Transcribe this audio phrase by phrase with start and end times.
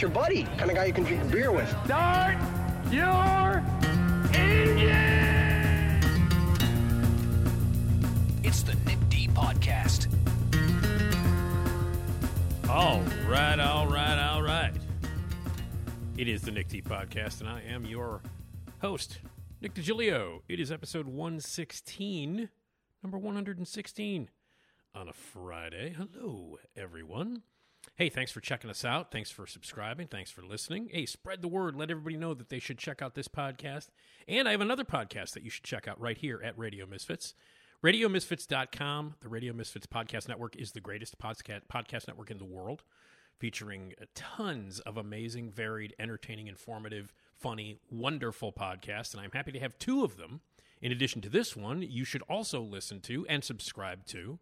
[0.00, 0.56] your buddy.
[0.56, 1.68] Kind of guy you can drink beer with.
[1.84, 2.38] start
[2.90, 3.62] your
[4.32, 6.00] engine!
[8.42, 10.08] It's the Nick D Podcast.
[12.70, 14.72] All right, all right, all right.
[16.16, 18.22] It is the Nick D Podcast, and I am your
[18.80, 19.18] host,
[19.60, 20.40] Nick DiGilio.
[20.48, 22.48] It is episode 116,
[23.02, 24.30] number 116
[24.94, 25.94] on a Friday.
[25.94, 27.42] Hello, everyone.
[28.00, 29.12] Hey, thanks for checking us out.
[29.12, 30.06] Thanks for subscribing.
[30.06, 30.88] Thanks for listening.
[30.90, 31.76] Hey, spread the word.
[31.76, 33.88] Let everybody know that they should check out this podcast.
[34.26, 37.34] And I have another podcast that you should check out right here at Radio Misfits.
[37.84, 42.84] RadioMisfits.com, the Radio Misfits Podcast Network, is the greatest podcast, podcast network in the world,
[43.38, 49.12] featuring uh, tons of amazing, varied, entertaining, informative, funny, wonderful podcasts.
[49.12, 50.40] And I'm happy to have two of them.
[50.80, 54.38] In addition to this one, you should also listen to and subscribe to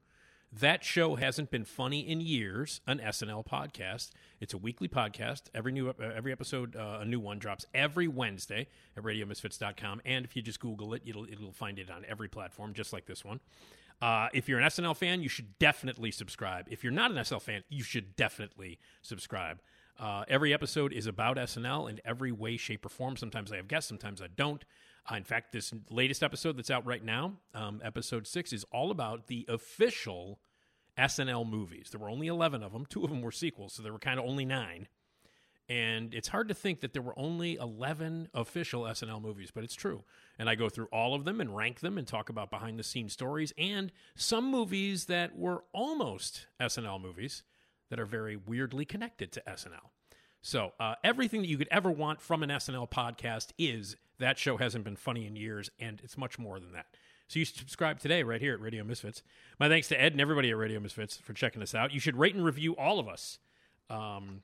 [0.53, 2.81] that show hasn't been funny in years.
[2.87, 4.11] An SNL podcast.
[4.41, 5.43] It's a weekly podcast.
[5.55, 10.03] Every new uh, every episode, uh, a new one drops every Wednesday at RadioMisfits.com.
[10.05, 13.07] And if you just Google it, it'll it'll find it on every platform, just like
[13.07, 13.41] this one.
[14.01, 16.67] Uh, if you're an SNL fan, you should definitely subscribe.
[16.71, 19.61] If you're not an SNL fan, you should definitely subscribe.
[19.99, 23.17] Uh, every episode is about SNL in every way, shape, or form.
[23.17, 24.65] Sometimes I have guests, sometimes I don't.
[25.11, 28.91] Uh, in fact, this latest episode that's out right now, um, episode six, is all
[28.91, 30.39] about the official
[30.99, 31.89] SNL movies.
[31.91, 32.85] There were only 11 of them.
[32.85, 34.89] Two of them were sequels, so there were kind of only nine.
[35.71, 39.75] And it's hard to think that there were only 11 official SNL movies, but it's
[39.75, 40.03] true.
[40.39, 42.83] And I go through all of them and rank them and talk about behind the
[42.83, 47.43] scenes stories and some movies that were almost SNL movies
[47.91, 49.91] that are very weirdly connected to SNL.
[50.41, 54.57] So, uh, everything that you could ever want from an SNL podcast is that show
[54.57, 56.87] hasn't been funny in years, and it's much more than that.
[57.27, 59.23] So, you should subscribe today right here at Radio Misfits.
[59.59, 61.93] My thanks to Ed and everybody at Radio Misfits for checking us out.
[61.93, 63.39] You should rate and review all of us
[63.91, 64.43] um,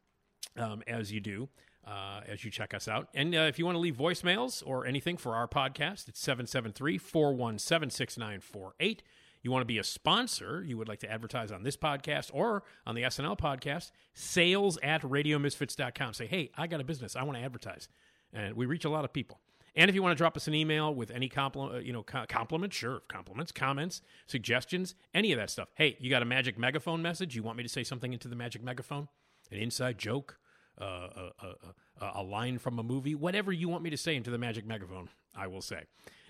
[0.56, 1.48] um, as you do.
[1.86, 3.08] Uh, as you check us out.
[3.12, 6.96] And uh, if you want to leave voicemails or anything for our podcast, it's 773
[6.96, 9.02] 417 6948.
[9.44, 12.62] You want to be a sponsor, you would like to advertise on this podcast or
[12.86, 16.14] on the SNL podcast, sales at radiomisfits.com.
[16.14, 17.14] Say, hey, I got a business.
[17.14, 17.88] I want to advertise.
[18.32, 19.38] And we reach a lot of people.
[19.76, 22.02] And if you want to drop us an email with any compliment, uh, you know,
[22.02, 25.68] compliments, sure, compliments, comments, suggestions, any of that stuff.
[25.74, 27.36] Hey, you got a magic megaphone message?
[27.36, 29.08] You want me to say something into the magic megaphone?
[29.50, 30.38] An inside joke?
[30.80, 33.14] Uh, a, a, a, a line from a movie?
[33.14, 35.82] Whatever you want me to say into the magic megaphone, I will say.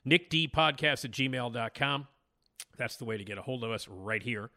[0.05, 2.09] NickDpodcast at gmail.com.
[2.77, 4.51] That's the way to get a hold of us right here.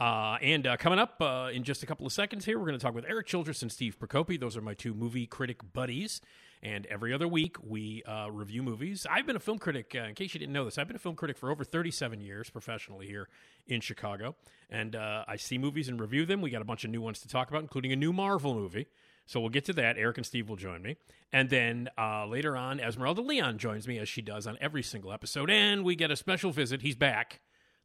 [0.00, 2.78] Uh, and uh, coming up uh, in just a couple of seconds here, we're going
[2.78, 4.38] to talk with Erik Childress and Steve Prokopy.
[4.38, 6.20] Those are my two movie critic buddies.
[6.62, 9.06] And every other week, we uh, review movies.
[9.08, 11.00] I've been a film critic, uh, in case you didn't know this, I've been a
[11.00, 13.28] film critic for over 37 years professionally here
[13.66, 14.34] in Chicago.
[14.70, 16.40] And uh, I see movies and review them.
[16.40, 18.86] We got a bunch of new ones to talk about, including a new Marvel movie.
[19.26, 19.96] So we'll get to that.
[19.96, 20.96] Erik and Steve will join me.
[21.32, 25.12] And then uh, later on, Esmeralda Leon joins me, as she does on every single
[25.12, 25.50] episode.
[25.50, 26.82] And we get a special visit.
[26.82, 27.40] He's back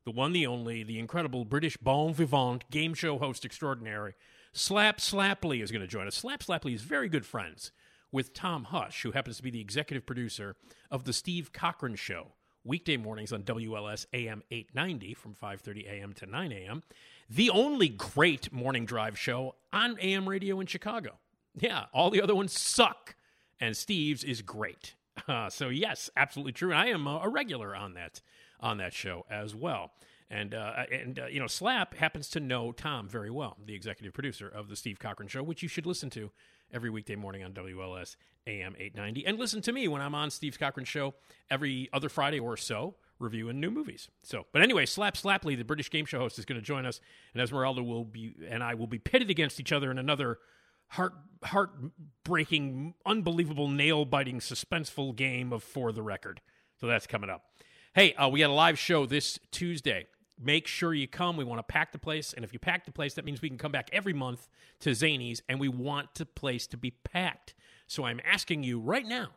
[0.05, 4.15] the one, the only, the incredible British bon vivant game show host extraordinary,
[4.53, 6.15] Slap Slapply is going to join us.
[6.15, 7.71] Slap Slapply is very good friends
[8.11, 10.55] with Tom Hush, who happens to be the executive producer
[10.89, 12.33] of the Steve Cochran Show,
[12.63, 16.13] weekday mornings on WLS AM 890 from 5:30 a.m.
[16.13, 16.81] to 9 a.m.
[17.29, 21.19] The only great morning drive show on AM radio in Chicago.
[21.57, 23.15] Yeah, all the other ones suck,
[23.59, 24.95] and Steve's is great.
[25.27, 26.71] Uh, so yes, absolutely true.
[26.71, 28.21] And I am a, regular on that
[28.61, 29.91] on that show as well.
[30.31, 34.13] And uh, and uh, you know, Slap happens to know Tom very well, the executive
[34.13, 36.31] producer of the Steve Cochran Show, which you should listen to
[36.71, 38.15] every weekday morning on WLS
[38.47, 41.15] AM 890, and listen to me when I'm on Steve Cochran Show
[41.49, 44.09] every other Friday or so, reviewing new movies.
[44.23, 47.01] So, but anyway, Slap Slapply, the British game show host, is going to join us,
[47.33, 50.39] and Esmeralda will be and I will be pitted against each other in another
[50.89, 56.41] heart heartbreaking, unbelievable, nail biting, suspenseful game of For the Record.
[56.81, 57.43] So that's coming up.
[57.93, 60.07] Hey, uh, we got a live show this Tuesday.
[60.37, 61.37] Make sure you come.
[61.37, 62.33] We want to pack the place.
[62.33, 64.49] And if you pack the place, that means we can come back every month
[64.81, 67.55] to Zanies, and we want the place to be packed.
[67.87, 69.29] So I'm asking you right now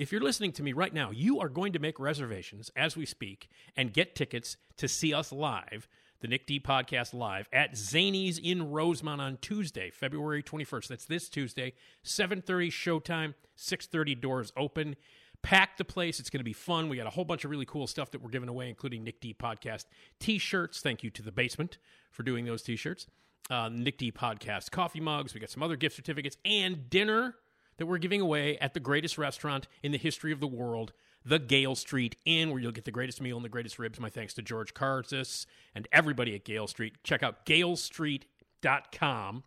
[0.00, 3.04] if you're listening to me right now, you are going to make reservations as we
[3.04, 5.88] speak and get tickets to see us live
[6.20, 10.88] the Nick D podcast live at Zanies in Rosemont on Tuesday, February 21st.
[10.88, 11.72] That's this Tuesday,
[12.04, 14.96] 7:30 showtime, 6:30 doors open.
[15.42, 16.20] Pack the place.
[16.20, 16.90] It's going to be fun.
[16.90, 19.20] We got a whole bunch of really cool stuff that we're giving away, including Nick
[19.20, 19.86] D podcast
[20.18, 20.80] t-shirts.
[20.80, 21.78] Thank you to the basement
[22.10, 23.06] for doing those t-shirts.
[23.48, 25.32] Uh, Nick D podcast coffee mugs.
[25.32, 27.36] We got some other gift certificates and dinner
[27.78, 30.92] that we're giving away at the greatest restaurant in the history of the world,
[31.24, 34.00] the Gale Street Inn, where you'll get the greatest meal and the greatest ribs.
[34.00, 36.94] My thanks to George Karzis and everybody at Gale Street.
[37.04, 39.44] Check out galestreet.com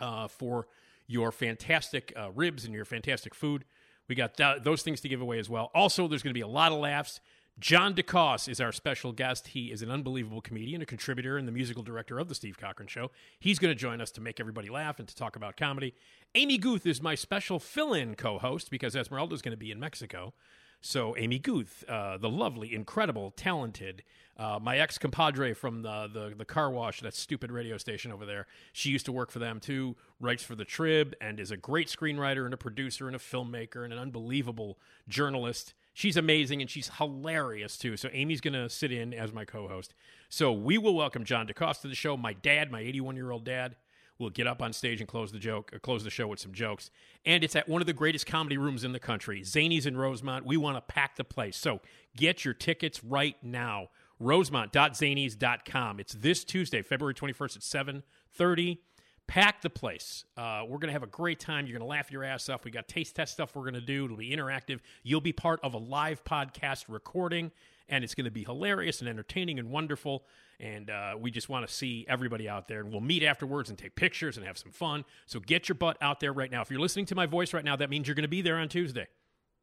[0.00, 0.66] uh, for
[1.06, 3.64] your fantastic uh, ribs and your fantastic food.
[4.08, 5.70] We got th- those things to give away as well.
[5.74, 7.20] Also, there's going to be a lot of laughs.
[7.58, 9.48] John DeCoss is our special guest.
[9.48, 12.86] He is an unbelievable comedian, a contributor, and the musical director of The Steve Cochran
[12.86, 13.10] Show.
[13.40, 15.94] He's going to join us to make everybody laugh and to talk about comedy.
[16.34, 19.70] Amy Guth is my special fill in co host because Esmeralda is going to be
[19.70, 20.34] in Mexico.
[20.80, 24.02] So, Amy Guth, uh, the lovely, incredible, talented,
[24.36, 28.26] uh, my ex compadre from the, the, the car wash, that stupid radio station over
[28.26, 28.46] there.
[28.72, 31.88] She used to work for them too, writes for the Trib, and is a great
[31.88, 34.78] screenwriter and a producer and a filmmaker and an unbelievable
[35.08, 35.72] journalist.
[35.94, 37.96] She's amazing and she's hilarious too.
[37.96, 39.94] So Amy's going to sit in as my co-host.
[40.28, 42.18] So we will welcome John DeCosta to the show.
[42.18, 43.76] My dad, my 81-year-old dad,
[44.18, 46.52] will get up on stage and close the joke, or close the show with some
[46.52, 46.90] jokes.
[47.24, 50.46] And it's at one of the greatest comedy rooms in the country, Zanies in Rosemont.
[50.46, 51.56] We want to pack the place.
[51.56, 51.80] So
[52.16, 53.88] get your tickets right now.
[54.18, 56.00] Rosemont.zanies.com.
[56.00, 58.78] It's this Tuesday, February 21st at 7:30
[59.26, 60.24] pack the place.
[60.36, 61.66] Uh, we're going to have a great time.
[61.66, 62.64] You're going to laugh your ass off.
[62.64, 64.04] We got taste test stuff we're going to do.
[64.04, 64.80] It'll be interactive.
[65.02, 67.50] You'll be part of a live podcast recording,
[67.88, 70.24] and it's going to be hilarious and entertaining and wonderful.
[70.58, 73.78] And uh, we just want to see everybody out there, and we'll meet afterwards and
[73.78, 75.04] take pictures and have some fun.
[75.26, 76.62] So get your butt out there right now.
[76.62, 78.56] If you're listening to my voice right now, that means you're going to be there
[78.56, 79.06] on Tuesday.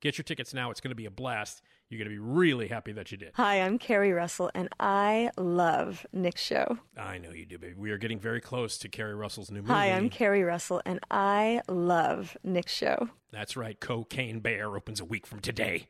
[0.00, 0.70] Get your tickets now.
[0.70, 1.60] It's going to be a blast.
[1.90, 3.30] You're going to be really happy that you did.
[3.34, 6.78] Hi, I'm Keri Russell, and I love Nick's show.
[6.98, 7.74] I know you do, baby.
[7.78, 9.72] We are getting very close to Keri Russell's new movie.
[9.72, 13.08] Hi, I'm Keri Russell, and I love Nick's show.
[13.32, 13.80] That's right.
[13.80, 15.88] Cocaine Bear opens a week from today.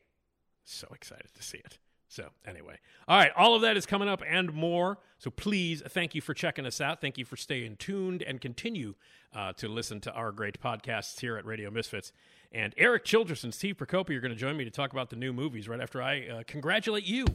[0.63, 1.79] So excited to see it.
[2.07, 2.77] So, anyway.
[3.07, 3.31] All right.
[3.35, 4.97] All of that is coming up and more.
[5.17, 7.01] So, please, thank you for checking us out.
[7.01, 8.95] Thank you for staying tuned and continue
[9.33, 12.11] uh, to listen to our great podcasts here at Radio Misfits.
[12.51, 15.15] And Erik Childress and Steve Prokopy are going to join me to talk about the
[15.15, 17.25] new movies right after I uh, congratulate you.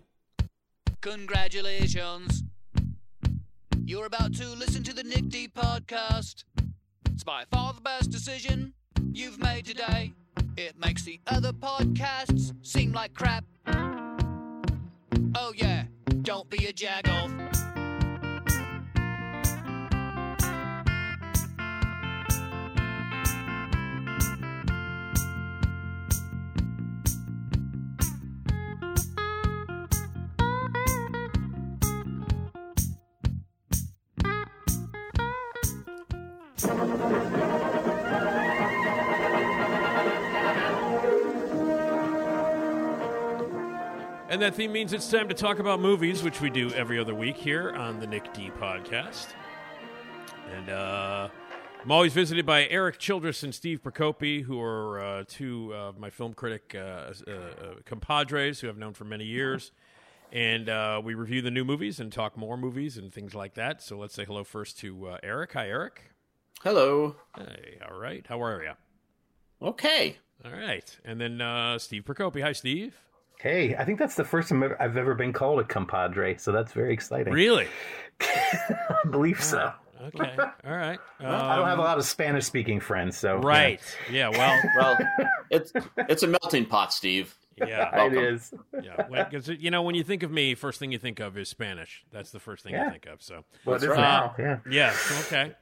[1.00, 2.42] Congratulations.
[3.84, 6.44] You're about to listen to the Nick D podcast.
[7.12, 8.72] It's by far the best decision
[9.12, 10.14] you've made today.
[10.56, 13.44] It makes the other podcasts seem like crap.
[15.36, 15.84] Oh, yeah,
[16.22, 17.73] don't be a jagoff.
[44.34, 47.14] And that theme means it's time to talk about movies, which we do every other
[47.14, 49.28] week here on the Nick D podcast.
[50.50, 51.28] And uh,
[51.80, 56.10] I'm always visited by Erik Childress and Steve Prokopy, who are uh, two of my
[56.10, 59.70] film critic uh, uh, uh, compadres who I've known for many years.
[60.32, 63.82] And uh, we review the new movies and talk more movies and things like that.
[63.82, 65.52] So let's say hello first to Erik.
[65.52, 66.13] Hi, Erik.
[66.64, 67.14] Hello.
[67.36, 68.24] Hey, all right.
[68.26, 68.72] How are you?
[69.62, 70.16] Okay.
[70.44, 70.98] All right.
[71.04, 72.42] And then uh, Steve Prokopy.
[72.42, 72.96] Hi, Steve.
[73.38, 76.52] Hey, I think that's the first time I've- I've ever been called a compadre, so
[76.52, 77.32] that's very exciting.
[77.34, 77.66] Really?
[78.20, 79.72] I believe so.
[80.02, 80.36] Okay.
[80.38, 80.98] All right.
[81.20, 83.80] I don't have a Um, lot of Spanish speaking friends, so Right.
[84.10, 84.28] Yeah.
[84.30, 84.60] Well.
[84.76, 84.98] Well,
[85.50, 85.72] it's
[86.08, 87.34] it's a melting pot, Steve.
[87.56, 87.66] Yeah.
[87.66, 88.52] yeah, it is.
[88.82, 91.48] Yeah, because you know when you think of me, first thing you think of is
[91.48, 92.04] Spanish.
[92.10, 93.22] That's the first thing you think of.
[93.22, 93.96] So Well, right.
[93.96, 94.34] now.
[94.38, 94.58] Yeah.
[94.70, 95.52] yeah, okay.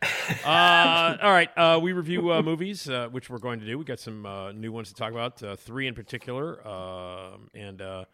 [0.45, 3.79] Uh, all right, uh, we review uh, movies, uh, which we're going to do.
[3.79, 7.83] We got some uh, new ones to talk about, uh, three in particular, um and
[7.83, 8.05] uh,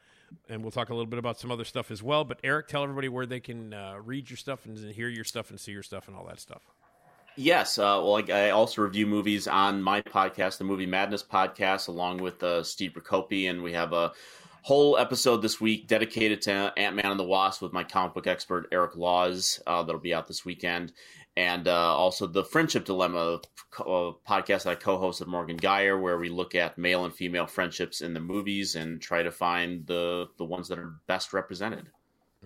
[0.48, 2.24] and we'll talk a little bit about some other stuff as well.
[2.24, 5.50] But Erik, tell everybody where they can uh, read your stuff and hear your stuff
[5.50, 6.62] and see your stuff and all that stuff.
[7.38, 7.78] Yes.
[7.78, 12.18] Uh, well, I, I also review movies on my podcast, the Movie Madness podcast, along
[12.18, 14.10] with uh, Steve Prokopy, and we have a
[14.62, 18.26] whole episode this week dedicated to Ant Man and the Wasp with my comic book
[18.26, 19.62] expert Eric Laws.
[19.68, 20.92] Uh, that'll be out this weekend,
[21.36, 23.40] and uh, also the Friendship Dilemma
[23.78, 27.46] uh, podcast that I co-host with Morgan Geyer, where we look at male and female
[27.46, 31.86] friendships in the movies and try to find the the ones that are best represented.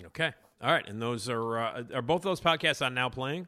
[0.05, 0.35] Okay.
[0.61, 3.47] All right, and those are uh, are both those podcasts on Now Playing?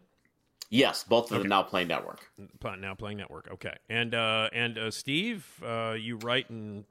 [0.74, 2.28] Yes, both of the Now Play Network.
[2.58, 3.48] Pa- Now Playing Network.
[3.52, 6.84] Okay, and uh, and uh, Steve, uh, you write and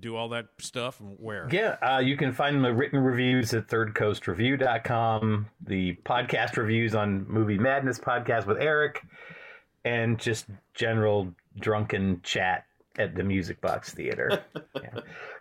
[0.00, 0.98] do all that stuff.
[0.98, 1.48] and Where?
[1.52, 7.58] Yeah, uh, you can find the written reviews at thirdcoastreview.com, the podcast reviews on Movie
[7.58, 9.02] Madness podcast with Erik,
[9.84, 12.64] and just general drunken chat
[12.98, 14.42] at the Music Box Theater.
[14.82, 15.00] Yeah.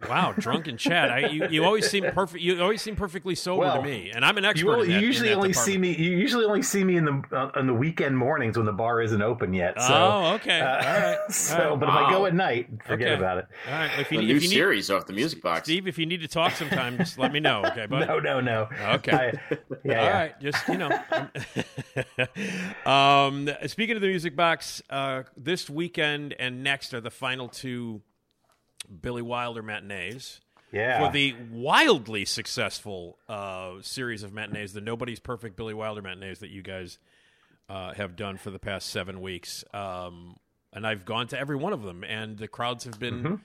[0.10, 1.10] Wow, drunken chat.
[1.12, 2.42] I, you, you always seem perfect.
[2.44, 4.66] You always seem perfectly sober Well, to me, and I'm an expert.
[4.66, 5.74] You, only, in that, you in usually that only department.
[5.74, 5.96] see me.
[5.96, 9.02] You usually only see me in the uh, on the weekend mornings when the bar
[9.02, 9.80] isn't open yet.
[9.82, 10.60] So, oh, okay.
[10.60, 11.18] uh, all right.
[11.30, 11.80] so, all right.
[11.80, 13.18] but if I go at night, forget Okay.
[13.18, 13.48] about it.
[13.68, 13.92] All right.
[14.00, 15.64] If you, The if new you need, series off the Music Box.
[15.64, 17.64] Steve, if you need to talk sometime, just let me know.
[17.66, 18.08] Okay, bud.
[18.08, 18.68] No, no, no.
[18.96, 19.12] Okay.
[19.52, 20.14] I- yeah, All yeah.
[20.20, 20.90] right, just you know.
[22.86, 28.02] um, speaking of the music box, uh, this weekend and next are the final two
[29.02, 30.42] Billy Wilder matinees
[30.72, 31.06] Yeah.
[31.06, 36.50] for the wildly successful uh, series of matinees, the Nobody's Perfect Billy Wilder matinees that
[36.50, 36.98] you guys
[37.70, 39.64] uh, have done for the past seven weeks.
[39.74, 40.38] Um,
[40.74, 43.24] and I've gone to every one of them, and the crowds have been.
[43.24, 43.36] Mm-hmm.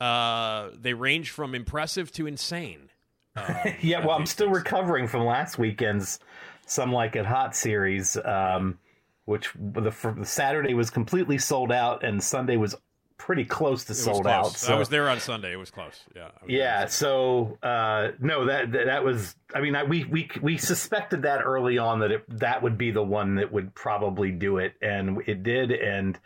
[0.00, 2.90] Uh, they range from impressive to insane.
[3.80, 4.58] yeah, well, I'm still things.
[4.58, 6.18] recovering from last weekend's
[6.66, 8.78] Some Like It Hot series, um,
[9.26, 12.74] which the, the Saturday was completely sold out, and Sunday was
[13.18, 14.32] pretty close to It sold close.
[14.32, 14.52] out.
[14.52, 14.74] So.
[14.74, 15.52] I was there on Sunday.
[15.52, 16.04] It was close.
[16.14, 16.24] Yeah.
[16.24, 19.34] Was Yeah, so uh, no, that that was.
[19.54, 22.90] I mean, I, we we we suspected that early on that it, that would be
[22.90, 25.72] the one that would probably do it, and it did.
[25.72, 26.18] And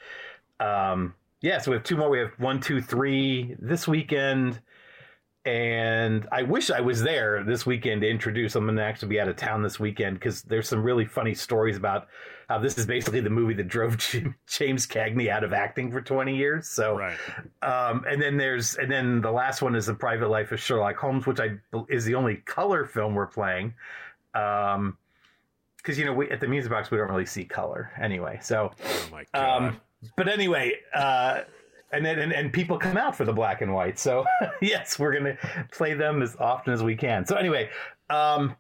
[0.59, 2.11] um, yeah, so we have two more.
[2.11, 4.61] We have one, two, three this weekend,
[5.45, 8.55] and I wish I was there this weekend to introduce.
[8.57, 11.35] I'm going to actually be out of town this weekend because there's some really funny
[11.35, 12.09] stories about
[12.51, 13.97] how this is basically the movie that drove
[14.49, 16.67] James Cagney out of acting for 20 years.
[16.69, 17.17] So Right.
[17.63, 20.97] um, and then there's and then the last one is the Private Life of Sherlock
[20.97, 21.51] Holmes, which I
[21.89, 23.73] is the only color film we're playing.
[24.35, 24.99] Um,
[25.77, 28.41] because you know we at the music box we don't really see color anyway.
[28.43, 29.63] So, Oh my god.
[29.63, 29.81] um,
[30.17, 31.43] but anyway, uh,
[31.93, 33.97] and then and, and people come out for the black and white.
[33.97, 34.25] So
[34.61, 35.37] yes, we're gonna
[35.71, 37.25] play them as often as we can.
[37.27, 37.71] So anyway,
[38.11, 38.57] um,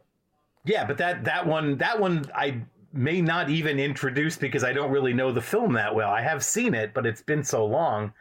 [0.64, 4.90] yeah, but that that one that one I may not even introduce because I don't
[4.90, 6.10] really know the film that well.
[6.10, 8.12] I have seen it, but it's been so long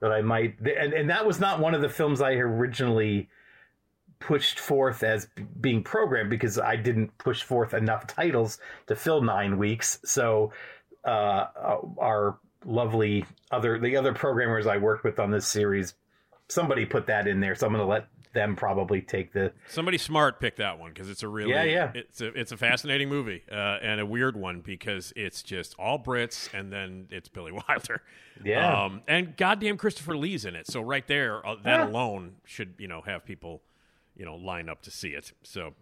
[0.00, 3.28] that I might and and that was not one of the films I originally
[4.18, 9.22] pushed forth as b- being programmed because I didn't push forth enough titles to fill
[9.22, 9.98] 9 weeks.
[10.04, 10.52] So
[11.04, 11.46] uh
[11.98, 15.94] our lovely other the other programmers I worked with on this series
[16.48, 19.96] somebody put that in there so I'm going to let them probably take the Somebody
[19.96, 21.92] smart picked that one because it's a really Yeah, yeah.
[21.94, 25.98] it's a it's a fascinating movie uh, and a weird one because it's just all
[25.98, 28.02] Brits and then it's Billy Wilder.
[28.44, 28.84] Yeah.
[28.84, 30.66] Um, and goddamn Christopher Lee's in it.
[30.66, 31.88] So right there, uh, that Yeah.
[31.88, 33.62] alone should you know have people
[34.16, 35.32] you know line up to see it.
[35.42, 35.74] So.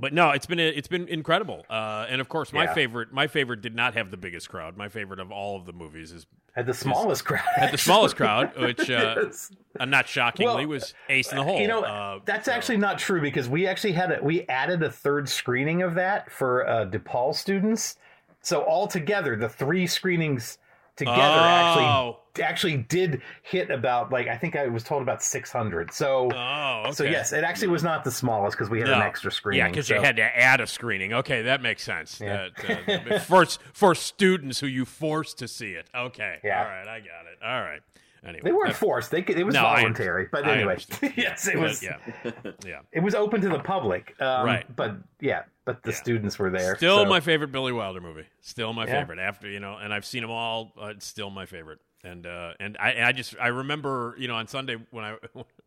[0.00, 2.74] But no, it's been it's been incredible, uh, and of course, my Yeah.
[2.74, 4.76] favorite my favorite did not have the biggest crowd.
[4.76, 6.26] My favorite of all of the movies is
[6.56, 9.50] at the smallest crowd had the smallest crowd, which uh, Yes.
[9.78, 11.60] uh, not shockingly Well, was Ace in the Hole.
[11.60, 14.90] You know, uh, that's actually not true because we actually had a, we added a
[14.90, 17.96] third screening of that for uh, DePaul students.
[18.42, 20.58] So altogether, the three screenings
[20.96, 21.44] together Oh.
[21.44, 25.92] actually actually did hit about like I think I was told about six hundred.
[25.92, 26.92] So Oh, okay.
[26.92, 29.60] so yes, it actually was not the smallest because we had an extra screening.
[29.66, 29.94] Yeah, because so.
[29.96, 31.12] you had to add a screening.
[31.12, 32.20] Okay, that makes sense.
[32.20, 32.48] Yeah.
[32.66, 35.88] That, uh, for for students who you forced to see it.
[35.94, 36.58] Okay, Yeah.
[36.62, 37.38] all right, I got it.
[37.44, 37.80] All right.
[38.24, 39.12] Anyway, They weren't forced.
[39.12, 40.26] They could, it was No, voluntary.
[40.32, 40.78] But I anyway,
[41.16, 41.82] yes, it but was.
[41.84, 41.98] yeah,
[42.66, 42.80] yeah.
[42.90, 44.16] It was open to the public.
[44.20, 44.66] Um, Right.
[44.74, 46.74] But yeah, but the students were there.
[46.76, 48.24] Still so- my favorite Billy Wilder movie.
[48.40, 48.98] Still my Yeah.
[49.00, 49.20] favorite.
[49.20, 50.72] After you know, and I've seen them all.
[50.80, 51.78] Uh, it's still my favorite.
[52.04, 55.16] And uh, and I I just I remember you know on Sunday when I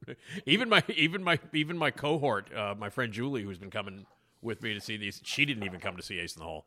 [0.45, 4.05] even my even my even my cohort uh, my friend Julie who's been coming
[4.41, 6.65] with me to see these she didn't even come to see Ace in the Hole.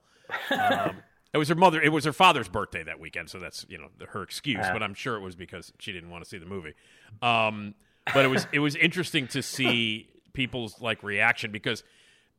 [0.51, 0.97] Um,
[1.33, 1.81] it was her mother.
[1.81, 4.67] It was her father's birthday that weekend, so that's you know her excuse.
[4.71, 6.75] But I'm sure it was because she didn't want to see the movie.
[7.23, 7.75] Um,
[8.13, 11.83] but it was it was interesting to see people's like reaction because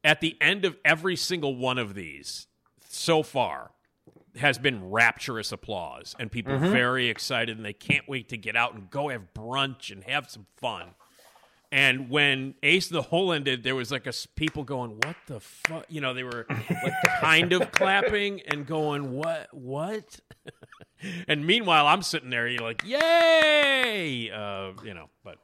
[0.03, 2.47] at the end of every single one of these
[2.87, 3.71] so far
[4.37, 8.73] has been rapturous applause and people very excited and they can't wait to get out
[8.73, 10.89] and go have brunch and have some fun.
[11.71, 15.85] And when Ace the Hole ended, there was like a people going, "What the fuck?"
[15.89, 19.47] You know, they were like kind of clapping and going, "What?
[19.51, 20.19] What?"
[21.27, 25.37] and meanwhile, I'm sitting there, you're like, "Yay!" Uh, you know, but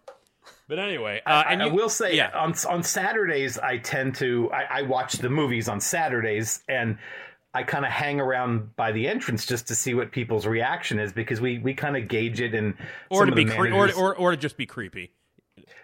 [0.68, 4.16] but anyway, uh, and I, I you- will say yeah, on on Saturdays I tend
[4.16, 6.98] to I, I watch the movies on Saturdays and
[7.54, 11.12] I kind of hang around by the entrance just to see what people's reaction is
[11.12, 12.76] because we we kind of gauge it and
[13.10, 15.12] or to be cre- or, or or to just be creepy.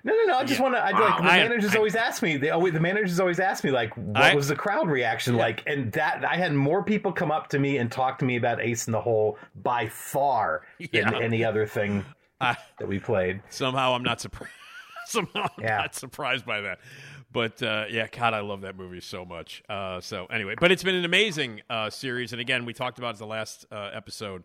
[0.04, 0.38] No, no, no.
[0.38, 0.64] I just Yeah.
[0.64, 0.80] want to.
[0.80, 1.00] I Wow.
[1.02, 2.38] like the I- managers I- always ask me.
[2.38, 5.64] They always the managers always ask me like, what I- was the crowd reaction like?
[5.68, 8.62] And that I had more people come up to me and talk to me about
[8.62, 11.10] Ace in the Hole by far Yeah.
[11.12, 12.06] than any other thing
[12.40, 13.42] that we played.
[13.50, 14.54] somehow I'm not surprised.
[15.06, 15.78] somehow I'm Yeah.
[15.78, 16.80] not surprised by that.
[17.32, 19.62] But uh, yeah, God, I love that movie so much.
[19.68, 23.16] Uh, so anyway, but it's been an amazing uh, series, and again, we talked about
[23.16, 24.44] it the last uh, episode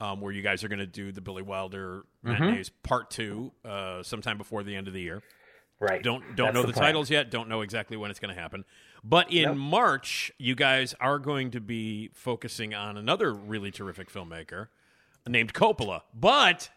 [0.00, 2.44] um, where you guys are going to do the Billy Wilder Mm-hmm.
[2.44, 5.22] matinees part two uh, sometime before the end of the year.
[5.80, 6.02] Right.
[6.02, 6.84] Don't don't That's know the, plan.
[6.88, 7.30] titles yet.
[7.30, 8.64] Don't know exactly when it's going to happen.
[9.02, 9.56] But in Nope.
[9.56, 14.68] March, you guys are going to be focusing on another really terrific filmmaker
[15.26, 16.68] named Coppola, but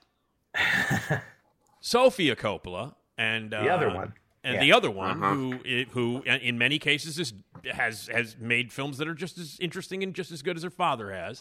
[1.82, 4.14] Sofia Coppola and uh, The other one.
[4.44, 4.60] And Yeah.
[4.62, 5.34] the other one Uh-huh.
[5.34, 7.34] who who in many cases is
[7.72, 10.70] has has made films that are just as interesting and just as good as her
[10.70, 11.40] father has.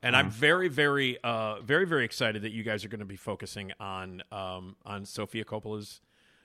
[0.00, 0.26] And Mm-hmm.
[0.26, 3.72] I'm very, very, uh, very, very excited that you guys are going to be focusing
[3.80, 6.00] on um, on Sofia Coppola's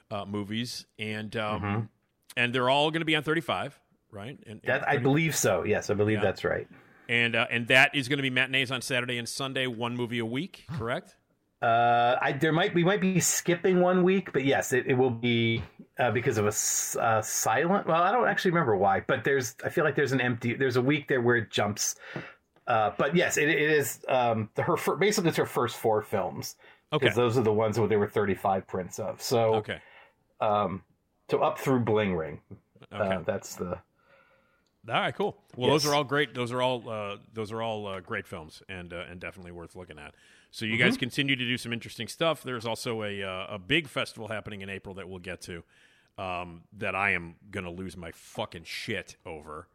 [0.09, 1.89] uh, movies, and um,
[2.35, 3.79] and they're all going to be on 35,
[4.11, 4.39] right?
[4.47, 4.89] And, and Mm-hmm.
[4.89, 5.63] I believe so.
[5.63, 6.23] Yes, I believe Yeah.
[6.23, 6.67] that's right.
[7.07, 10.19] and uh, and that is going to be matinees on Saturday and Sunday, one movie
[10.19, 11.15] a week, correct?
[11.63, 15.09] Uh, I there might we might be skipping one week, but yes, it, it will
[15.09, 15.63] be
[15.97, 17.87] uh, because of a uh, silent.
[17.87, 20.55] Well, I don't actually remember why, but there's I feel like there's an empty.
[20.55, 21.95] There's a week there where it jumps.
[22.67, 26.57] Uh, but yes, it, it is um, the, her basically it's her first four films
[26.91, 29.21] Okay, because those are the ones where there were 35 prints of.
[29.21, 29.79] So okay,
[30.41, 30.83] um,
[31.29, 32.41] so up through Bling Ring,
[32.93, 33.15] okay.
[33.15, 35.37] uh, that's the All right, cool.
[35.55, 36.33] Well, those are all great.
[36.33, 39.77] Those are all uh, those are all uh, great films, and uh, and definitely worth
[39.77, 40.13] looking at.
[40.53, 40.83] So you Mm-hmm.
[40.83, 42.43] guys continue to do some interesting stuff.
[42.43, 45.63] There's also a uh, a big festival happening in April that we'll get to.
[46.15, 49.67] Um, that I am gonna lose my fucking shit over,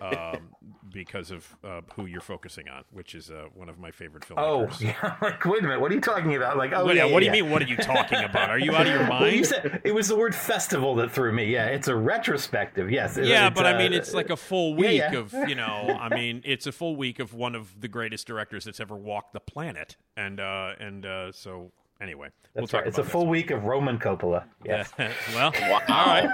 [0.00, 0.54] um,
[0.90, 4.40] because of uh, who you're focusing on, which is uh, one of my favorite films.
[4.42, 5.16] oh yeah.
[5.20, 6.56] Like wait a minute, what are you talking about?
[6.56, 7.50] Like oh What, yeah, what do you mean?
[7.50, 8.48] What are you talking about?
[8.48, 9.46] Are you out of your Well, you mind?
[9.46, 11.44] said it was the word festival that threw me.
[11.52, 12.90] Yeah, it's a retrospective.
[12.90, 13.18] Yes.
[13.18, 15.18] it- Yeah, but I uh, mean, it's like a full yeah, week yeah.
[15.18, 15.98] of you know.
[16.00, 19.34] I mean, it's a full week of one of the greatest directors that's ever walked
[19.34, 22.88] the planet, and uh, and uh, so anyway, we'll That's talk right.
[22.88, 24.44] It's a full week of Roman Coppola.
[24.64, 24.90] that.
[24.98, 25.14] Yes.
[25.34, 25.80] well, Wow.
[25.88, 26.28] all right,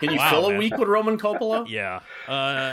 [0.00, 0.56] Can you Wow, fill man.
[0.56, 1.68] a week with Roman Coppola?
[1.68, 2.00] yeah.
[2.28, 2.72] Uh,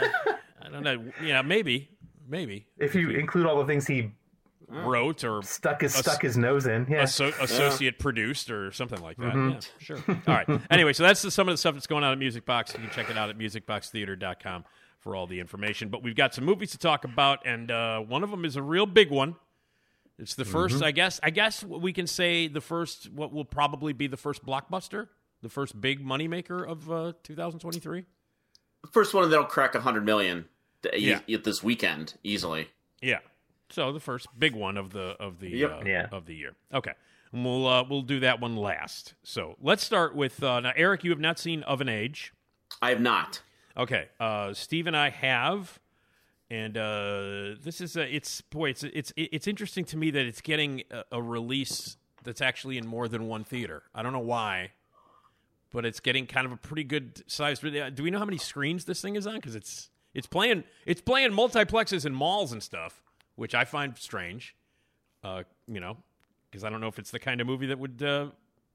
[0.62, 1.04] I don't know.
[1.22, 1.90] Yeah, maybe,
[2.28, 4.12] maybe if you include all the things he
[4.68, 7.02] wrote or stuck his Ass- stuck his nose in, yeah.
[7.02, 9.34] asso- associate produced or something like that.
[9.34, 9.50] Mm-hmm.
[9.50, 9.98] Yeah, sure.
[10.08, 10.48] All right.
[10.70, 12.72] Anyway, so that's the, some of the stuff that's going on at Music Box.
[12.72, 14.64] You can check it out at musicboxtheater.com
[15.00, 15.88] for all the information.
[15.88, 18.62] But we've got some movies to talk about, and uh, one of them is a
[18.62, 19.34] real big one.
[20.22, 20.84] It's the 1st Mm-hmm.
[20.84, 21.20] I guess.
[21.22, 25.08] I guess we can say the first, what will probably be the first blockbuster,
[25.42, 28.04] the first big moneymaker of uh, 2023.
[28.82, 30.46] The first one that'll crack 100 million
[30.94, 31.20] Yeah.
[31.32, 32.68] at this weekend easily.
[33.00, 33.18] Yeah.
[33.70, 35.70] So the first big one of the of the Yep.
[35.70, 36.06] uh, Yeah.
[36.12, 36.54] of the year.
[36.72, 36.92] Okay.
[37.32, 39.14] And we'll uh, we'll do that one last.
[39.24, 40.72] So let's start with uh, now.
[40.76, 42.32] Erik, you have not seen Of an Age.
[42.80, 43.42] I have not.
[43.76, 44.08] Okay.
[44.20, 45.80] Uh, Steve and I have,
[46.52, 50.42] and uh, this is a, it's boy, it's it's it's interesting to me that it's
[50.42, 53.84] getting a, a release that's actually in more than one theater.
[53.94, 54.72] I don't know why,
[55.72, 57.60] but it's getting kind of a pretty good size.
[57.60, 59.36] Do we know how many screens this thing is on?
[59.36, 63.02] Because it's it's playing it's playing multiplexes and malls and stuff,
[63.36, 64.54] which I find strange.
[65.24, 65.96] Uh, you know,
[66.50, 68.26] because I don't know if it's the kind of movie that would uh,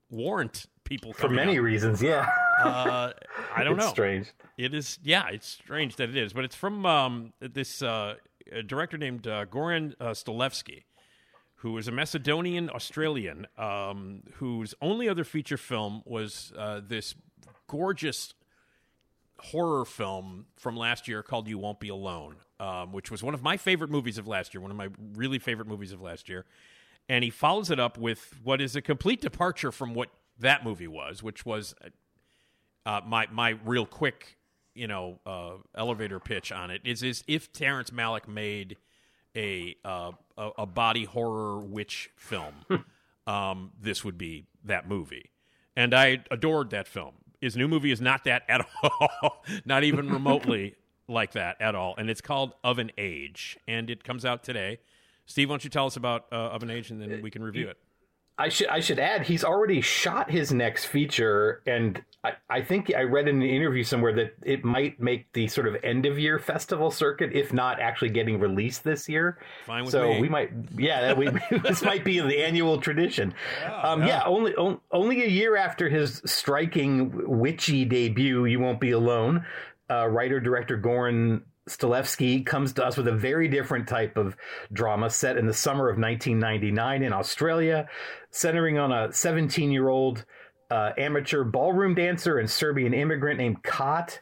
[0.10, 2.28] warrant people For many reasons, yeah.
[2.64, 3.12] Uh,
[3.56, 3.92] I don't it's know.
[3.92, 4.32] strange.
[4.58, 8.16] It is, yeah, it's strange that it is, but it's from um, this uh,
[8.52, 10.84] a director named uh, Goran uh, Stolevski,
[11.58, 17.16] who is a Macedonian Australian, um, whose only other feature film was uh, this
[17.68, 18.34] gorgeous
[19.40, 23.44] horror film from last year called You Won't Be Alone, um, which was one of
[23.44, 26.46] my favorite movies of last year, one of my really favorite movies of last year.
[27.10, 30.88] And he follows it up with what is a complete departure from what that movie
[30.88, 31.76] was, which was
[32.86, 34.38] uh, my my real quick,
[34.74, 38.78] you know, uh, elevator pitch on it is is if Terrence Malick made
[39.36, 42.54] a uh, a, a body horror witch film,
[43.28, 45.32] um, this would be that movie,
[45.76, 47.16] and I adored that film.
[47.42, 50.76] His new movie is not that at all, not even remotely
[51.08, 54.80] like that at all, and it's called Of an Age, and it comes out today.
[55.26, 57.44] Steve, why don't you tell us about uh, Of an Age, and then we can
[57.44, 57.78] review it.
[58.40, 62.94] I should I should add he's already shot his next feature, and I, I think
[62.96, 66.20] I read in an interview somewhere that it might make the sort of end of
[66.20, 69.40] year festival circuit, if not actually getting released this year.
[69.66, 70.22] Fine with so me.
[70.22, 71.30] we might, yeah, that we,
[71.64, 73.34] this might be the annual tradition.
[73.82, 78.92] um, yeah, only on, only a year after his striking witchy debut, "You Won't Be
[78.92, 79.46] Alone,"
[79.90, 84.36] uh, writer director Goran Stolevski comes to us with a very different type of
[84.72, 87.88] drama set in the summer of 1999 in Australia,
[88.32, 90.26] centering on a 17 year old
[90.72, 94.20] uh, amateur ballroom dancer and Serbian immigrant named Kat.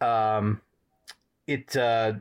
[0.00, 0.60] Um,
[1.46, 2.14] it uh,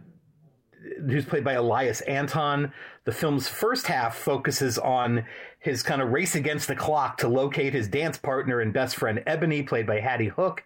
[1.10, 2.72] who's played by Elias Anton.
[3.06, 5.26] The film's first half focuses on
[5.68, 9.22] his kind of race against the clock to locate his dance partner and best friend
[9.28, 10.64] Ebony, played by Hattie Hook,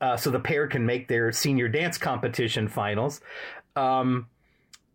[0.00, 3.22] uh, so the pair can make their senior dance competition finals.
[3.76, 4.26] Um,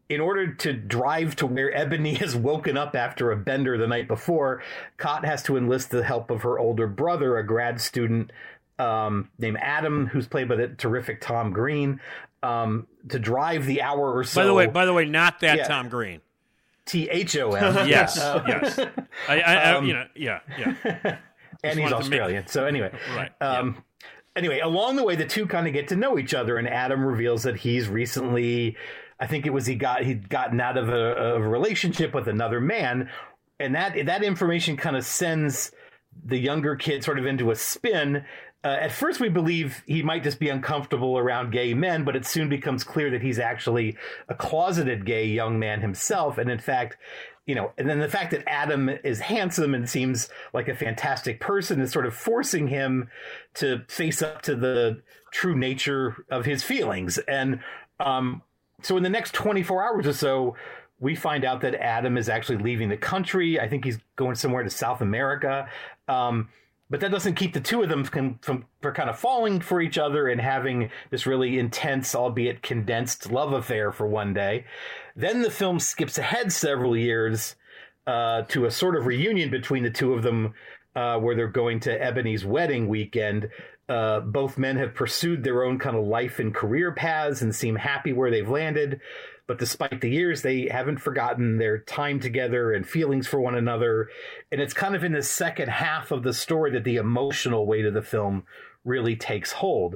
[0.09, 4.07] in order to drive to where Ebony has woken up after a bender the night
[4.07, 4.61] before,
[4.97, 8.31] Kot has to enlist the help of her older brother, a grad student
[8.77, 11.99] um, named Adam, who's played by the terrific Thom Green,
[12.43, 14.41] um, to drive the hour or so.
[14.41, 15.67] By the way, by the way, not that Yeah.
[15.67, 16.21] Tom Green.
[16.87, 17.87] T H O M.
[17.87, 18.79] Yes, yes.
[19.27, 20.75] I, I, I Um, you know, yeah, yeah.
[21.63, 22.47] and he's wanted to make- Australian.
[22.47, 23.83] So anyway, Right, Um,
[24.35, 27.03] Anyway, along the way, the two kind of get to know each other, and Adam
[27.03, 28.77] reveals that he's recently,
[29.19, 32.27] I think it was he got he'd gotten out of a, of a relationship with
[32.27, 33.09] another man,
[33.59, 35.71] and that that information kind of sends
[36.23, 38.23] the younger kid sort of into a spin.
[38.63, 42.25] Uh, at first, we believe he might just be uncomfortable around gay men, but it
[42.25, 43.95] soon becomes clear that he's actually
[44.29, 46.37] a closeted gay young man himself.
[46.37, 46.97] And in fact,
[47.45, 51.39] you know, and then the fact that Adam is handsome and seems like a fantastic
[51.39, 53.09] person is sort of forcing him
[53.53, 57.17] to face up to the true nature of his feelings.
[57.19, 57.61] And
[58.01, 58.41] um,
[58.81, 60.55] so in the next 24 hours or so,
[60.99, 63.59] we find out that Adam is actually leaving the country.
[63.59, 65.69] I think he's going somewhere to South America.
[66.07, 66.49] Um,
[66.89, 69.81] but that doesn't keep the two of them from, from for kind of falling for
[69.81, 74.65] each other and having this really intense, albeit condensed, love affair for one day.
[75.15, 77.55] Then the film skips ahead several years
[78.05, 80.53] uh, to a sort of reunion between the two of them,
[80.95, 83.49] uh, where they're going to Ebony's wedding weekend.
[83.89, 87.75] Uh, both men have pursued their own kind of life and career paths and seem
[87.75, 88.99] happy where they've landed.
[89.47, 94.09] But despite the years, they haven't forgotten their time together and feelings for one another.
[94.51, 97.85] And it's kind of in the second half of the story that the emotional weight
[97.85, 98.43] of the film
[98.83, 99.95] really takes hold.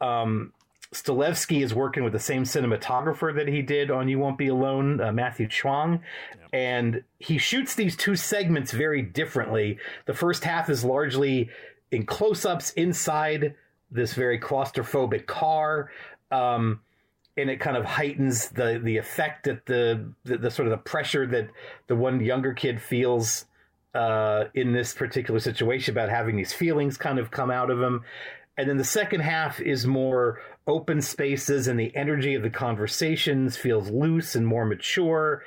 [0.00, 0.52] Um,
[0.92, 5.00] Stolevski is working with the same cinematographer that he did on You Won't Be Alone,
[5.00, 6.02] uh, Matthew Chuang,
[6.52, 9.78] and he shoots these two segments very differently.
[10.06, 11.48] The first half is largely
[11.92, 13.54] in close ups inside
[13.90, 15.90] this very claustrophobic car.
[16.32, 16.80] Um,
[17.36, 20.78] and it kind of heightens the the effect that the, the the sort of the
[20.78, 21.48] pressure that
[21.86, 23.46] the one younger kid feels
[23.94, 28.02] uh, in this particular situation about having these feelings kind of come out of him.
[28.56, 33.56] And then the second half is more open spaces, and the energy of the conversations
[33.56, 35.42] feels loose and more mature.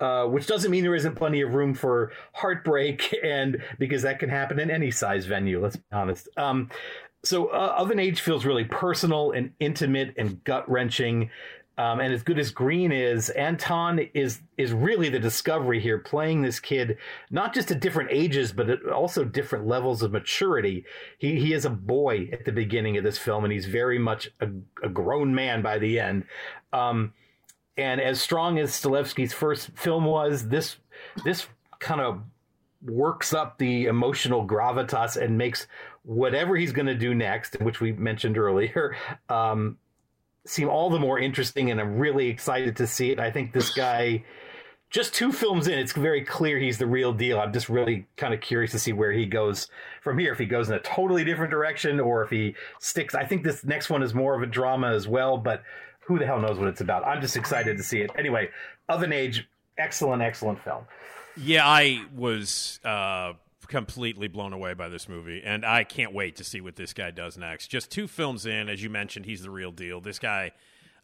[0.00, 4.28] Uh, which doesn't mean there isn't plenty of room for heartbreak, and because that can
[4.28, 5.60] happen in any size venue.
[5.60, 6.28] Let's be honest.
[6.36, 6.70] Um,
[7.24, 11.30] so, uh, of an age feels really personal and intimate and gut wrenching.
[11.76, 16.42] Um, and as good as Green is, Anton is is really the discovery here, playing
[16.42, 16.98] this kid
[17.30, 20.84] not just at different ages, but at also different levels of maturity.
[21.18, 24.28] He he is a boy at the beginning of this film, and he's very much
[24.40, 24.48] a,
[24.82, 26.24] a grown man by the end.
[26.72, 27.14] Um,
[27.76, 30.78] and as strong as Stolevski's first film was, this
[31.24, 31.46] this
[31.78, 32.22] kind of
[32.82, 35.66] works up the emotional gravitas and makes
[36.08, 38.96] whatever he's going to do next, which we mentioned earlier,
[39.28, 39.76] um,
[40.46, 41.70] seem all the more interesting.
[41.70, 43.20] And I'm really excited to see it.
[43.20, 44.24] I think this guy,
[44.88, 47.38] just two films in, it's very clear he's the real deal.
[47.38, 49.68] I'm just really kind of curious to see where he goes
[50.00, 50.32] from here.
[50.32, 53.14] If he goes in a totally different direction or if he sticks.
[53.14, 55.62] I think this next one is more of a drama as well, but
[56.00, 57.04] who the hell knows what it's about?
[57.04, 58.10] I'm just excited to see it.
[58.16, 58.48] Anyway,
[58.88, 60.84] of an age, excellent, excellent film.
[61.36, 63.34] Yeah, I was uh,
[63.68, 67.10] completely blown away by this movie, and I can't wait to see what this guy
[67.10, 67.68] does next.
[67.68, 70.00] Just two films in, as you mentioned, he's the real deal.
[70.00, 70.52] This guy,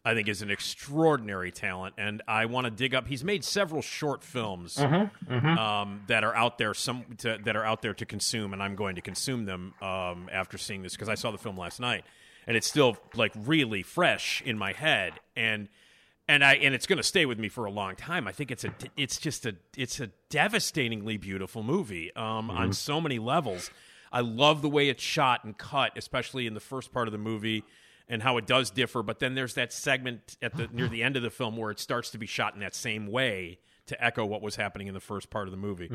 [0.03, 3.07] I think, is an extraordinary talent, and I want to dig up.
[3.07, 4.77] He's made several short films
[5.59, 8.75] Um, that are out there, some to, that are out there to consume, and I'm
[8.75, 12.03] going to consume them um, after seeing this because I saw the film last night,
[12.47, 15.69] and it's still like really fresh in my head, and
[16.27, 18.27] and I and it's going to stay with me for a long time.
[18.27, 22.99] I think it's a it's just a it's a devastatingly beautiful movie um, on so
[22.99, 23.69] many levels.
[24.11, 27.17] I love the way it's shot and cut, especially in the first part of the
[27.17, 27.63] movie,
[28.07, 29.03] and how it does differ.
[29.03, 31.79] But then there's that segment at the near the end of the film where it
[31.79, 34.99] starts to be shot in that same way to echo what was happening in the
[34.99, 35.87] first part of the movie.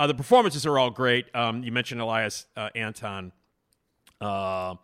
[0.00, 1.26] Uh, the performances are all great.
[1.34, 3.32] Um, you mentioned Elias uh, Anton
[4.20, 4.76] uh,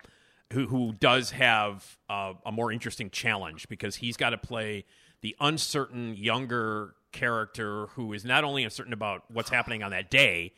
[0.52, 4.84] who who does have uh, a more interesting challenge because he's got to play
[5.20, 10.52] the uncertain younger character who is not only uncertain about what's happening on that day,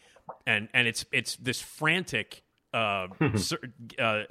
[0.47, 2.43] and and it's it's this frantic.
[2.75, 3.09] Uh,
[3.99, 4.23] uh,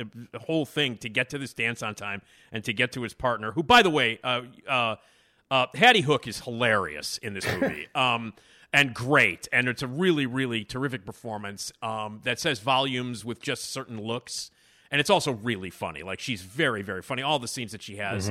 [0.47, 3.51] whole thing to get to this dance on time and to get to his partner,
[3.51, 4.95] who, by the way, uh, uh,
[5.51, 7.87] uh, Hattie Hook is hilarious in this movie.
[7.95, 8.33] um,
[8.73, 13.71] and great, and it's a really, really terrific performance um, that says volumes with just
[13.71, 14.49] certain looks,
[14.91, 16.03] and it's also really funny.
[16.03, 17.21] Like she's very, very funny.
[17.21, 18.29] All the scenes that she has.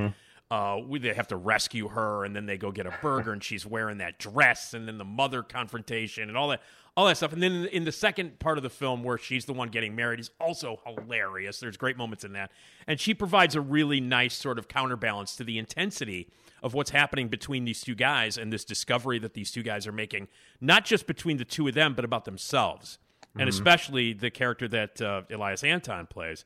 [0.51, 3.43] Uh, we, they have to rescue her, and then they go get a burger, and
[3.43, 6.61] she's wearing that dress, and then the mother confrontation, and all that,
[6.97, 7.33] all that stuff.
[7.33, 9.95] And then in, in the second part of the film, where she's the one getting
[9.95, 11.61] married, is also hilarious.
[11.61, 12.51] There's great moments in that,
[12.89, 16.29] and she provides a really nice sort of counterbalance to the intensity
[16.65, 19.93] of what's happening between these two guys and this discovery that these two guys are
[19.93, 20.27] making,
[20.61, 22.99] not just between the two of them, but about themselves,
[23.39, 26.45] and especially the character that uh, Elias Anton plays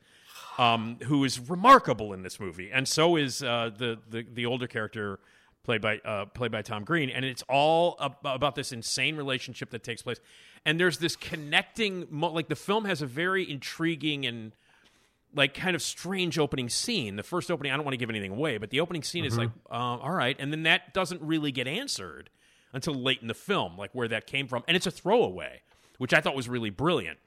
[0.59, 4.67] um, who is remarkable in this movie, and so is uh, the, the the older
[4.67, 5.19] character
[5.65, 9.71] played by uh, played by Thom Green, and it's all ab- about this insane relationship
[9.71, 10.21] that takes place,
[10.65, 14.53] and there's this connecting, mo- like the film has a very intriguing and
[15.35, 17.17] like kind of strange opening scene.
[17.17, 19.37] The first opening, I don't want to give anything away, but the opening scene is
[19.37, 22.31] like, um, all right, and then that doesn't really get answered
[22.73, 25.63] until late in the film, like where that came from, and it's a throwaway,
[26.05, 27.19] which I thought was really brilliant.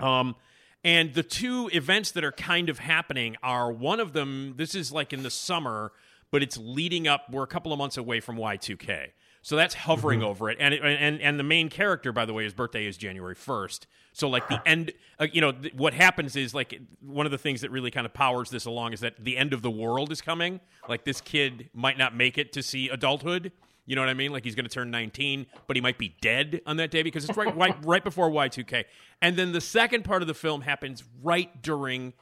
[0.00, 0.34] Um,
[0.82, 4.90] and the two events that are kind of happening are one of them, this is
[4.90, 5.92] like in the summer,
[6.32, 9.10] but it's leading up, we're a couple of months away from Y2K.
[9.42, 10.56] So that's hovering over it.
[10.58, 13.86] And, it, and and the main character, by the way, his birthday is January 1st.
[14.12, 17.38] So, like, the end, uh, you know, th- what happens is, like, one of the
[17.38, 20.10] things that really kind of powers this along is that the end of the world
[20.10, 20.58] is coming.
[20.88, 23.52] Like, this kid might not make it to see adulthood.
[23.86, 24.32] You know what I mean?
[24.32, 27.28] Like he's going to turn 19, but he might be dead on that day because
[27.28, 28.84] it's right, right, right before Y2K.
[29.20, 32.12] And then the second part of the film happens right during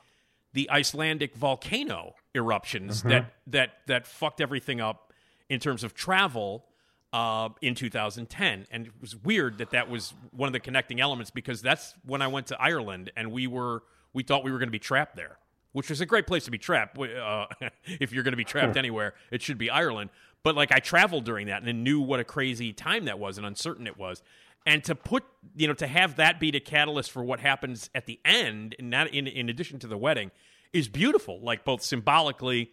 [0.54, 5.12] the Icelandic volcano eruptions that that that fucked everything up
[5.48, 6.64] in terms of travel
[7.12, 8.66] uh, in 2010.
[8.70, 12.22] And it was weird that that was one of the connecting elements because that's when
[12.22, 15.16] I went to Ireland and we were we thought we were going to be trapped
[15.16, 15.38] there,
[15.72, 16.98] which is a great place to be trapped.
[16.98, 17.46] Uh,
[17.84, 20.10] if you're going to be trapped anywhere, it should be Ireland.
[20.42, 23.46] But like I traveled during that and knew what a crazy time that was and
[23.46, 24.22] uncertain it was.
[24.66, 25.24] And to put,
[25.56, 28.90] you know, to have that be the catalyst for what happens at the end, and
[28.90, 30.30] not in in addition to the wedding,
[30.72, 31.40] is beautiful.
[31.40, 32.72] Like both symbolically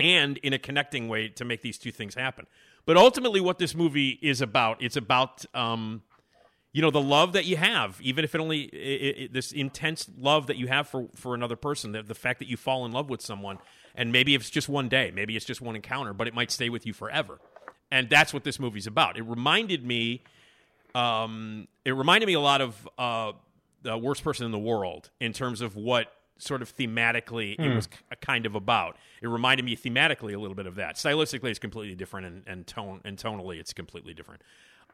[0.00, 2.46] and in a connecting way to make these two things happen.
[2.86, 6.02] But ultimately, what this movie is about, it's about, um,
[6.72, 10.08] you know, the love that you have, even if it only i i this intense
[10.16, 12.92] love that you have for for another person, the, the fact that you fall in
[12.92, 13.58] love with someone,
[13.98, 16.70] and maybe it's just one day, maybe it's just one encounter, but it might stay
[16.70, 17.38] with you forever,
[17.90, 19.18] and that's what this movie's about.
[19.18, 20.22] It reminded me,
[20.94, 23.32] um, it reminded me a lot of uh,
[23.82, 27.88] the worst person in the world in terms of what sort of thematically it was
[27.88, 28.96] k- kind of about.
[29.20, 30.94] It reminded me thematically a little bit of that.
[30.94, 34.42] Stylistically, it's completely different, and, and tone and tonally, it's completely different.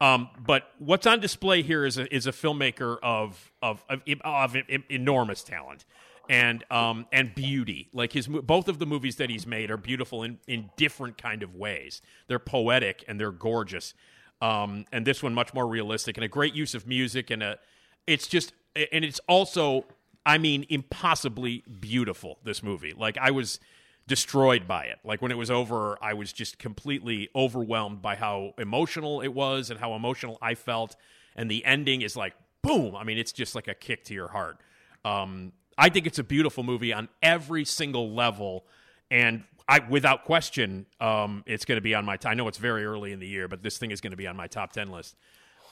[0.01, 4.57] Um, but what's on display here is a, is a filmmaker of of, of, of
[4.89, 5.85] enormous talent
[6.29, 7.89] and um, and beauty.
[7.93, 11.43] Like his both of the movies that he's made are beautiful in, in different kind
[11.43, 12.03] of ways.
[12.29, 13.95] They're poetic and they're gorgeous.
[14.41, 17.59] Um, and this one much more realistic and a great use of music and a
[18.07, 19.85] it's just and it's also
[20.27, 22.93] I mean impossibly beautiful this movie.
[22.97, 23.61] Like I was
[24.07, 24.99] destroyed by it.
[25.05, 29.71] Like when it was over, I was just completely overwhelmed by how emotional it was
[29.71, 30.97] and how emotional I felt.
[31.37, 32.97] And the ending is like boom.
[32.97, 34.61] I mean, it's just like a kick to your heart.
[35.05, 38.65] Um, I think it's a beautiful movie on every single level,
[39.11, 42.17] and I, without question, um, it's going to be on my.
[42.17, 44.17] T- I know it's very early in the year, but this thing is going to
[44.17, 45.17] be on my top ten list.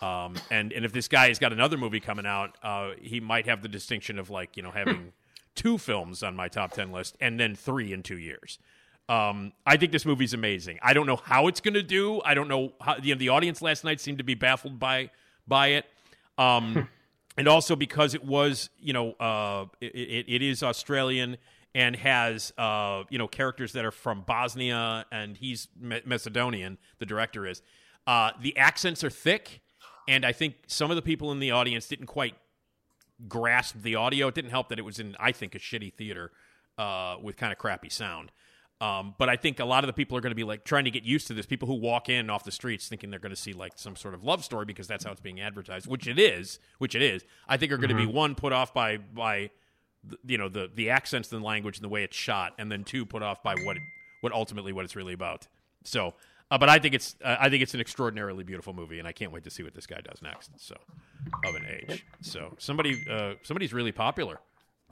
[0.00, 3.46] Um, and and if this guy has got another movie coming out, uh, he might
[3.46, 5.12] have the distinction of like you know having
[5.54, 8.58] two films on my top ten list and then three in two years.
[9.08, 10.78] Um, I think this movie's amazing.
[10.82, 12.22] I don't know how it's going to do.
[12.24, 15.10] I don't know how you know, the audience last night seemed to be baffled by
[15.46, 15.86] by it.
[16.38, 16.88] Um,
[17.36, 21.36] and also because it was, you know, uh, it, it, it is Australian
[21.74, 26.78] and has, uh, you know, characters that are from Bosnia and he's Ma- Macedonian.
[26.98, 27.62] The director is.
[28.06, 29.60] Uh, the accents are thick,
[30.08, 32.34] and I think some of the people in the audience didn't quite
[33.28, 34.28] grasp the audio.
[34.28, 36.32] It didn't help that it was in, I think, a shitty theater
[36.76, 38.32] uh, with kind of crappy sound.
[38.82, 40.86] Um, but I think a lot of the people are going to be like trying
[40.86, 41.46] to get used to this.
[41.46, 44.12] People who walk in off the streets thinking they're going to see like some sort
[44.12, 47.24] of love story because that's how it's being advertised, which it is, which it is.
[47.46, 49.50] I think are going to be one put off by by
[50.02, 52.72] the, you know the the accents and the language and the way it's shot, and
[52.72, 53.82] then two put off by what it,
[54.20, 55.46] what ultimately what it's really about.
[55.84, 56.14] So,
[56.50, 59.12] uh, but I think it's uh, I think it's an extraordinarily beautiful movie, and I
[59.12, 60.50] can't wait to see what this guy does next.
[60.56, 60.74] So,
[61.44, 62.04] of an age.
[62.20, 64.40] So somebody uh, somebody's really popular.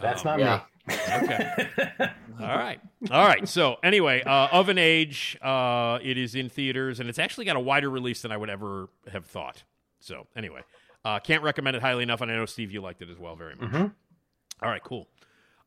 [0.00, 0.62] That's not Yeah.
[0.88, 0.94] me.
[1.22, 1.68] Okay.
[2.40, 2.80] All right.
[3.10, 3.46] All right.
[3.48, 7.56] So anyway, uh, of an age, uh, it is in theaters, and it's actually got
[7.56, 9.62] a wider release than I would ever have thought.
[10.00, 10.62] So anyway,
[11.04, 13.36] uh, can't recommend it highly enough, and I know Steve, you liked it as well
[13.36, 13.72] very much.
[14.62, 14.82] All right.
[14.82, 15.06] Cool.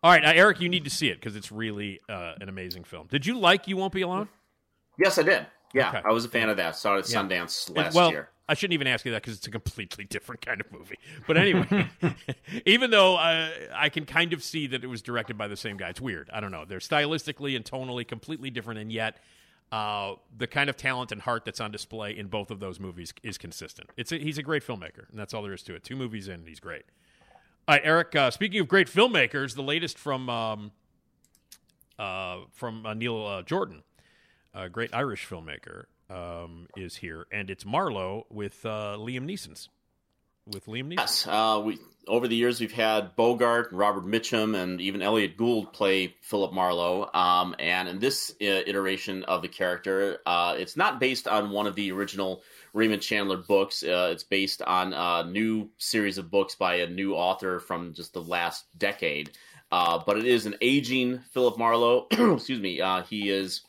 [0.01, 2.83] All right, uh, Erik, you need to see it because it's really uh, an amazing
[2.83, 3.07] film.
[3.09, 4.27] Did you like You Won't Be Alone?
[4.99, 5.47] Yes, I did.
[5.73, 6.01] Yeah, Okay.
[6.03, 6.75] I was a fan of that.
[6.75, 7.21] Saw it at Yeah.
[7.21, 8.29] Sundance It- last well, year.
[8.47, 10.97] I shouldn't even ask you that because it's a completely different kind of movie.
[11.27, 11.87] But anyway,
[12.65, 15.77] even though uh, I can kind of see that it was directed by the same
[15.77, 16.29] guy, it's weird.
[16.33, 16.65] I don't know.
[16.65, 19.17] They're stylistically and tonally completely different, and yet
[19.71, 23.13] uh, the kind of talent and heart that's on display in both of those movies
[23.23, 23.89] is consistent.
[23.97, 25.83] It's a, he's a great filmmaker, and that's all there is to it.
[25.83, 26.83] Two movies in, and he's great.
[27.67, 28.15] All right, Erik.
[28.15, 30.71] Uh, speaking of great filmmakers, the latest from um,
[31.97, 33.83] uh, from uh, Neil uh, Jordan,
[34.53, 39.69] a great Irish filmmaker, um, is here, and it's Marlowe with uh, Liam Neeson's.
[40.45, 40.97] With Liam Neeson.
[40.97, 45.71] Yes, uh, we over the years we've had Bogart, Robert Mitchum, and even Elliott Gould
[45.71, 47.09] play Philip Marlowe.
[47.13, 51.67] Um, and in this uh, iteration of the character, uh, it's not based on one
[51.67, 53.83] of the original Raymond Chandler books.
[53.83, 58.13] Uh, it's based on a new series of books by a new author from just
[58.13, 59.31] the last decade.
[59.71, 62.07] Uh, but it is an aging Philip Marlowe.
[62.11, 62.81] Excuse me.
[62.81, 63.61] Uh, he is.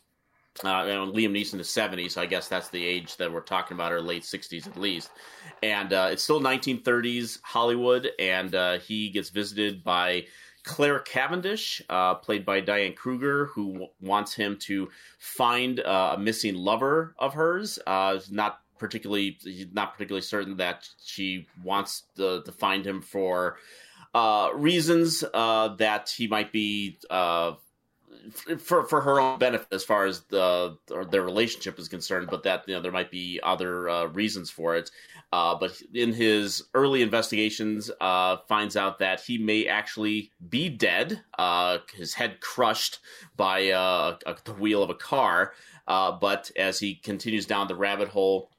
[0.62, 3.74] Uh, and Liam Neeson is 70, so I guess that's the age that we're talking
[3.74, 5.10] about, or late 60s at least.
[5.62, 10.26] And uh, it's still 1930s Hollywood, and uh, he gets visited by
[10.62, 16.18] Claire Cavendish, uh, played by Diane Kruger, who w- wants him to find uh, a
[16.20, 17.80] missing lover of hers.
[17.84, 19.38] Uh, not particularly,
[19.72, 23.56] not particularly certain that she wants to, to find him for
[24.54, 26.96] reasons that he might be
[28.58, 30.76] for for her own benefit as far as the
[31.10, 34.76] their relationship is concerned, but that you know there might be other uh, reasons for
[34.76, 34.90] it.
[35.32, 41.20] Uh, but in his early investigations, uh, finds out that he may actually be dead,
[41.38, 43.00] uh, his head crushed
[43.36, 45.52] by uh, a, the wheel of a car.
[45.86, 48.50] Uh, but as he continues down the rabbit hole,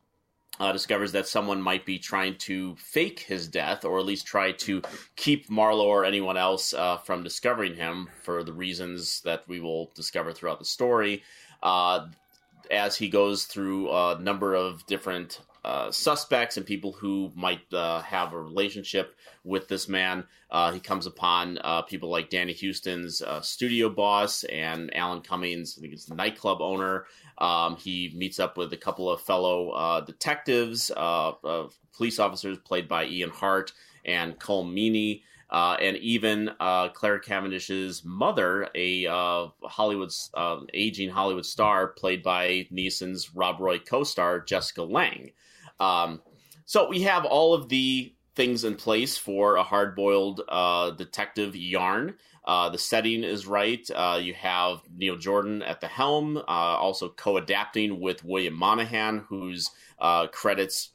[0.59, 4.51] uh, discovers that someone might be trying to fake his death, or at least try
[4.51, 4.81] to
[5.15, 9.91] keep Marlowe or anyone else uh, from discovering him for the reasons that we will
[9.95, 11.23] discover throughout the story.
[11.61, 12.07] Uh,
[12.71, 17.99] as he goes through a number of different uh, suspects and people who might uh,
[18.01, 23.89] have a relationship with this man, uh, he comes upon people like Danny Huston's studio
[23.89, 27.05] boss and Alan Cummings, I think it's the nightclub owner,
[27.37, 31.33] um, he meets up with a couple of fellow uh, detectives, uh,
[31.93, 33.73] police officers played by Ian Hart
[34.05, 35.21] and Colm Meaney.
[35.47, 40.11] Uh, and even uh, Claire Cavendish's mother, a uh, Hollywood
[40.73, 45.31] aging Hollywood star, played by Neeson's Rob Roy co-star Jessica Lange.
[45.79, 46.21] Um,
[46.65, 50.41] so we have all of the things in place for a hard-boiled
[50.97, 52.15] detective yarn.
[52.45, 53.89] Uh, the setting is right.
[53.93, 59.71] Uh, you have Neil Jordan at the helm, uh, also co-adapting with William Monahan, whose
[59.99, 60.91] uh, credits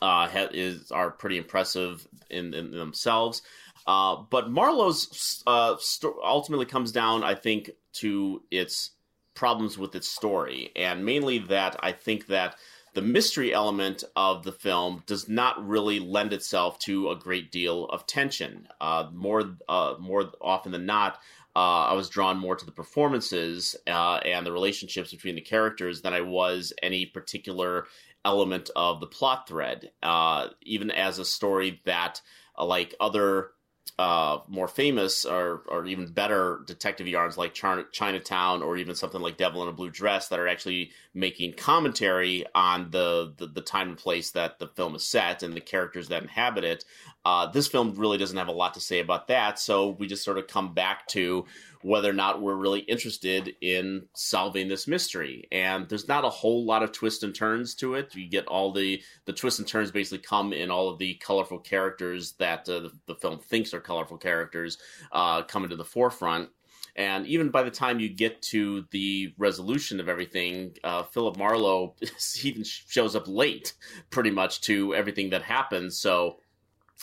[0.00, 3.42] uh, ha- is are pretty impressive in, in themselves.
[3.86, 8.90] Uh, but Marlowe's st- ultimately comes down, I think, to its
[9.34, 12.56] problems with its story, and mainly that I think that
[12.96, 17.84] the mystery element of the film does not really lend itself to a great deal
[17.88, 18.66] of tension.
[18.80, 21.18] Uh, more, uh, more often than not,
[21.54, 26.00] uh, I was drawn more to the performances uh, and the relationships between the characters
[26.00, 27.86] than I was any particular
[28.24, 29.90] element of the plot thread.
[30.02, 32.22] Uh, even as a story that,
[32.58, 33.50] uh, like other
[33.98, 39.20] uh, more famous or, or even better detective yarns like Char- Chinatown or even something
[39.20, 43.62] like Devil in a Blue Dress that are actually making commentary on the, the, the
[43.62, 46.84] time and place that the film is set and the characters that inhabit it.
[47.26, 50.22] Uh, this film really doesn't have a lot to say about that, so we just
[50.22, 51.44] sort of come back to
[51.82, 55.42] whether or not we're really interested in solving this mystery.
[55.50, 58.14] And there's not a whole lot of twists and turns to it.
[58.14, 61.58] You get all the the twists and turns basically come in all of the colorful
[61.58, 64.78] characters that uh, the, the, film thinks are colorful characters
[65.10, 66.50] uh, coming to the forefront.
[66.94, 71.96] And even by the time you get to the resolution of everything, uh, Philip Marlowe
[72.44, 73.72] even shows up late,
[74.10, 75.98] pretty much to everything that happens.
[75.98, 76.38] So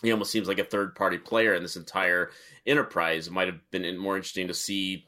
[0.01, 2.31] he almost seems like a third party player in this entire
[2.65, 3.27] enterprise.
[3.27, 5.05] It might have been more interesting to see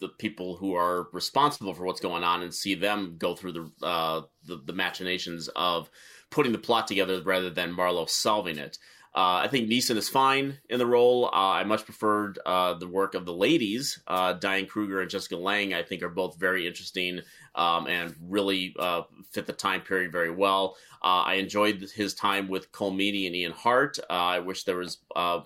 [0.00, 3.86] the people who are responsible for what's going on and see them go through the
[3.86, 5.90] uh, the, the, machinations of
[6.30, 8.78] putting the plot together rather than Marlowe solving it.
[9.12, 11.26] Uh, I think Neeson is fine in the role.
[11.26, 15.36] Uh, I much preferred uh, the work of the ladies, uh, Diane Kruger and Jessica
[15.36, 15.74] Lange.
[15.74, 17.20] I think are both very interesting
[17.56, 20.76] um, and really uh, fit the time period very well.
[21.02, 23.98] Uh, I enjoyed his time with Colm Meaney and Ian Hart.
[24.08, 24.98] I wish there was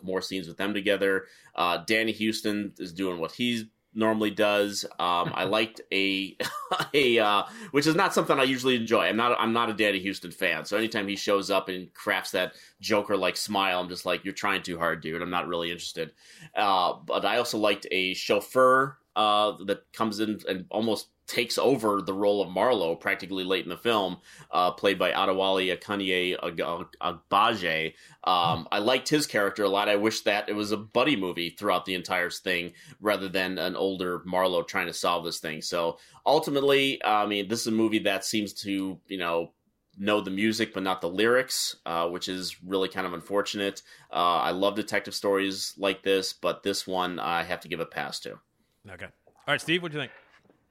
[0.02, 1.24] more scenes with them together.
[1.86, 4.84] Danny Huston is doing what he's normally does.
[4.98, 6.36] Um, I liked a
[6.94, 9.06] a uh, which is not something I usually enjoy.
[9.06, 12.32] I'm not I'm not a Danny Huston fan, so anytime he shows up and crafts
[12.32, 15.22] that Joker like smile, I'm just like you're trying too hard, dude.
[15.22, 16.12] I'm not really interested.
[16.54, 22.02] Uh, but I also liked a chauffeur uh, that comes in and almost takes over
[22.02, 24.18] the role of Marlowe practically late in the film,
[24.50, 26.36] uh, played by Adewale Akunye
[27.00, 27.94] Agbaje.
[28.24, 29.88] Um, I liked his character a lot.
[29.88, 33.76] I wish that it was a buddy movie throughout the entire thing rather than an
[33.76, 35.62] older Marlowe trying to solve this thing.
[35.62, 39.52] So ultimately, I mean, this is a movie that seems to, you know,
[39.96, 43.82] know the music but not the lyrics, uh, which is really kind of unfortunate.
[44.12, 47.86] Uh, I love detective stories like this, but this one I have to give a
[47.86, 48.38] pass to.
[48.90, 49.06] Okay.
[49.26, 50.12] All right, Steve, what do you think?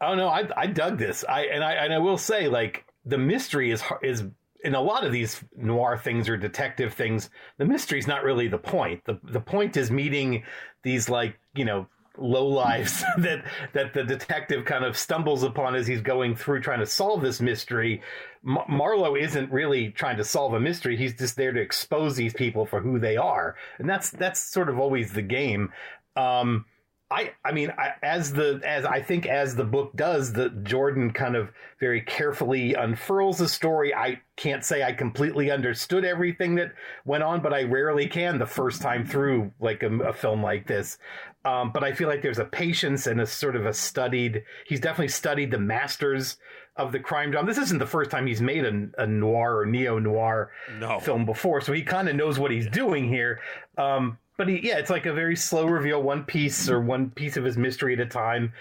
[0.03, 1.23] Oh no, I I dug this.
[1.27, 4.23] I and I and I will say like the mystery is is
[4.63, 8.47] in a lot of these noir things or detective things, the mystery is not really
[8.47, 9.03] the point.
[9.05, 10.43] The the point is meeting
[10.83, 11.87] these like, you know,
[12.17, 13.43] low lives that
[13.73, 17.41] that the detective kind of stumbles upon as he's going through trying to solve this
[17.41, 18.01] mystery.
[18.47, 20.95] M- Marlowe isn't really trying to solve a mystery.
[20.95, 23.55] He's just there to expose these people for who they are.
[23.79, 25.73] And that's that's sort of always the game.
[26.15, 26.65] Um
[27.13, 31.11] I, I mean, I, as the as I think as the book does, the Jordan
[31.13, 31.49] kind of
[31.79, 33.93] very carefully unfurls the story.
[33.93, 36.73] I can't say I completely understood everything that
[37.05, 40.65] went on, but I rarely can the first time through like a, a film like
[40.65, 40.97] this.
[41.45, 44.43] Um, but I feel like there's a patience and a sort of a studied.
[44.65, 46.37] He's definitely studied the masters
[46.77, 47.47] of the crime drama.
[47.47, 50.99] This isn't the first time he's made a, a noir or neo noir No.
[50.99, 53.41] film before, so he kind of knows what he's doing here.
[53.77, 57.37] Um, but he, yeah, it's like a very slow reveal, one piece or one piece
[57.37, 58.51] of his mystery at a time,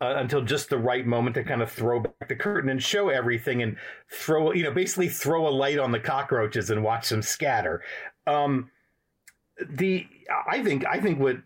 [0.00, 3.08] uh, until just the right moment to kind of throw back the curtain and show
[3.08, 3.76] everything and
[4.08, 7.82] throw, you know, basically throw a light on the cockroaches and watch them scatter.
[8.28, 8.70] Um,
[9.68, 10.06] the
[10.48, 11.38] I think I think what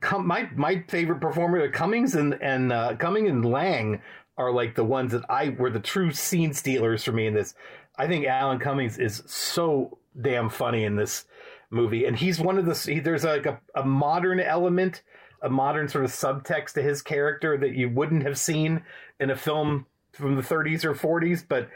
[0.00, 4.02] come my my favorite performer Cummings and and uh, and Lange
[4.38, 7.54] are like the ones that I were the true scene stealers for me in this.
[7.98, 11.24] I think Alan Cummings is so damn funny in this
[11.72, 15.02] movie, and he's one of the he, there's like a, a modern element,
[15.42, 18.82] a modern sort of subtext to his character that you wouldn't have seen
[19.18, 21.68] in a film from the 30s or 40s, but.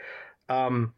[0.49, 0.93] Um,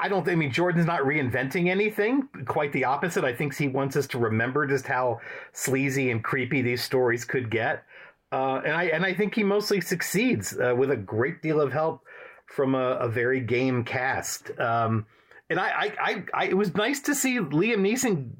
[0.00, 0.26] I don't.
[0.26, 2.26] I mean, Jordan's not reinventing anything.
[2.46, 3.22] Quite the opposite.
[3.22, 5.20] I think he wants us to remember just how
[5.52, 7.84] sleazy and creepy these stories could get,
[8.32, 11.70] uh, and I and I think he mostly succeeds uh, with a great deal of
[11.70, 12.00] help
[12.46, 14.58] from a, a very game cast.
[14.58, 15.04] Um,
[15.50, 18.30] and I, I, I, I, it was nice to see Liam Neeson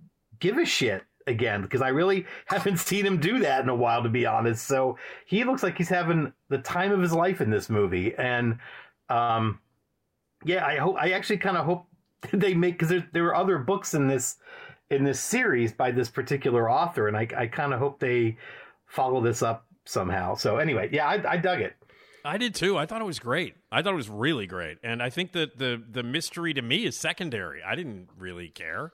[0.40, 4.02] give a shit again because I really haven't seen him do that in a while,
[4.02, 4.66] to be honest.
[4.66, 8.58] So he looks like he's having the time of his life in this movie, and
[9.08, 9.60] um,
[10.44, 11.86] yeah, I hope I actually kind of hope
[12.32, 14.36] they make because there there are other books in this
[14.90, 18.36] in this series by this particular author, and I I kind of hope they
[18.86, 20.34] follow this up somehow.
[20.34, 21.74] So anyway, yeah, I, I dug it.
[22.24, 22.78] I did too.
[22.78, 23.54] I thought it was great.
[23.70, 26.86] I thought it was really great, and I think that the the mystery to me
[26.86, 27.62] is secondary.
[27.62, 28.92] I didn't really care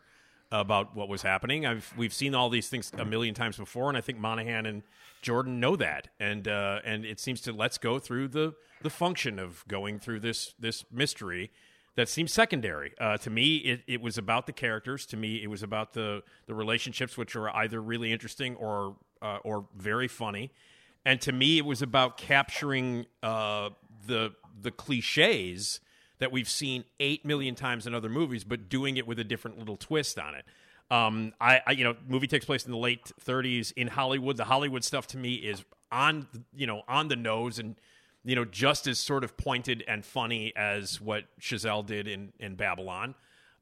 [0.53, 1.65] about what was happening.
[1.65, 4.83] I've we've seen all these things a million times before, and I think Monahan and
[5.23, 9.39] Jordan know that, and uh, and it seems to let's go through the the function
[9.39, 11.53] of going through this this mystery
[11.97, 13.57] that seems secondary uh, to me.
[13.59, 15.07] It, it was about the characters.
[15.07, 19.39] To me, it was about the the relationships, which are either really interesting or uh,
[19.45, 20.51] or very funny.
[21.05, 23.71] And to me, it was about capturing uh,
[24.07, 25.81] the the cliches
[26.19, 29.59] that we've seen eight million times in other movies, but doing it with a different
[29.59, 30.45] little twist on it.
[30.91, 34.37] Um, I, I, you know, movie takes place in the late 30s in Hollywood.
[34.37, 37.77] The Hollywood stuff to me is on, you know, on the nose and,
[38.25, 42.55] you know, just as sort of pointed and funny as what Chazelle did in in
[42.55, 43.15] Babylon.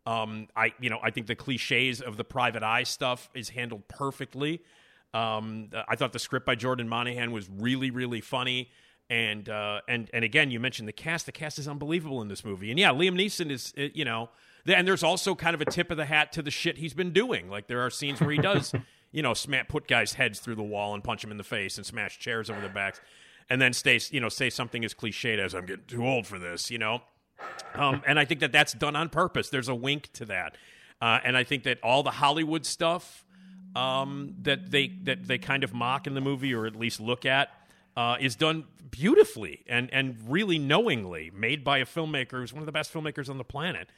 [0.07, 3.87] Um, I, you know, I think the cliches of the private eye stuff is handled
[3.89, 4.63] perfectly.
[5.15, 8.71] Um, I thought the script by Jordan Monahan was really, really funny.
[9.11, 11.25] And uh, and and again, you mentioned the cast.
[11.25, 12.71] The cast is unbelievable in this movie.
[12.71, 14.29] And yeah, Liam Neeson is, uh, you know,
[14.67, 17.13] and there's also kind of a tip of the hat to the shit he's been
[17.13, 17.49] doing.
[17.49, 18.75] Like there are scenes where he does,
[19.13, 21.79] you know, sma put guys' heads through the wall and punch them in the face
[21.79, 23.01] and smash chairs over their backs,
[23.49, 26.39] and then stay, you know, say something as cliched as "I'm getting too old for
[26.39, 27.01] this," you know.
[27.75, 29.49] Um, and I think that that's done on purpose.
[29.49, 30.59] There's a wink to that,
[31.01, 33.25] uh, and I think that all the Hollywood stuff
[33.77, 37.25] um, that they that they kind of mock in the movie, or at least look
[37.25, 37.51] at,
[37.97, 42.67] uh, is done beautifully and and really knowingly, made by a filmmaker who's one of
[42.67, 43.89] the best filmmakers on the planet.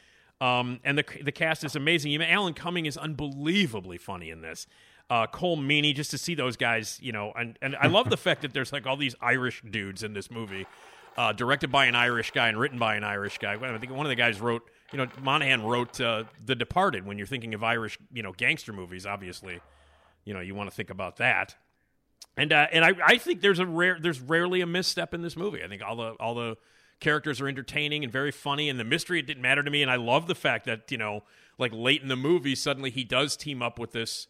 [0.41, 2.13] Um, and the the cast is amazing.
[2.13, 4.67] Even Alan Cumming is unbelievably funny in this.
[5.11, 8.17] Uh, Colm Meaney, just to see those guys, you know, and, and I love the
[8.29, 10.69] fact that there's like all these Irish dudes in this movie,
[11.17, 13.55] uh, directed by an Irish guy and written by an Irish guy.
[13.55, 14.63] I think one of the guys wrote,
[14.93, 17.07] you know, Monahan wrote uh, The Departed.
[17.07, 19.61] When you're thinking of Irish, you know, gangster movies, obviously,
[20.25, 21.55] you know, you want to think about that.
[22.37, 25.37] And uh, and I, I think there's a rare there's rarely a misstep in this
[25.37, 25.63] movie.
[25.63, 26.57] I think all the all the
[27.01, 29.83] characters are entertaining and very funny, and the mystery it didn't matter to me.
[29.83, 31.23] And I love the fact that you know,
[31.59, 34.27] like late in the movie, suddenly he does team up with this,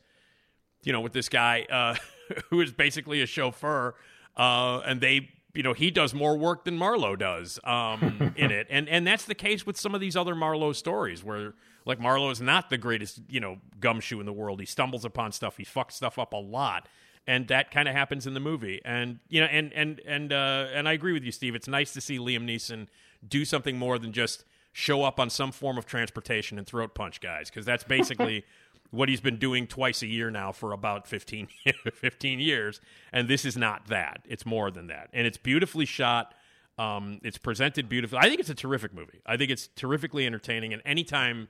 [0.82, 1.94] you know, with this guy uh,
[2.50, 3.94] who is basically a chauffeur.
[4.36, 8.66] uh, and they you know he does more work than Marlowe does um, in it,
[8.70, 12.30] and and that's the case with some of these other Marlowe stories where like Marlowe
[12.30, 14.60] is not the greatest you know gumshoe in the world.
[14.60, 16.88] He stumbles upon stuff, he fucks stuff up a lot,
[17.26, 18.80] and that kind of happens in the movie.
[18.84, 21.54] And you know, and and and uh, and I agree with you, Steve.
[21.54, 22.86] It's nice to see Liam Neeson
[23.26, 27.20] do something more than just show up on some form of transportation and throat punch
[27.20, 28.44] guys, because that's basically.
[28.90, 31.48] what he's been doing twice a year now for about 15,
[31.94, 32.80] 15 years.
[33.12, 34.22] And this is not that.
[34.28, 35.08] It's more than that.
[35.12, 36.34] And it's beautifully shot.
[36.78, 38.18] Um, it's presented beautifully.
[38.20, 39.20] I think it's a terrific movie.
[39.26, 40.72] I think it's terrifically entertaining.
[40.72, 41.48] And anytime,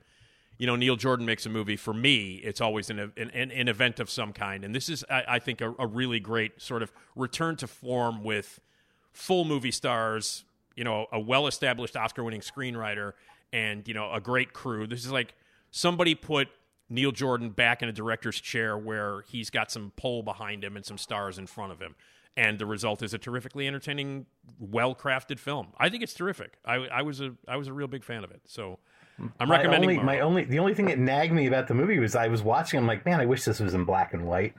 [0.59, 4.01] you know, Neil Jordan makes a movie, for me, it's always an, an, an event
[4.01, 4.65] of some kind.
[4.65, 8.23] And this is, I, I think, a, a really great sort of return to form
[8.23, 8.61] with
[9.13, 10.45] full movie stars,
[10.77, 13.13] you know, a well established Oscar winning screenwriter
[13.53, 14.87] and, you know, a great crew.
[14.87, 15.35] This is like
[15.71, 16.49] somebody put
[16.91, 20.85] Neil Jordan back in a director's chair where he's got some pull behind him and
[20.85, 21.95] some stars in front of him.
[22.37, 24.27] And the result is a terrifically entertaining,
[24.59, 25.69] well crafted film.
[25.79, 26.59] I think it's terrific.
[26.65, 28.43] I, I was a I was a real big fan of it.
[28.47, 28.79] So
[29.39, 32.15] I'm recommending only, my only, the only thing that nagged me about the movie was
[32.15, 32.79] I was watching.
[32.79, 34.55] I'm like, man, I wish this was in black and white.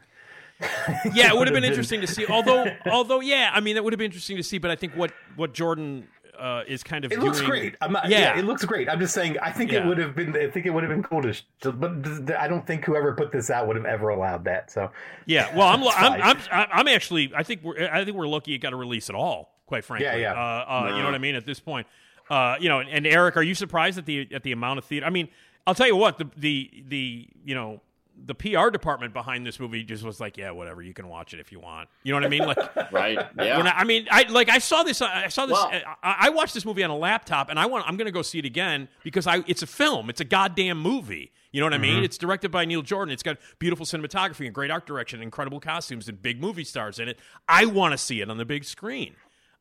[1.14, 2.28] yeah, it would have been interesting to see.
[2.28, 4.58] Although, although, yeah, I mean, it would have been interesting to see.
[4.58, 6.08] But I think what what Jordan
[6.42, 7.76] uh, is kind of It doing, looks great.
[7.82, 8.39] I'm not, yeah, yeah.
[8.39, 8.89] it looks great.
[8.89, 9.38] I'm just saying.
[9.42, 9.84] I think Yeah.
[9.84, 10.36] it would have been.
[10.36, 11.34] I think it would have been cool to.
[11.62, 14.72] to- But I don't think whoever put this out would have ever allowed that.
[14.72, 14.89] So
[15.26, 16.22] Yeah, well, I'm, I'm.
[16.22, 19.10] I'm, I'm, I'm actually, I think we're, I think we're lucky it got a release
[19.10, 19.56] at all.
[19.68, 20.34] Quite frankly, Yeah, yeah.
[20.34, 21.36] Uh, uh, You know what I mean?
[21.36, 21.88] At this point,
[22.30, 24.86] uh, you know, and, and Eric, are you surprised at the at the amount of
[24.86, 25.06] theater?
[25.06, 25.30] I mean,
[25.68, 27.82] I'll tell you what, the the the you know
[28.24, 31.39] the PR department behind this movie just was like, yeah, whatever, you can watch it
[31.39, 31.89] if you want.
[32.03, 32.45] You know what I mean?
[32.45, 33.18] Like, Right?
[33.39, 33.57] Yeah.
[33.57, 35.01] when I, I mean, I like I saw this.
[35.01, 35.53] I saw this.
[35.57, 35.72] Well-
[36.03, 37.88] I, I watched this movie on a laptop, and I want.
[37.88, 39.43] I'm going to go see it again because I.
[39.47, 40.09] It's a film.
[40.09, 41.32] It's a goddamn movie.
[41.51, 42.01] You know what I mean?
[42.03, 43.12] It's directed by Neil Jordan.
[43.12, 47.09] It's got beautiful cinematography and great art direction, incredible costumes, and big movie stars in
[47.09, 47.20] it.
[47.49, 49.16] I want to see it on the big screen.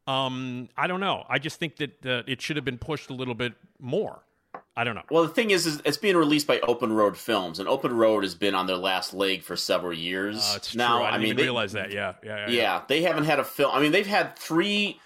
[0.07, 1.25] Um, I don't know.
[1.29, 4.23] I just think that uh, it should have been pushed a little bit more.
[4.81, 5.03] I don't know.
[5.11, 8.23] Well, the thing is, is it's being released by Open Road Films, and Open Road
[8.23, 10.97] has been on their last leg for several years Uh, it's now.
[10.97, 11.05] true.
[11.07, 11.93] I didn't mean, they, realize that.
[11.93, 12.51] Yeah, yeah, yeah.
[12.51, 13.73] yeah, they haven't had a film.
[13.75, 14.99] I mean, they've had three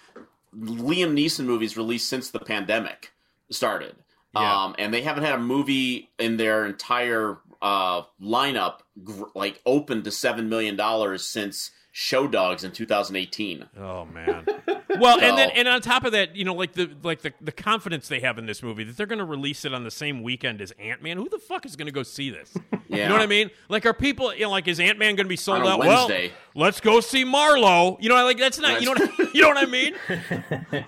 [0.57, 3.11] Liam Neeson movies released since the pandemic
[3.49, 3.95] started,
[4.33, 4.63] Yeah.
[4.63, 10.03] um, and they haven't had a movie in their entire uh, lineup gr- like open
[10.03, 13.69] to seven million dollars since Show Dogs in 2018.
[13.79, 14.45] Oh man.
[14.97, 17.51] Well, and then and on top of that, you know, like the like the, the
[17.51, 20.23] confidence they have in this movie that they're going to release it on the same
[20.23, 21.17] weekend as Ant Man.
[21.17, 22.55] Who the fuck is going to go see this?
[22.87, 23.49] You know what I mean?
[23.67, 25.69] Like, are people you know, like is Ant Man going to be sold On a
[25.71, 25.79] out?
[25.79, 26.31] Wednesday.
[26.53, 27.97] Well, let's go see Marlowe.
[27.99, 28.79] You know, like that's not.
[28.81, 29.95] You know, what, you know what I mean?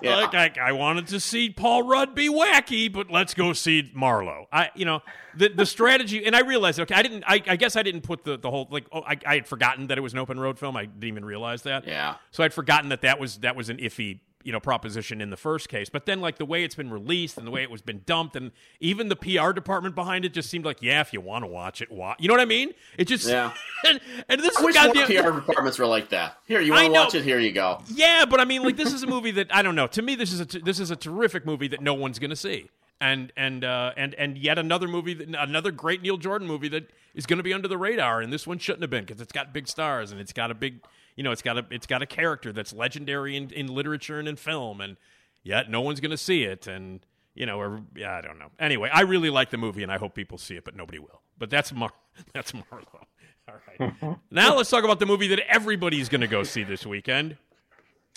[0.01, 0.15] Yeah.
[0.15, 4.47] Like, I, I wanted to see Paul Rudd be wacky, but let's go see Marlowe.
[4.53, 5.01] I, you know,
[5.37, 7.23] the the strategy, and I realized, okay, I didn't.
[7.27, 8.85] I, I guess I didn't put the the whole like.
[8.91, 10.75] Oh, I, I had forgotten that it was an open road film.
[10.75, 11.87] I didn't even realize that.
[11.87, 12.15] Yeah.
[12.31, 15.35] So I'd forgotten that that was that was an iffy you know proposition in the
[15.35, 15.89] first case.
[15.89, 18.37] But then like the way it's been released and the way it was been dumped,
[18.37, 21.47] and even the PR department behind it just seemed like, yeah, if you want to
[21.47, 22.17] watch it, watch.
[22.21, 22.71] You know what I mean?
[22.97, 23.51] It just Yeah.
[23.85, 25.07] and, and this I is wish goddamn.
[25.07, 26.37] PR departments were like that.
[26.45, 27.23] Here, you want to watch it?
[27.25, 27.81] Here you go.
[27.93, 29.87] Yeah, but I mean, like this is a movie that I don't know.
[29.87, 32.29] To me, this is a t- this is a terrific movie that no one's going
[32.29, 32.69] to see,
[32.99, 36.89] and and uh, and and yet another movie, that, another great Neil Jordan movie that
[37.13, 39.31] is going to be under the radar, and this one shouldn't have been because it's
[39.31, 40.83] got big stars and it's got a big,
[41.15, 44.27] you know, it's got a it's got a character that's legendary in, in literature and
[44.27, 44.97] in film, and
[45.43, 47.01] yet no one's going to see it, and
[47.37, 48.49] you know, or, yeah, I don't know.
[48.59, 51.21] Anyway, I really like the movie, and I hope people see it, but nobody will.
[51.37, 51.91] But that's Mar-
[52.33, 53.05] that's Marlowe.
[53.47, 54.17] All right.
[54.31, 57.37] now let's talk about the movie that everybody's going to go see this weekend.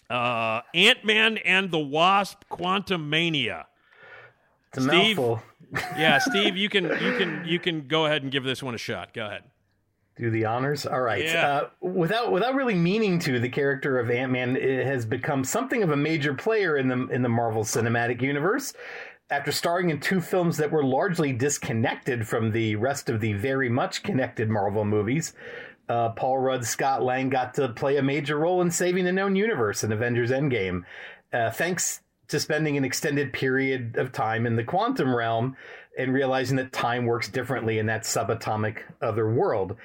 [0.09, 3.67] Uh, Ant Man and the Wasp: Quantumania.
[4.73, 5.17] It's a Steve?
[5.17, 5.43] mouthful.
[5.97, 8.79] Yeah, Steve, you can you can you can go ahead and give this one a
[8.79, 9.13] shot.
[9.15, 9.43] Go ahead.
[10.17, 10.85] Do the honors.
[10.87, 11.25] All right.
[11.25, 11.47] Yeah.
[11.49, 15.91] Uh, without without really meaning to, the character of Ant Man has become something of
[15.91, 18.75] a major player in the in the Marvel Cinematic Universe.
[19.31, 23.69] After starring in two films that were largely disconnected from the rest of the very
[23.69, 25.35] much connected Marvel movies,
[25.89, 29.37] uh, Paul Rudd, Scott Lang got to play a major role in saving the known
[29.37, 30.83] universe in Avengers Endgame.
[31.33, 32.01] Uh, thanks
[32.31, 35.57] to spending an extended period of time in the quantum realm
[35.99, 39.77] and realizing that time works differently in that subatomic other world.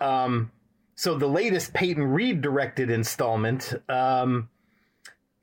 [0.00, 0.50] Um,
[0.96, 4.48] so the latest Peyton Reed directed installment, um,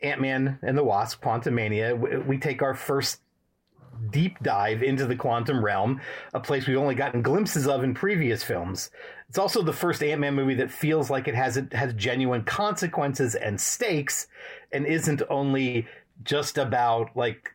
[0.01, 3.19] Ant Man and the Wasp: Quantumania, we, we take our first
[4.09, 6.01] deep dive into the quantum realm,
[6.33, 8.89] a place we've only gotten glimpses of in previous films.
[9.29, 12.43] It's also the first Ant Man movie that feels like it has it has genuine
[12.43, 14.27] consequences and stakes,
[14.71, 15.87] and isn't only
[16.23, 17.53] just about like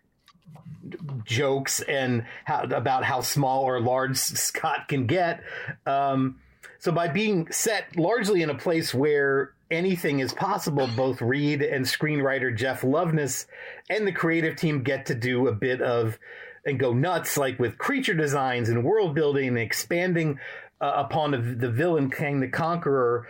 [1.25, 5.43] jokes and how about how small or large Scott can get.
[5.87, 6.41] Um,
[6.79, 11.85] so by being set largely in a place where anything is possible, both Reed and
[11.85, 13.47] screenwriter Jeff Loveness
[13.91, 16.19] and the creative team get to do a bit of
[16.65, 20.39] and go nuts, like with creature designs and world building and expanding
[20.81, 23.27] uh, upon the, the villain Kang the Conqueror,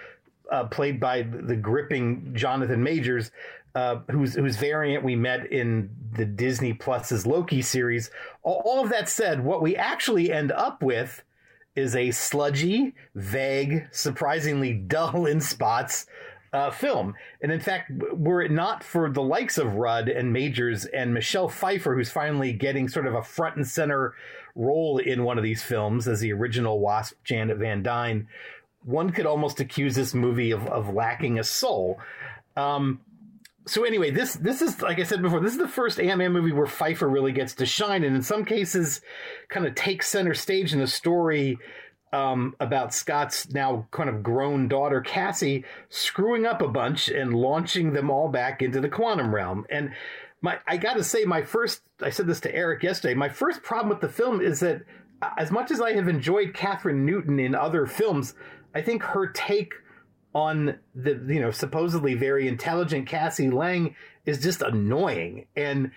[0.50, 3.30] uh, played by the gripping Jonathan Majors,
[3.76, 8.10] uh, whose whose variant we met in the Disney Plus's Loki series.
[8.42, 11.22] All, all of that said, what we actually end up with
[11.74, 16.06] is a sludgy, vague, surprisingly dull in spots
[16.54, 17.12] uh, film.
[17.42, 21.50] And in fact, were it not for the likes of Rudd and Majors and Michelle
[21.50, 24.14] Pfeiffer, who's finally getting sort of a front and center
[24.54, 28.26] role in one of these films as the original Wasp Janet Van Dyne,
[28.84, 32.00] one could almost accuse this movie of, of lacking a soul.
[32.56, 33.00] Um,
[33.66, 36.32] so anyway, this this is like I said before, this is the first Ant Man
[36.32, 39.00] movie where Pfeiffer really gets to shine, and in some cases,
[39.48, 41.58] kind of takes center stage in the story
[42.12, 47.92] um, about Scott's now kind of grown daughter Cassie screwing up a bunch and launching
[47.92, 49.66] them all back into the quantum realm.
[49.68, 49.92] And
[50.40, 53.14] my, I got to say, my first, I said this to Eric yesterday.
[53.14, 54.82] My first problem with the film is that,
[55.20, 58.34] uh, as much as I have enjoyed Kathryn Newton in other films,
[58.74, 59.74] I think her take
[60.36, 65.90] on the you know supposedly very intelligent Cassie Lang is just annoying and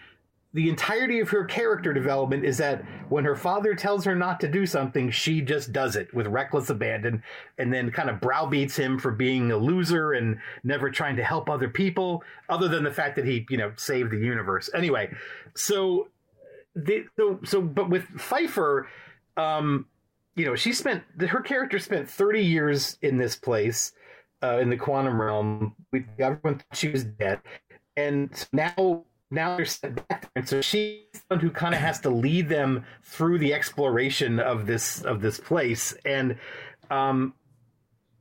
[0.53, 4.47] the entirety of her character development is that when her father tells her not to
[4.47, 7.21] do something, she just does it with reckless abandon
[7.59, 11.51] and then kind of browbeats him for being a loser and never trying to help
[11.51, 14.71] other people, other than the fact that he, you know, saved the universe.
[14.73, 15.13] Anyway,
[15.55, 16.07] so
[16.75, 18.89] the so, so but with Pfeiffer,
[19.37, 19.85] um,
[20.35, 23.91] you know, she spent her character spent 30 years in this place,
[24.43, 25.75] uh, in the quantum realm.
[25.91, 27.41] We everyone thought she was dead.
[27.95, 31.99] And now now they're sent back and so she's the one who kind of has
[31.99, 36.35] to lead them through the exploration of this of this place and
[36.89, 37.33] um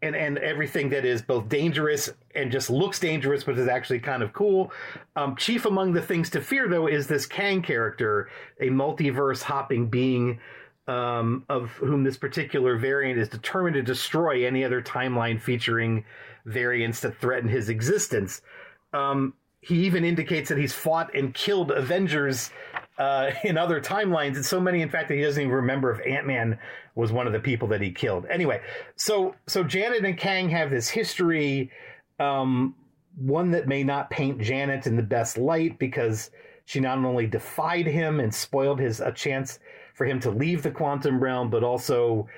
[0.03, 4.23] and and everything that is both dangerous and just looks dangerous but is actually kind
[4.23, 4.71] of cool
[5.17, 8.29] um chief among the things to fear though is this kang character
[8.61, 10.39] a multiverse hopping being
[10.89, 16.05] um, of whom this particular variant is determined to destroy any other timeline featuring
[16.47, 18.41] variants that threaten his existence.
[18.95, 22.51] Um, he even indicates that he's fought and killed Avengers
[22.99, 26.05] uh, in other timelines, and so many, in fact, that he doesn't even remember if
[26.07, 26.59] Ant Man
[26.95, 28.27] was one of the people that he killed.
[28.31, 28.61] Anyway,
[28.97, 31.71] so so Janet and Kang have this history,
[32.19, 32.75] um,
[33.17, 36.31] one that may not paint Janet in the best light because
[36.65, 39.59] she not only defied him and spoiled his a chance
[39.99, 42.29] for him to leave the quantum realm, but also.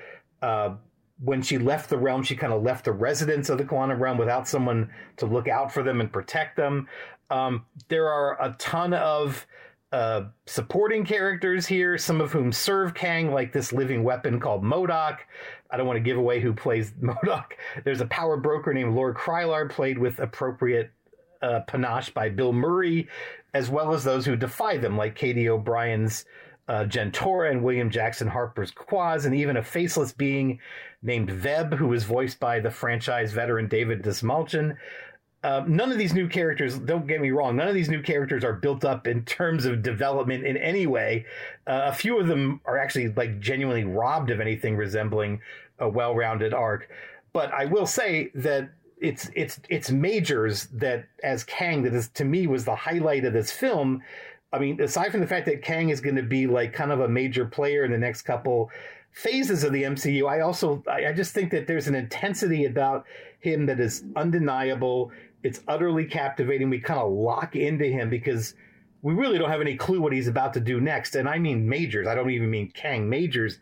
[0.41, 0.75] Uh,
[1.23, 4.17] when she left the realm, she kind of left the residents of the quantum realm
[4.17, 6.87] without someone to look out for them and protect them.
[7.29, 9.45] Um, there are a ton of
[9.91, 15.17] uh, supporting characters here, some of whom serve Kang, like this living weapon called MODOK.
[15.69, 17.53] I don't want to give away who plays MODOK.
[17.83, 20.91] There's a power broker named Lord Krylar, played with appropriate
[21.41, 23.09] uh, panache by Bill Murray,
[23.53, 26.25] as well as those who defy them, like Katy O'Brian's
[26.71, 30.57] uh, Jentorra and William Jackson Harper's Quaz, and even a faceless being
[31.03, 34.77] named Veb, who was voiced by the franchise veteran David Dastmalchian.
[35.43, 38.45] Uh, none of these new characters, don't get me wrong, none of these new characters
[38.45, 41.25] are built up in terms of development in any way.
[41.67, 45.41] Uh, a few of them are actually like genuinely robbed of anything resembling
[45.79, 46.87] a well-rounded arc.
[47.33, 48.69] But I will say that
[49.01, 53.33] it's it's it's majors that as Kang that is to me was the highlight of
[53.33, 54.03] this film.
[54.53, 56.99] I mean, aside from the fact that Kang is going to be like kind of
[56.99, 58.69] a major player in the next couple
[59.11, 63.05] phases of the MCU, I also I, just think that there's an intensity about
[63.39, 65.11] him that is undeniable.
[65.43, 66.69] It's utterly captivating.
[66.69, 68.53] We kind of lock into him because
[69.01, 71.15] we really don't have any clue what he's about to do next.
[71.15, 72.07] And I mean majors.
[72.07, 73.57] I don't even mean Kang majors.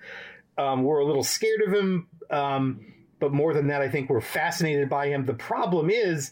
[0.58, 2.08] Um, we're a little scared of him.
[2.32, 2.86] Um,
[3.20, 5.26] but more than that, I think we're fascinated by him.
[5.26, 6.32] The problem is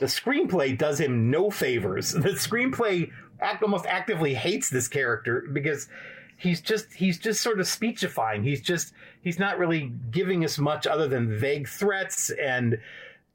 [0.00, 2.12] the screenplay does him no favors.
[2.26, 5.88] The screenplay act, almost actively hates this character because
[6.36, 8.42] he's just he's just sort of speechifying.
[8.42, 12.78] He's just he's not really giving us much other than vague threats and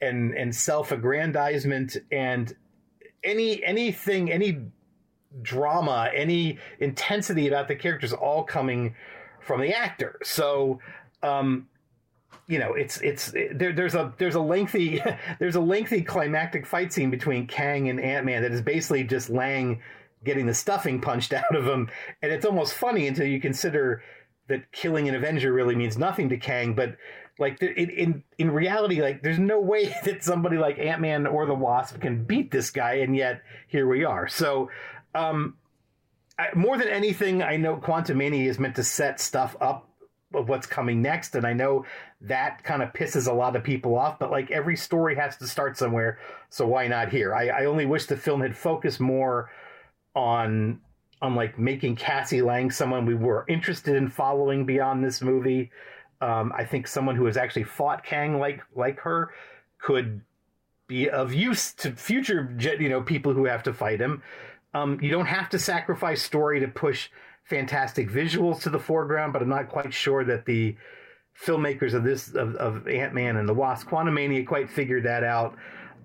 [0.02, 2.56] and and self-aggrandizement and
[3.24, 4.60] any anything any
[5.42, 8.96] drama any intensity about the characters all coming
[9.40, 10.80] from the actor so
[11.24, 11.68] um
[12.52, 15.02] you know it's it's there, there's a there's a lengthy
[15.40, 19.82] there's a lengthy climactic fight scene between Kang and Ant-Man that is basically just Lang
[20.26, 21.90] getting the stuffing punched out of him
[22.22, 24.04] and it's almost funny until you consider
[24.50, 26.98] that killing an Avenger really means nothing to Kang but
[27.40, 31.56] like in in in reality like there's no way that somebody like ant-man or the
[31.56, 34.70] wasp can beat this guy and yet here we are so
[35.16, 35.56] um
[36.38, 39.92] I, more than anything i know quantumania is meant to set stuff up
[40.34, 41.36] of what's coming next.
[41.36, 41.86] And I know
[42.22, 45.48] that kind of pisses a lot of people off, but like every story has to
[45.48, 46.20] start somewhere.
[46.50, 47.34] So why not here?
[47.34, 49.50] I, I only wish the film had focused more
[50.16, 50.82] on
[51.22, 55.72] on like making Cassie Lang someone we were interested in following beyond this movie.
[56.20, 59.32] Um, I think someone who has actually fought Kang like like her
[59.80, 60.22] could
[60.88, 64.22] be of use to future you know people who have to fight him.
[64.74, 67.10] Um, you don't have to sacrifice story to push
[67.44, 70.76] fantastic visuals to the foreground, but I'm not quite sure that the
[71.44, 75.56] filmmakers of this of, of Ant Man and the Wasp Quantumania quite figured that out.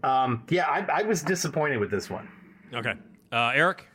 [0.03, 2.29] Um, yeah, I, I was disappointed with this one.
[2.73, 2.95] Okay,
[3.33, 3.89] uh, Eric.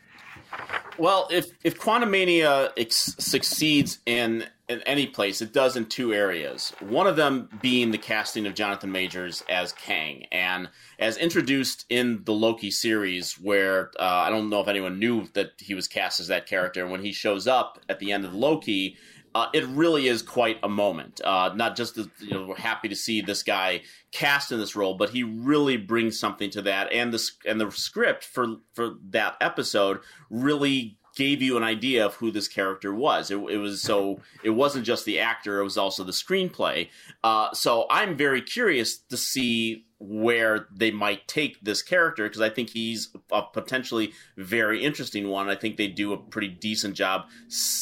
[0.97, 6.73] Well, if if Quantumania ex- succeeds in in any place, it does in two areas.
[6.79, 10.69] One of them being the casting of Jonathan Majors as Kang, and
[10.99, 15.53] as introduced in the Loki series, where uh, I don't know if anyone knew that
[15.57, 16.85] he was cast as that character.
[16.85, 18.97] When he shows up at the end of Loki,
[19.33, 21.21] uh, it really is quite a moment.
[21.23, 24.75] Uh, not just that you know we're happy to see this guy cast in this
[24.75, 28.95] role, but he really brings something to that, and the and the script for for
[29.09, 33.31] that episode really gave you an idea of who this character was.
[33.31, 36.89] It, it was so it wasn't just the actor; it was also the screenplay.
[37.23, 42.49] Uh, so I'm very curious to see where they might take this character because I
[42.49, 45.47] think he's a potentially very interesting one.
[45.47, 47.25] I think they do a pretty decent job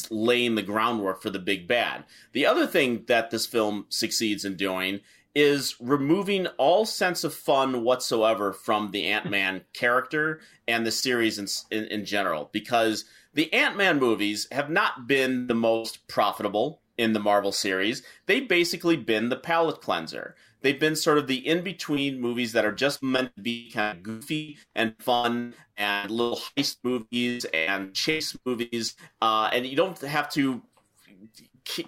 [0.10, 2.04] laying the groundwork for the big bad.
[2.34, 5.00] The other thing that this film succeeds in doing
[5.34, 11.40] is removing all sense of fun whatsoever from the Ant Man character and the series
[11.40, 16.82] in, in, in general because the Ant Man movies have not been the most profitable
[16.98, 18.04] in the Marvel series.
[18.26, 20.36] They've basically been the palate cleanser.
[20.62, 23.98] They've been sort of the in between movies that are just meant to be kind
[23.98, 28.96] of goofy and fun and little heist movies and chase movies.
[29.22, 30.62] Uh, and you don't have to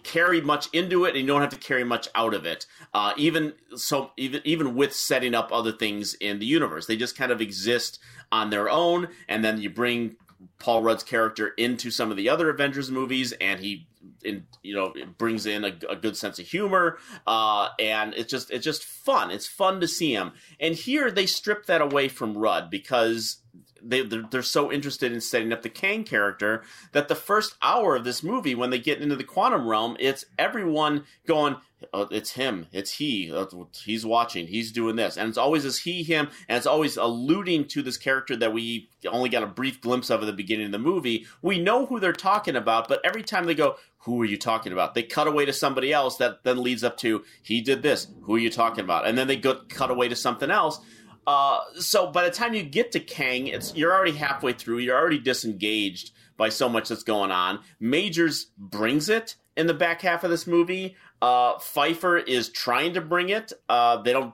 [0.03, 3.13] carry much into it and you don't have to carry much out of it uh,
[3.17, 7.31] even so even even with setting up other things in the universe they just kind
[7.31, 7.99] of exist
[8.31, 10.15] on their own and then you bring
[10.59, 13.87] paul rudd's character into some of the other avengers movies and he
[14.23, 16.97] in you know it brings in a, a good sense of humor
[17.27, 19.31] uh, and it's just it's just fun.
[19.31, 23.37] It's fun to see him and here they strip that away from rudd because
[23.83, 27.95] they they're, they're, so interested in setting up the Kang character that the first hour
[27.95, 31.55] of this movie, when they get into the quantum realm, it's everyone going,
[31.93, 33.45] oh, "It's him, it's he, uh,
[33.83, 37.67] he's watching, he's doing this," and it's always this he, him, and it's always alluding
[37.69, 40.71] to this character that we only got a brief glimpse of at the beginning of
[40.71, 41.25] the movie.
[41.41, 44.73] We know who they're talking about, but every time they go, "Who are you talking
[44.73, 48.07] about?" They cut away to somebody else that then leads up to, "He did this.
[48.23, 50.79] Who are you talking about?" And then they go cut away to something else
[51.27, 54.79] uh, so by the time you get to Kang, it's you're already halfway through.
[54.79, 57.59] You're already disengaged by so much that's going on.
[57.79, 60.95] Majors brings it in the back half of this movie.
[61.21, 63.53] Uh, Pfeiffer is trying to bring it.
[63.69, 64.33] Uh, they don't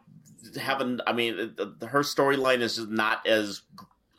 [0.59, 1.01] have an.
[1.05, 3.61] I mean, her storyline is not as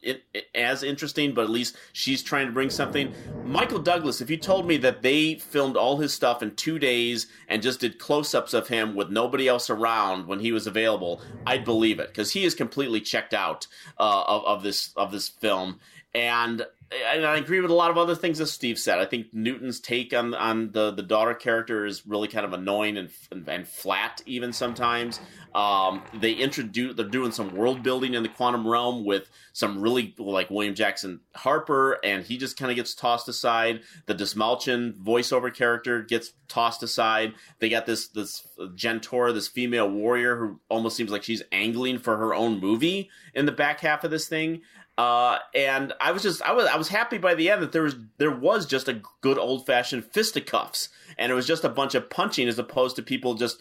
[0.03, 3.12] it, it, as interesting, but at least she's trying to bring something.
[3.44, 7.26] Michael Douglas, if you told me that they filmed all his stuff in two days
[7.49, 11.20] and just did close ups of him with nobody else around when he was available,
[11.46, 13.66] I'd believe it because he is completely checked out
[13.99, 15.80] uh, of, of this of this film.
[16.14, 18.99] And and I agree with a lot of other things that Steve said.
[18.99, 22.97] I think Newton's take on on the the daughter character is really kind of annoying
[22.97, 23.11] and
[23.47, 25.20] and, flat even sometimes.
[25.55, 30.14] Um, they introduce they're doing some world building in the quantum realm with some really
[30.18, 33.80] like William Jackson Harper, and he just kind of gets tossed aside.
[34.07, 37.34] The Dastmalchian voiceover character gets tossed aside.
[37.59, 42.16] They got this this Jentorra, this female warrior who almost seems like she's angling for
[42.16, 44.62] her own movie in the back half of this thing.
[44.99, 47.84] Uh, and I was just I was I was happy by the end that there
[47.84, 51.94] was there was just a good old fashioned fisticuffs, and it was just a bunch
[51.94, 53.61] of punching as opposed to people just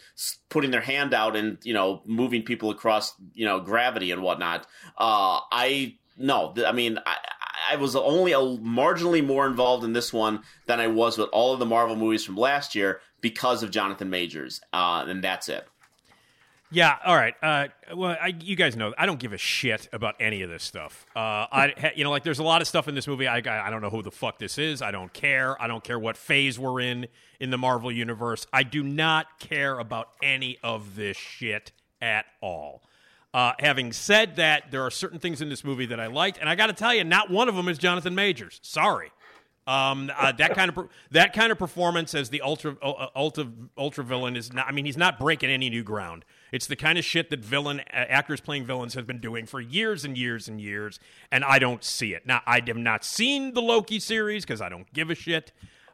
[0.50, 4.66] putting their hand out and you know moving people across you know gravity and whatnot.
[4.98, 7.18] Uh, I no, I mean I,
[7.70, 11.54] I was only a marginally more involved in this one than I was with all
[11.54, 15.68] of the Marvel movies from last year because of Jonathan Majors, uh, and that's it.
[16.70, 17.34] Yeah, all right.
[17.42, 20.64] Uh, well, I, you guys know I don't give a shit about any of this
[20.64, 21.06] stuff.
[21.16, 23.28] Uh, I, you know, like there's a lot of stuff in this movie.
[23.28, 24.82] I, I don't know who the fuck this is.
[24.82, 25.62] I don't care.
[25.62, 27.08] I don't care what phase we're in
[27.40, 28.48] in the Marvel universe.
[28.52, 32.84] I do not care about any of this shit at all.
[33.34, 36.50] Uh, having said that, there are certain things in this movie that I liked, and
[36.50, 38.60] I got to tell you, not one of them is Jonathan Majors.
[38.64, 39.12] Sorry.
[39.68, 43.48] Um, uh, that kind of that kind of performance as the ultra uh, ultra
[43.78, 44.66] ultra villain is not.
[44.68, 46.24] I mean, he's not breaking any new ground.
[46.52, 50.06] It's the kind of shit that villain actors playing villains have been doing for years
[50.06, 51.00] and years and years,
[51.32, 52.26] and I don't see it.
[52.26, 55.52] Now, I have not seen the Loki series because I don't give a shit.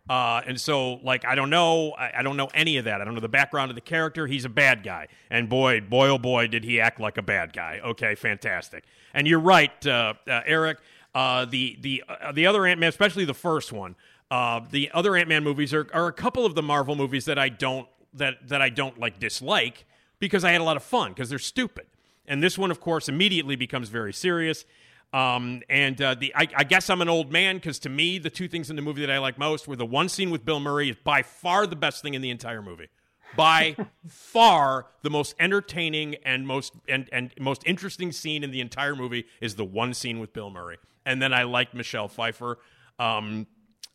[0.10, 1.92] Uh, and so, like, I don't know.
[1.92, 3.00] I, I don't know any of that.
[3.00, 4.28] I don't know the background of the character.
[4.28, 7.54] He's a bad guy, and boy, boy, oh boy, did he act like a bad
[7.54, 7.80] guy.
[7.84, 8.84] Okay, fantastic.
[9.14, 10.80] And you're right, uh, uh, Eric.
[11.16, 13.96] Uh, the the uh, the other Ant Man, especially the first one.
[14.32, 17.38] Uh, the other Ant Man movies are, are a couple of the Marvel movies that
[17.38, 19.86] I don't that that I don't like dislike
[20.28, 21.86] because I had a lot of fun because they're stupid.
[22.26, 24.66] And this one, of course, immediately becomes very serious.
[25.12, 28.30] Um, and uh, the I, I guess I'm an old man because to me, the
[28.30, 30.60] two things in the movie that I like most were the one scene with Bill
[30.60, 32.88] Murray is by far the best thing in the entire movie.
[33.36, 33.76] By
[34.08, 39.26] far, the most entertaining and most and, and most interesting scene in the entire movie
[39.42, 40.78] is the one scene with Bill Murray.
[41.06, 42.58] And then I like Michelle Pfeiffer.
[42.98, 43.46] Um,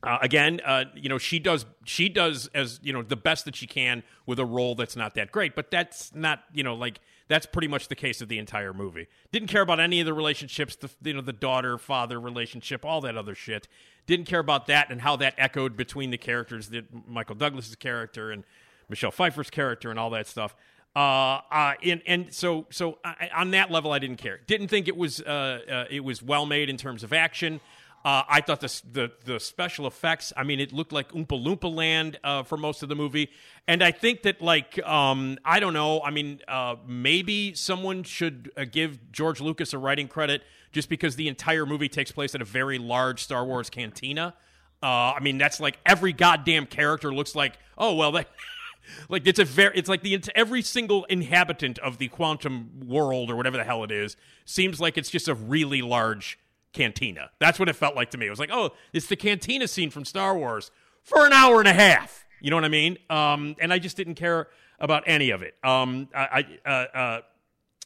[0.03, 3.57] uh, again, uh, you know, she does she does as you know the best that
[3.57, 7.01] she can with a role that's not that great, but that's not you know like
[7.27, 9.09] that's pretty much the case of the entire movie.
[9.33, 13.01] Didn't care about any of the relationships, the you know the daughter father relationship, all
[13.01, 13.67] that other shit.
[14.07, 18.31] Didn't care about that and how that echoed between the characters, that Michael Douglas's character
[18.31, 18.45] and
[18.89, 20.55] Michelle Pfeiffer's character and all that stuff.
[20.95, 24.41] Uh, uh, and and so so I, on that level, I didn't care.
[24.47, 27.61] Didn't think it was uh, uh it was well made in terms of action.
[28.05, 30.33] Uh, I thought the, the the special effects.
[30.37, 33.31] I mean, it looked like Oompa Loompa Land uh, for most of the movie,
[33.67, 36.01] and I think that like um, I don't know.
[36.03, 41.17] I mean, uh, maybe someone should uh, give George Lucas a writing credit just because
[41.17, 44.35] the entire movie takes place at a very large Star Wars cantina.
[44.81, 47.59] Uh, I mean, that's like every goddamn character looks like.
[47.77, 48.29] Oh well, that.
[49.09, 53.37] like it's a very it's like the every single inhabitant of the quantum world or
[53.37, 56.39] whatever the hell it is seems like it's just a really large
[56.79, 57.31] cantina.
[57.41, 58.27] That's what it felt like to me.
[58.27, 60.71] It was like, oh, it's the cantina scene from Star Wars
[61.03, 62.25] for an hour and a half.
[62.41, 62.99] You know what I mean?
[63.11, 64.47] Um, and I just didn't care
[64.79, 65.57] about any of it.
[65.65, 67.21] Um, I, I uh, uh,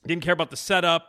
[0.06, 1.08] didn't care about the setup.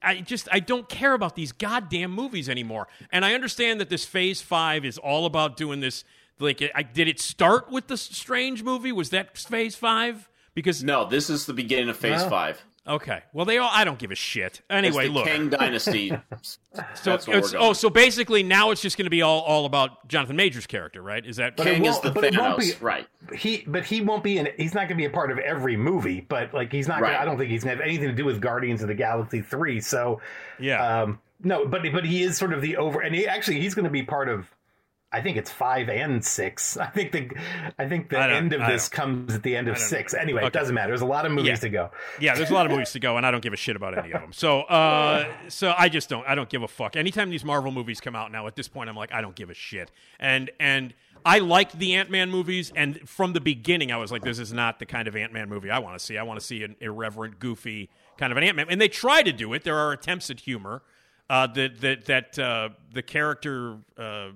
[0.00, 2.86] I just I don't care about these goddamn movies anymore.
[3.10, 6.04] And I understand that this Phase Five is all about doing this.
[6.38, 8.92] Like, I, did it start with the Strange movie?
[8.92, 10.28] Was that Phase Five?
[10.54, 12.30] Because No, this is the beginning of Phase No.
[12.30, 12.64] Five.
[12.86, 14.62] Okay, well they all I don't give a shit.
[14.70, 15.26] Anyway, it's the look.
[15.26, 16.12] Kang Dynasty.
[16.94, 20.36] So it's, oh, so basically now it's just going to be all, all about Jonathan
[20.36, 21.24] Major's character, right?
[21.24, 23.06] Is that But it Kang is the but it Thanos, be- right?
[23.34, 25.76] he but he won't be in he's not going to be a part of every
[25.76, 27.12] movie but like he's not Right.
[27.12, 28.94] gonna, i don't think he's going to have anything to do with guardians of the
[28.94, 30.20] galaxy 3 so
[30.60, 31.00] yeah?
[31.02, 33.84] um no but but he is sort of the over and he actually he's going
[33.86, 34.46] to be part of
[35.16, 36.76] I think it's five and six.
[36.78, 37.30] I think the
[37.78, 40.12] I think the I end of this comes at the end of six.
[40.12, 40.20] know.
[40.20, 40.48] Anyway, Okay.
[40.48, 40.88] it doesn't matter.
[40.88, 41.54] There's a lot of movies Yeah.
[41.56, 41.90] to go.
[42.20, 43.96] yeah, there's a lot of movies to go, and I don't give a shit about
[43.96, 44.32] any of them.
[44.32, 46.26] So, uh, so I just don't.
[46.28, 46.96] I don't give a fuck.
[46.96, 49.48] Anytime these Marvel movies come out now, at this point, I'm like, I don't give
[49.50, 49.90] a shit.
[50.20, 50.92] And and
[51.24, 54.52] I liked the Ant Man movies, and from the beginning, I was like, this is
[54.52, 56.18] not the kind of Ant Man movie I want to see.
[56.18, 57.88] I want to see an irreverent, goofy
[58.18, 58.66] kind of an Ant Man.
[58.68, 59.64] And they try to do it.
[59.64, 60.82] There are attempts at humor.
[61.28, 63.78] Uh, that that that uh, the character.
[63.98, 64.28] Uh,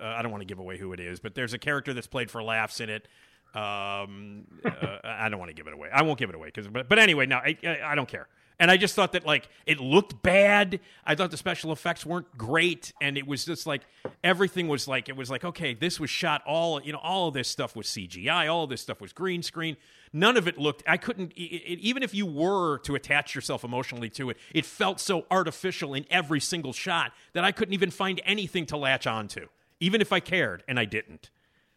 [0.00, 2.06] uh, I don't want to give away who it is, but there's a character that's
[2.06, 3.08] played for laughs in it.
[3.54, 5.88] Um, uh, I don't want to give it away.
[5.92, 8.28] I won't give it away because, but, but anyway, no, I, I, I don't care.
[8.58, 10.80] And I just thought that like it looked bad.
[11.04, 13.82] I thought the special effects weren't great, and it was just like
[14.24, 17.34] everything was like it was like okay, this was shot all you know, all of
[17.34, 19.76] this stuff was CGI, all of this stuff was green screen.
[20.12, 20.82] None of it looked.
[20.86, 24.64] I couldn't it, it, even if you were to attach yourself emotionally to it, it
[24.64, 29.06] felt so artificial in every single shot that I couldn't even find anything to latch
[29.06, 29.48] onto,
[29.80, 31.30] even if I cared, and I didn't.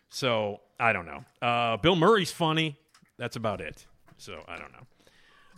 [0.09, 1.23] So I don't know.
[1.41, 2.77] Uh, Bill Murray's funny.
[3.17, 3.85] That's about it.
[4.17, 4.85] So I don't know.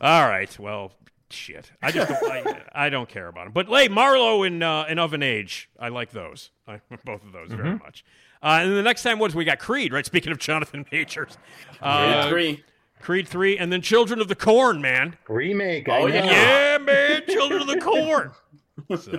[0.01, 0.57] All right.
[0.59, 0.93] Well,
[1.29, 1.71] shit.
[1.81, 3.53] I just don't, I, I don't care about him.
[3.53, 6.49] But hey, Marlowe and uh, and Of An Age, I like those.
[6.67, 8.03] I, both of those very much.
[8.43, 10.05] Uh, and the next time was we got Creed, right?
[10.05, 11.37] Speaking of Jonathan Majors,
[11.81, 12.63] uh, Creed three.
[12.99, 15.17] Creed three, and then Children of the Corn, man.
[15.27, 15.87] Remake.
[15.89, 16.25] Oh, yeah.
[16.25, 18.31] Yeah, man, Children of the Corn.
[18.97, 19.11] So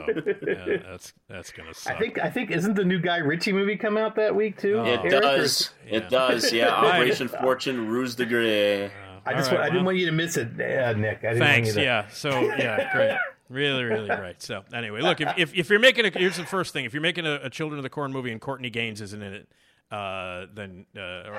[0.46, 1.94] yeah, that's that's gonna suck.
[1.94, 4.78] I think I think isn't the new Guy Ritchie movie come out that week too?
[4.78, 4.84] Oh.
[4.84, 5.70] It Eric, does.
[5.86, 5.96] Yeah.
[5.98, 6.52] It does.
[6.52, 6.68] Yeah.
[6.70, 8.90] Operation Fortune, Ruse de Guerre.
[9.24, 9.84] I just All wa- right, I didn't well.
[9.86, 11.18] want you to miss it, uh, Nick.
[11.18, 11.66] I didn't Thanks.
[11.66, 12.08] Want you to, Yeah.
[12.08, 13.16] So yeah, great.
[13.48, 14.40] Really, really great.
[14.42, 17.02] So anyway, look, if, if, if you're making a here's the first thing: if you're
[17.02, 19.48] making a, a Children of the Corn movie and Courtney Gains isn't in it,
[19.92, 21.38] uh, then uh,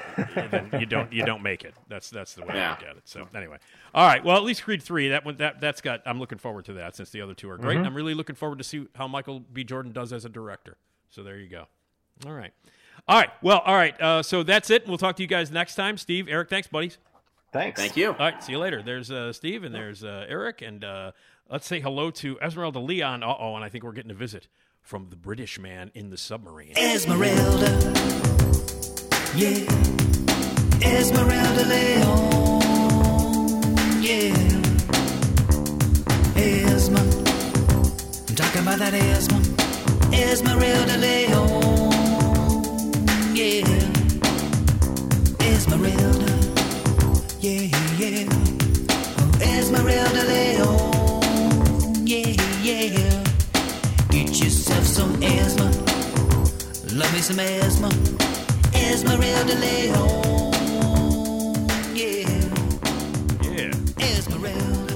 [0.52, 1.74] then you don't you don't make it.
[1.90, 3.02] That's that's the way I look at it.
[3.06, 3.58] So anyway,
[3.96, 4.24] all right.
[4.24, 6.04] Well, at least Creed three that one that that's got.
[6.06, 7.80] I'm looking forward to that since the other two are great.
[7.80, 9.64] I'm really looking forward to see how Michael B.
[9.64, 10.78] Jordan does as a director.
[11.10, 11.66] So there you go.
[12.26, 12.54] All right.
[13.08, 13.32] All right.
[13.42, 14.00] Well, all right.
[14.00, 14.88] Uh, so that's it.
[14.88, 15.98] We'll talk to you guys next time.
[15.98, 17.00] Steve, Eric, thanks, buddies.
[17.52, 17.80] Thanks.
[17.80, 18.10] Thank you.
[18.10, 18.82] All right, see you later.
[18.82, 21.12] There's uh, Steve and there's uh, Eric, and uh,
[21.50, 23.24] let's say hello to Esmeralda Leon.
[23.24, 24.48] Uh oh, and I think we're getting a visit
[24.82, 26.78] from the British man in the submarine.
[26.78, 28.33] Esmeralda.
[29.36, 29.66] Yeah.
[30.82, 32.62] Esmeralda Leon.
[34.02, 34.34] Yeah.
[36.36, 37.02] Esma.
[38.30, 39.40] I'm talking about that Esma.
[40.14, 41.92] Esmeralda Leon.
[43.36, 43.94] Yeah.
[45.54, 46.34] Esmeralda,
[47.40, 47.84] yeah, yeah.
[48.00, 48.28] Yeah,
[49.42, 53.24] Esmeralda Leon, yeah, yeah.
[54.10, 55.70] Get yourself some Esma,
[56.98, 58.33] love me some Esma.
[58.86, 60.54] Esmeralda Leon,
[61.96, 62.30] yeah.
[63.52, 63.74] Yeah.
[64.00, 64.96] Esmeralda,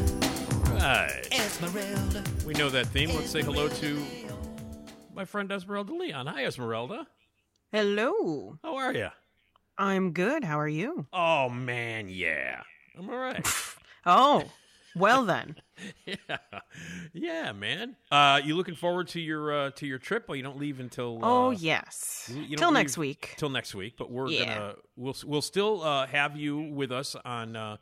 [0.73, 1.27] Right.
[1.31, 2.23] Esmeralda.
[2.45, 3.09] We know that theme.
[3.15, 4.05] Let's say hello to
[5.15, 6.27] my friend Esmeralda Leon.
[6.27, 7.07] Hi, Esmeralda.
[7.71, 8.57] Hello.
[8.63, 9.09] How are you?
[9.77, 10.43] I'm good.
[10.43, 11.05] How are you?
[11.13, 12.61] Oh man, yeah.
[12.97, 13.45] I'm all right.
[14.09, 14.45] Oh,
[14.95, 15.57] well then.
[16.05, 16.37] yeah,
[17.13, 17.95] yeah, man.
[18.11, 20.27] Uh, you looking forward to your uh, to your trip?
[20.27, 21.19] Well, you don't leave until.
[21.23, 22.31] oh uh, yes.
[22.33, 23.33] you- you Till next week.
[23.37, 24.45] Till next week, but we're Yeah.
[24.45, 27.77] gonna we'll we'll still uh, have you with us on uh,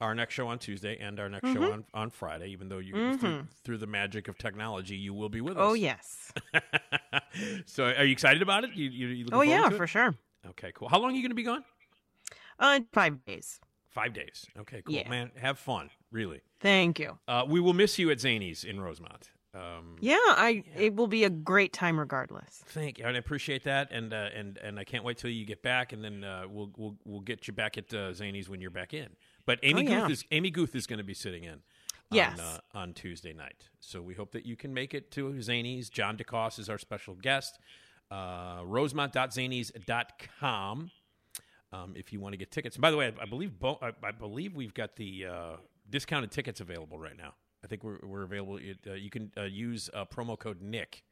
[0.00, 1.62] our next show on Tuesday and our next Mm-hmm.
[1.62, 2.48] show on, on Friday.
[2.50, 5.62] Even though you through, through the magic of technology, you will be with us.
[5.62, 6.32] Oh yes.
[7.66, 8.70] so, are you excited about it?
[8.74, 10.14] You, you, you Oh yeah, for sure.
[10.50, 10.88] Okay, cool.
[10.88, 11.64] How long are you going to be gone?
[12.58, 13.60] Uh, five days.
[13.90, 14.46] Five days.
[14.60, 15.08] Okay, cool, Yeah.
[15.08, 15.30] man.
[15.40, 15.90] Have fun.
[16.12, 16.40] Really.
[16.60, 17.18] Thank you.
[17.28, 19.30] Uh, we will miss you at Zanies in Rosemont.
[19.54, 20.62] Um, Yeah, I.
[20.76, 22.62] It will be a great time regardless.
[22.66, 25.44] Thank you, and I appreciate that, and uh, and and I can't wait till you
[25.44, 28.60] get back, and then uh, we'll we'll we'll get you back at uh, Zanies when
[28.60, 29.08] you're back in.
[29.46, 30.00] But Amy Oh, yeah.
[30.02, 31.60] Guth is Amy Guth is going to be sitting in.
[32.12, 32.38] Yes.
[32.40, 35.90] On, uh, on Tuesday night, so we hope that you can make it to Zanies.
[35.90, 37.58] John DeCoste is our special guest.
[38.10, 40.90] Uh, Rosemont.zanies.com
[41.72, 42.74] um, if you want to get tickets.
[42.76, 45.56] And by the way, I, I believe Bo- I, I believe we've got the uh,
[45.90, 47.34] discounted tickets available right now.
[47.62, 48.56] I think we're, we're available.
[48.56, 51.02] It, uh, you can uh, use uh, promo code Nick,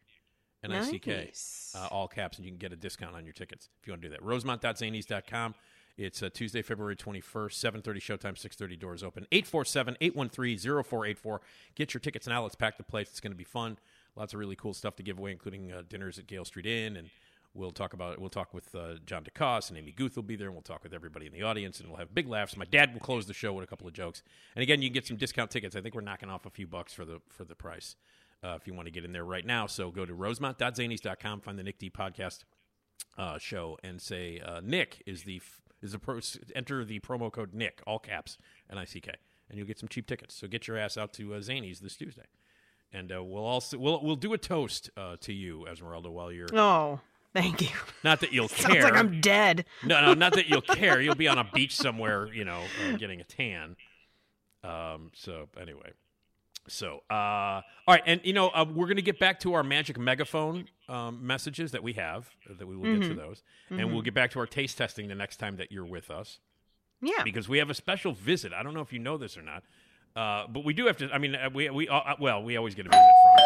[0.65, 1.75] N I C K, Nice.
[1.77, 4.01] uh, all caps, and you can get a discount on your tickets if you want
[4.03, 4.23] to do that.
[4.23, 5.55] Rosemont.zanies.com.
[5.99, 9.27] It's uh, Tuesday, February 21st, 7.30 showtime, 6.30 doors open.
[9.33, 11.39] 847-813-0484.
[11.75, 12.43] Get your tickets now.
[12.43, 13.09] Let's pack the place.
[13.09, 13.79] It's going to be fun.
[14.17, 16.97] Lots of really cool stuff to give away, including uh, dinners at Gale Street Inn
[16.97, 17.11] and
[17.59, 20.47] We'll talk about We'll talk with uh, John DeCoste and Amy Guth will be there,
[20.47, 22.57] and we'll talk with everybody in the audience, and we'll have big laughs.
[22.57, 24.23] My dad will close the show with a couple of jokes,
[24.55, 25.75] and again, you can get some discount tickets.
[25.77, 27.97] I think we're knocking off a few bucks for the for the price
[28.45, 29.67] uh, if you want to get in there right now.
[29.67, 32.45] So go to rosemont.zanies.com, find the Nick D podcast
[33.17, 35.41] uh, show, and say uh, Nick is the
[35.83, 36.21] is the pro-
[36.55, 38.39] enter the promo code Nick, all caps,
[38.71, 39.13] N I C K,
[39.49, 40.35] and you'll get some cheap tickets.
[40.35, 42.27] So get your ass out to uh, Zanies this Tuesday,
[42.93, 46.49] and uh, we'll also we'll we'll do a toast uh, to you, Esmeralda, while you're
[46.53, 47.01] Oh,
[47.35, 47.77] thank you.
[48.05, 48.83] not that you'll care.
[48.83, 49.65] Sounds like I'm dead.
[49.85, 51.01] No, no, not that you'll care.
[51.01, 53.77] You'll be on a beach somewhere, you know, uh, getting a tan.
[54.65, 55.11] Um.
[55.15, 55.93] So anyway,
[56.67, 59.63] so uh, all right, and you know, uh, we're going to get back to our
[59.63, 62.29] magic megaphone um, messages that we have.
[62.51, 65.07] uh, That we will get to those, and we'll get back to our taste testing
[65.09, 66.41] the next time that you're with us
[67.01, 67.23] Yeah.
[67.23, 68.53] because we have a special visit.
[68.53, 69.63] I don't know if you know this or not,
[70.17, 71.09] uh, but we do have to.
[71.13, 73.45] I mean, uh, we we uh, well, we always get a visit from.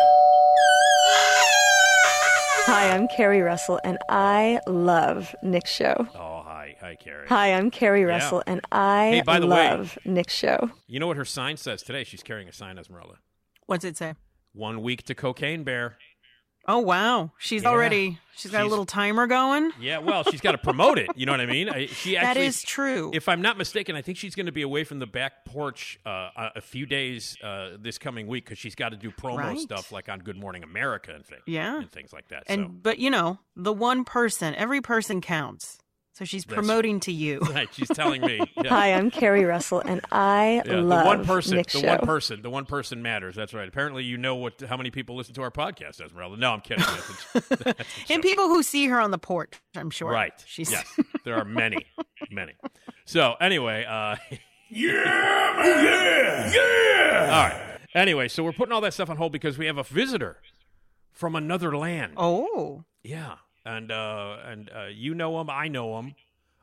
[2.64, 5.94] Hi, I'm Keri Russell, and I love Nick's show.
[6.14, 7.26] Oh, hi, hi, Keri.
[7.28, 10.70] Hi, I'm Keri Russell, and I Hey, by the way- love Nick's show.
[10.86, 12.04] You know what her sign says today?
[12.04, 13.18] She's carrying a sign, Esmeralda.
[13.66, 14.14] What's it say?
[14.52, 15.98] One week to cocaine bear.
[16.68, 17.70] Oh wow, she's Yeah.
[17.70, 19.72] already she's got She's- a little timer going.
[19.80, 21.08] Yeah, well, she's got to promote it.
[21.16, 21.68] You know what I mean?
[21.68, 23.10] I, she That actually, is true.
[23.12, 25.98] If I'm not mistaken, I think she's going to be away from the back porch
[26.06, 29.58] uh, a- few days uh, this coming week because she's got to do promo Right.
[29.58, 31.42] stuff like on Good Morning America and things.
[31.46, 31.80] Yeah.
[31.80, 32.44] and things like that.
[32.46, 35.78] and but you know, the one person, every person counts.
[36.14, 37.38] So she's That's- promoting to you.
[37.50, 38.40] right, she's telling me.
[38.62, 38.68] Yeah.
[38.68, 41.88] Hi, I'm Keri Russell, and I Yeah, love the one person, Nick's the show.
[41.88, 43.34] one person, the one person matters.
[43.34, 43.66] That's right.
[43.66, 44.60] Apparently, you know what?
[44.68, 46.36] How many people listen to our podcast, Esmeralda?
[46.36, 46.84] No, I'm kidding.
[46.84, 47.10] That's
[47.50, 50.10] a- that's a and people who see her on the porch, I'm sure.
[50.10, 50.32] Right.
[50.46, 50.86] She's Yes.
[51.24, 51.86] There are many,
[52.30, 52.52] many.
[53.04, 54.16] So anyway, uh
[54.68, 55.62] Yeah!
[56.54, 57.28] yeah!
[57.30, 57.78] All right.
[57.94, 60.38] Anyway, so we're putting all that stuff on hold because we have a visitor
[61.10, 62.14] from another land.
[62.16, 62.84] Oh.
[63.02, 63.36] Yeah.
[63.64, 66.14] And uh and uh you know him, I know him.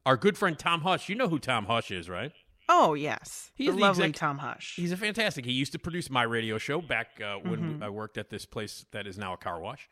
[0.05, 2.31] Our good friend Tom Hush, you know who Tom Hush is, right?
[2.67, 3.51] Oh yes.
[3.55, 4.75] He's the the lovely exec- Tom Hush.
[4.75, 5.45] He's a fantastic.
[5.45, 8.85] He used to produce my radio show back uh, when I worked at this place
[8.91, 9.89] that is now a car wash,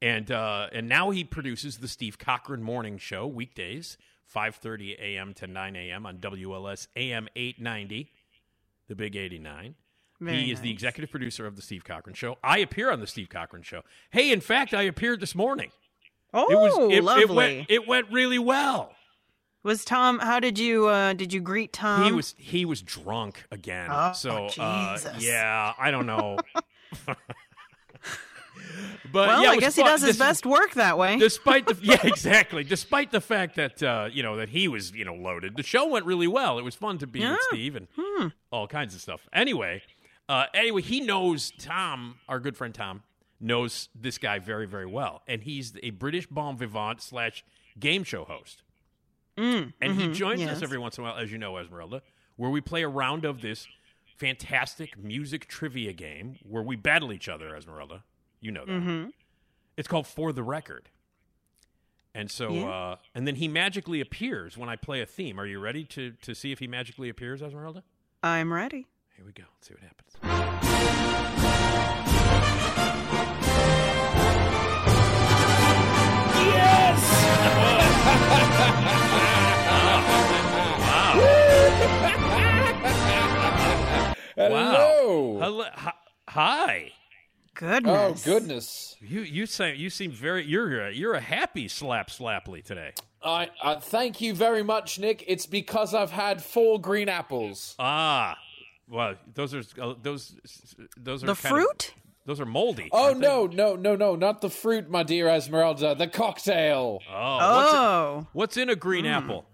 [0.00, 5.34] and uh, and now he produces the Steve Cochran Morning Show weekdays, five thirty a.m.
[5.34, 6.06] to nine a.m.
[6.06, 8.12] on WLS AM eight ninety,
[8.88, 9.74] the Big eighty nine.
[10.20, 12.38] Very he is the executive producer of the Steve Cochran Show.
[12.44, 13.82] I appear on the Steve Cochran Show.
[14.12, 15.72] Hey, in fact, I appeared this morning.
[16.34, 17.22] Oh, It was it, lovely.
[17.22, 18.94] it went it went really well.
[19.62, 20.18] was Tom?
[20.18, 22.04] How did you uh did you greet Tom?
[22.04, 23.88] he was he was drunk again.
[23.90, 25.24] Oh, so uh, Jesus.
[25.24, 26.38] yeah, I don't know.
[29.12, 31.18] but well, yeah, I guess he does his best work that way.
[31.18, 32.64] Despite the yeah, exactly.
[32.64, 35.86] Despite the fact that uh, you know that he was you know loaded, the show
[35.86, 36.58] went really well.
[36.58, 39.28] It was fun to be with Steve and all kinds of stuff.
[39.32, 39.82] Anyway,
[40.28, 43.02] uh, anyway, he knows Tom, our good friend Tom,
[43.42, 47.44] knows this guy very very well, and he's a British bon vivant slash
[47.78, 48.62] game show host.
[49.36, 50.56] Mm, and he mhm, joins yes.
[50.58, 52.02] us every once in a while, as you know, Esmeralda,
[52.36, 53.66] where we play a round of this
[54.18, 58.04] fantastic music trivia game where we battle each other, Esmeralda.
[58.40, 58.72] You know that.
[58.72, 59.08] Mm-hmm.
[59.76, 60.90] It's called For the Record.
[62.14, 62.68] And so, Yeah.
[62.68, 65.40] uh, and then he magically appears when I play a theme.
[65.40, 67.82] Are you ready to, to see if he magically appears, Esmeralda?
[68.22, 68.86] I'm ready.
[69.16, 69.44] Here we go.
[69.56, 70.71] Let's see what happens.
[84.36, 85.38] Wow.
[85.40, 85.64] Hello.
[85.74, 85.92] Hi.
[86.28, 86.92] hi.
[87.54, 88.22] Goodness.
[88.26, 88.96] Oh goodness.
[89.00, 92.92] You you say you seem very you're a, you're a happy Slap Slapply today.
[93.22, 95.22] I uh, thank you very much, Nick.
[95.28, 97.76] It's because I've had four green apples.
[97.78, 98.36] Ah,
[98.88, 100.34] well, those are uh, those
[100.96, 101.94] those are The kind of- fruit?
[102.24, 102.88] Those are moldy.
[102.92, 103.26] Oh aren't they?
[103.26, 105.94] no, no, no, no, not the fruit, my dear Esmeralda.
[105.96, 107.00] The cocktail.
[107.10, 108.26] Oh, what's, in, Oh.
[108.32, 109.44] what's in a green apple?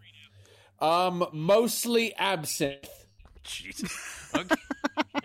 [0.81, 2.89] Um, mostly absinthe.
[3.43, 4.31] Jesus.
[4.37, 4.55] Okay.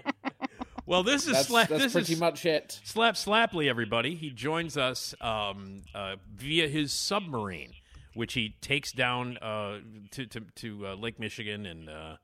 [0.85, 1.69] well, this is That's, slap.
[1.69, 2.79] that's this pretty is much it.
[2.83, 3.67] Slap Slapply.
[3.69, 7.73] Everybody, he joins us um, uh, via his submarine,
[8.13, 9.79] which he takes down uh,
[10.11, 12.15] to to, to uh, Lake Michigan and uh,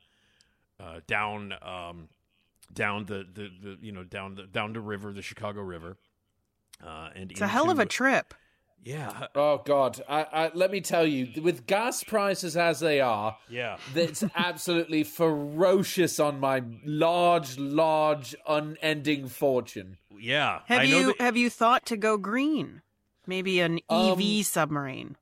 [0.80, 2.08] uh, down um,
[2.74, 5.98] down the, the, the you know down the down the river, the Chicago River.
[6.86, 8.34] Uh, and It's a hell of a trip.
[8.86, 13.36] yeah, Oh God, I, I, let me tell you, with gas prices as they are,
[13.50, 13.76] yeah.
[13.94, 19.98] it's absolutely ferocious on my large, large, unending fortune.
[20.18, 22.82] Yeah, Have I know you that- have you thought to go green?
[23.28, 25.18] Maybe an Um, EV submarine.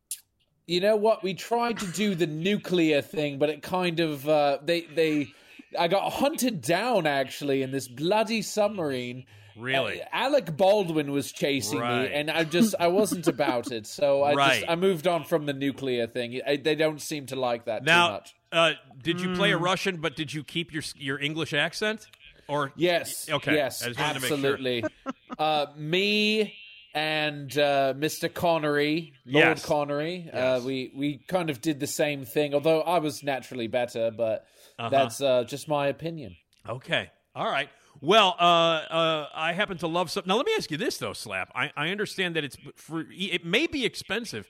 [0.67, 1.23] You know what?
[1.23, 5.33] We tried to do the nuclear thing, but it kind of uh, they they.
[5.77, 9.25] I got hunted down actually in this bloody submarine.
[9.55, 10.01] Really?
[10.01, 12.09] Uh, Alec Baldwin was chasing Right.
[12.09, 13.87] me, and I just I wasn't about it.
[13.87, 14.59] So I Right.
[14.59, 16.39] just I moved on from the nuclear thing.
[16.45, 18.35] I, they don't seem to like that too now, much.
[18.51, 19.35] uh, did you Hmm.
[19.35, 19.97] play a Russian?
[19.97, 22.07] But did you keep your your English accent?
[22.47, 23.27] Or Yes.
[23.29, 23.55] Okay.
[23.55, 23.83] Yes.
[23.83, 24.37] I just wanted to make sure.
[24.37, 24.83] absolutely.
[25.39, 26.53] uh, me
[26.93, 28.33] and uh, Mr.
[28.33, 29.65] Connery, Lord Yes.
[29.65, 30.33] Connery, Yes.
[30.35, 32.53] uh, we we kind of did the same thing.
[32.53, 34.45] Although I was naturally better, but
[34.79, 34.89] Uh-huh.
[34.89, 36.35] that's uh, just my opinion.
[36.67, 37.09] Okay.
[37.35, 37.69] All right.
[38.01, 40.23] Well, uh, uh, I happen to love some.
[40.27, 41.51] Now, let me ask you this though, Slap.
[41.55, 44.47] I, I understand that it's for it may be expensive,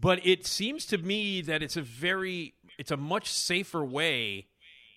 [0.00, 4.46] but it seems to me that it's a very it's a much safer way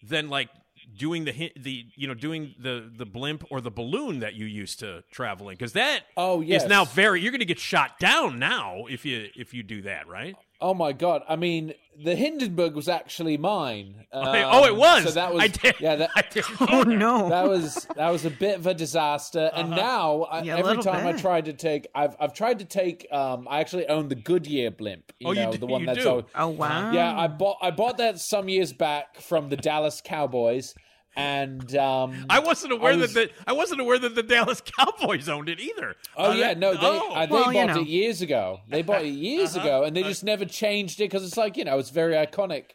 [0.03, 0.49] than like
[0.97, 4.79] doing the the you know doing the the blimp or the balloon that you used
[4.79, 6.63] to traveling because that Oh, yes.
[6.63, 9.81] is now very you're going to get shot down now if you if you do
[9.83, 10.35] that right.
[10.61, 11.23] Oh my god!
[11.29, 14.05] I mean, the Hindenburg was actually mine.
[14.13, 14.43] Okay.
[14.43, 15.03] Um, oh, it was.
[15.03, 15.75] So that was I did.
[15.79, 15.95] yeah.
[15.97, 16.43] That, I did.
[16.59, 17.29] Oh no.
[17.29, 19.51] that was that was a bit of a disaster.
[19.53, 19.81] And Uh-huh.
[19.81, 21.21] now I, Yeah, every little time I bit.
[21.21, 23.07] try to take, I've I've tried to take.
[23.11, 25.13] Um, I actually own the Goodyear blimp.
[25.19, 26.09] You Oh, you know, do- the one you that's do?
[26.09, 26.91] al- oh wow.
[26.91, 30.73] Yeah, I bought I bought that some years back from the Dallas Cowboys,
[31.15, 34.61] and um, I wasn't aware I was- that the I wasn't aware that the Dallas
[34.61, 35.95] Cowboys owned it either.
[36.15, 37.13] Oh Uh, yeah, no, they oh.
[37.13, 37.81] uh, they Well, you bought know.
[37.81, 38.59] it years ago.
[38.67, 39.65] They bought it years Uh-huh.
[39.67, 42.65] ago, and they just never changed it because it's like you know it's very iconic.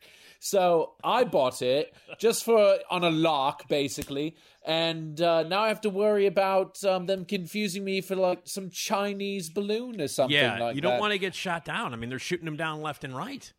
[0.40, 5.80] So I bought it just for on a lark, basically, and uh, now I have
[5.82, 10.36] to worry about um, them confusing me for like some Chinese balloon or something.
[10.36, 11.00] yeah, like you don't that.
[11.00, 11.94] want to get shot down.
[11.94, 13.50] I mean, they're shooting them down left and right.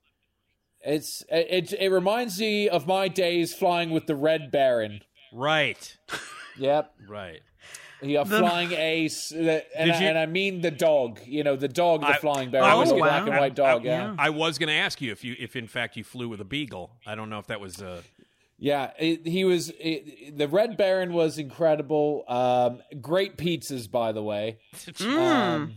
[0.86, 5.02] It's it, it it reminds me of my days flying with the Red Baron.
[5.34, 5.98] Right,
[6.58, 6.94] Yep.
[7.10, 7.42] right.
[8.02, 11.20] Yeah, flying ace, uh, and, I, and I mean the dog.
[11.26, 13.56] You know, the dog, the I- flying I bear, was the gonna- black and white
[13.56, 13.82] dog.
[13.82, 16.30] I, yeah, I was going to ask you if you if in fact you flew
[16.30, 16.92] with a beagle.
[17.08, 17.82] I don't know if that was.
[17.82, 18.02] Uh,
[18.60, 18.92] yeah.
[19.00, 22.26] It, he was it, the Red Baron was incredible.
[22.28, 24.60] Um, great pizzas, by the way,
[25.06, 25.74] um,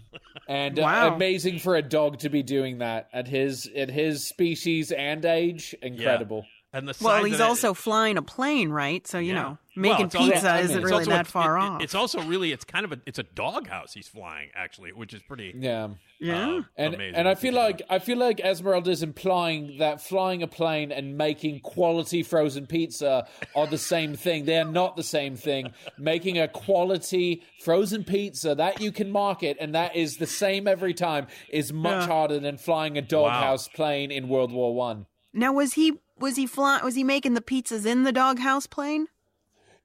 [0.49, 1.15] and uh, Wow.
[1.15, 5.75] amazing for a dog to be doing that at his at his species and age.
[5.83, 6.47] Incredible.
[6.73, 9.07] And the Well, he's of that- also flying a plane, right?
[9.07, 9.43] So you Yeah.
[9.43, 11.61] know, making it's also- pizza I mean, isn't it's really also that a- far it-
[11.63, 11.83] off.
[11.83, 15.23] It's also really it's kind of a it's a doghouse he's flying actually, which is
[15.23, 15.55] pretty.
[15.57, 15.89] Yeah.
[16.21, 16.59] yeah.
[16.59, 20.43] uh, And and I feel think like I feel like Esmeralda is implying that flying
[20.43, 23.27] a plane and making quality frozen pizza
[23.57, 24.45] are the same thing.
[24.45, 25.73] They are not the same thing.
[25.99, 30.93] Making a quality frozen pizza that you can market and that is the same every
[30.93, 32.07] time is much Yeah.
[32.15, 35.07] harder than flying a doghouse plane in World War One.
[35.33, 36.85] Now was he was he flying?
[36.85, 39.07] Was he making the pizzas in the doghouse plane?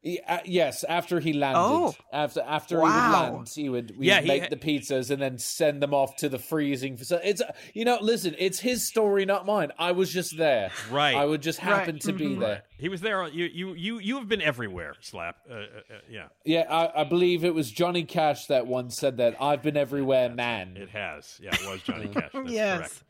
[0.02, 1.96] He- uh, yes, after he landed, Oh.
[2.12, 3.22] after after he Wow.
[3.30, 6.28] would land, he would Yeah, he make the pizzas and then send them off to
[6.28, 7.42] the freezing So It's
[7.74, 9.72] you know, listen, it's his story, not mine.
[9.80, 11.16] I was just there, Right.
[11.16, 12.02] I would just happen Right.
[12.02, 12.64] to be there.
[12.78, 13.26] He was there.
[13.30, 14.96] You you you you have been everywhere.
[15.00, 15.38] Slap.
[15.50, 19.16] Uh, uh, uh, yeah, Yeah, I, I believe it was Johnny Cash that once said
[19.18, 19.42] that.
[19.42, 20.76] I've been everywhere, man.
[20.76, 21.40] it has.
[21.42, 22.32] Yeah, it was Johnny Cash.
[22.34, 22.78] That's Yes.
[22.80, 23.04] correct.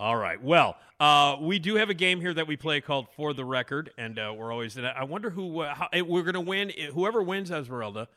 [0.00, 0.42] All right.
[0.42, 3.90] Well, uh, we do have a game here that we play called For the Record,
[3.96, 4.76] and uh, we're always.
[4.76, 6.70] And I wonder who uh, how, eh, we're going to win.
[6.92, 8.08] Whoever wins Esmeralda,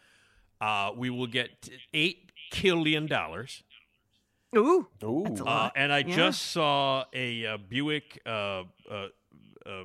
[0.59, 3.63] uh, we will get eight killion dollars.
[4.55, 4.87] Ooh.
[5.03, 5.23] Ooh.
[5.25, 6.15] That's a Uh, and I Yeah.
[6.15, 9.07] just saw a, uh Buick, uh, uh,
[9.65, 9.83] uh,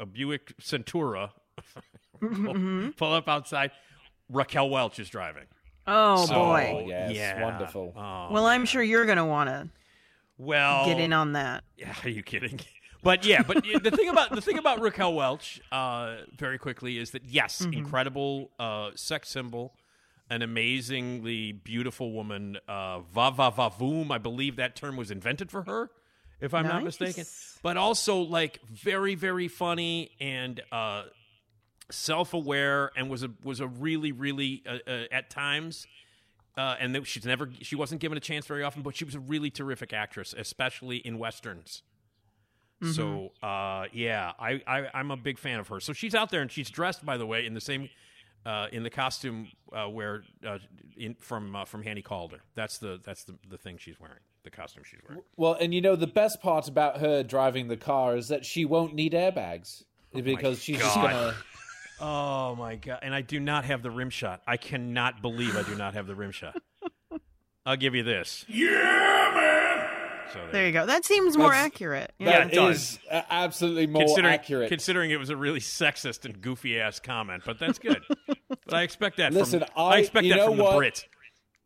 [0.00, 1.30] a Buick Centura
[2.20, 2.96] Mhm.
[2.96, 3.70] pull up outside.
[4.30, 5.44] Raquel Welch is driving.
[5.86, 6.86] Oh So, boy.
[6.88, 7.42] yes, yeah.
[7.42, 7.94] wonderful.
[7.96, 9.68] Oh, Well, I'm sure you're going to want to
[10.38, 11.64] well get in on that.
[11.76, 12.60] Yeah, are you kidding?
[13.02, 17.12] But yeah, but the thing about the thing about Raquel Welch, uh, very quickly, is
[17.12, 17.72] that yes, Mm-hmm.
[17.74, 19.74] incredible uh, sex symbol,
[20.28, 22.56] an amazingly beautiful woman.
[22.66, 25.90] Uh, va va va voom, I believe that term was invented for her,
[26.40, 27.24] if I'm not mistaken.
[27.62, 31.04] But also like very very funny and uh,
[31.90, 35.86] self aware, and was a was a really really uh, uh, at times.
[36.58, 39.20] Uh, and she's never she wasn't given a chance very often, but she was a
[39.20, 41.82] really terrific actress, especially in westerns.
[42.92, 45.80] So uh, yeah, I, I I'm a big fan of her.
[45.80, 47.88] So she's out there and she's dressed, by the way, in the same
[48.46, 50.58] uh, in the costume uh, where uh,
[50.96, 52.40] in, from uh, from Hannie Caulder.
[52.54, 54.20] That's the that's the, the thing she's wearing.
[54.44, 55.22] The costume she's wearing.
[55.36, 58.64] Well, and you know the best part about her driving the car is that she
[58.64, 61.34] won't need airbags because she's just gonna.
[62.00, 63.00] Oh my god!
[63.02, 64.42] And I do not have the rim shot.
[64.46, 66.56] I cannot believe I do not have the rim shot.
[67.66, 68.44] I'll give you this.
[68.48, 69.88] Yeah, man.
[70.32, 70.86] So There you go.
[70.86, 72.12] That seems more That's- accurate.
[72.18, 72.76] Yeah, That it does.
[72.76, 74.68] is absolutely more considering, accurate.
[74.68, 78.02] considering it was a really sexist and goofy ass comment, but that's good.
[78.26, 79.32] but I expect that.
[79.32, 80.70] Listen, from, I- expect you that know from what?
[80.72, 81.08] the Brit.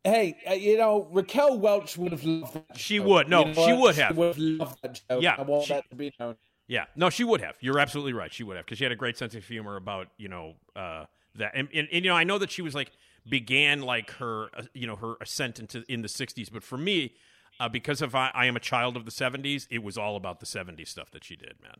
[0.05, 2.53] Hey, uh, you know Raquel Welch would have loved.
[2.55, 3.29] That She would.
[3.29, 3.79] No, You know she what?
[3.81, 4.11] would have.
[4.13, 5.19] She would have loved that show.
[5.21, 6.35] Yeah, I want she- that to be known.
[6.67, 7.55] Yeah, no, she would have.
[7.59, 8.33] You're absolutely right.
[8.33, 11.05] She would have because she had a great sense of humor about you know uh,
[11.35, 12.91] that, and, and, and you know I know that she was like
[13.27, 17.13] began like her uh, you know her ascent into in the '60s, but for me,
[17.59, 20.39] uh, because of I, I am a child of the '70s, it was all about
[20.39, 21.75] the '70s stuff that she did, man.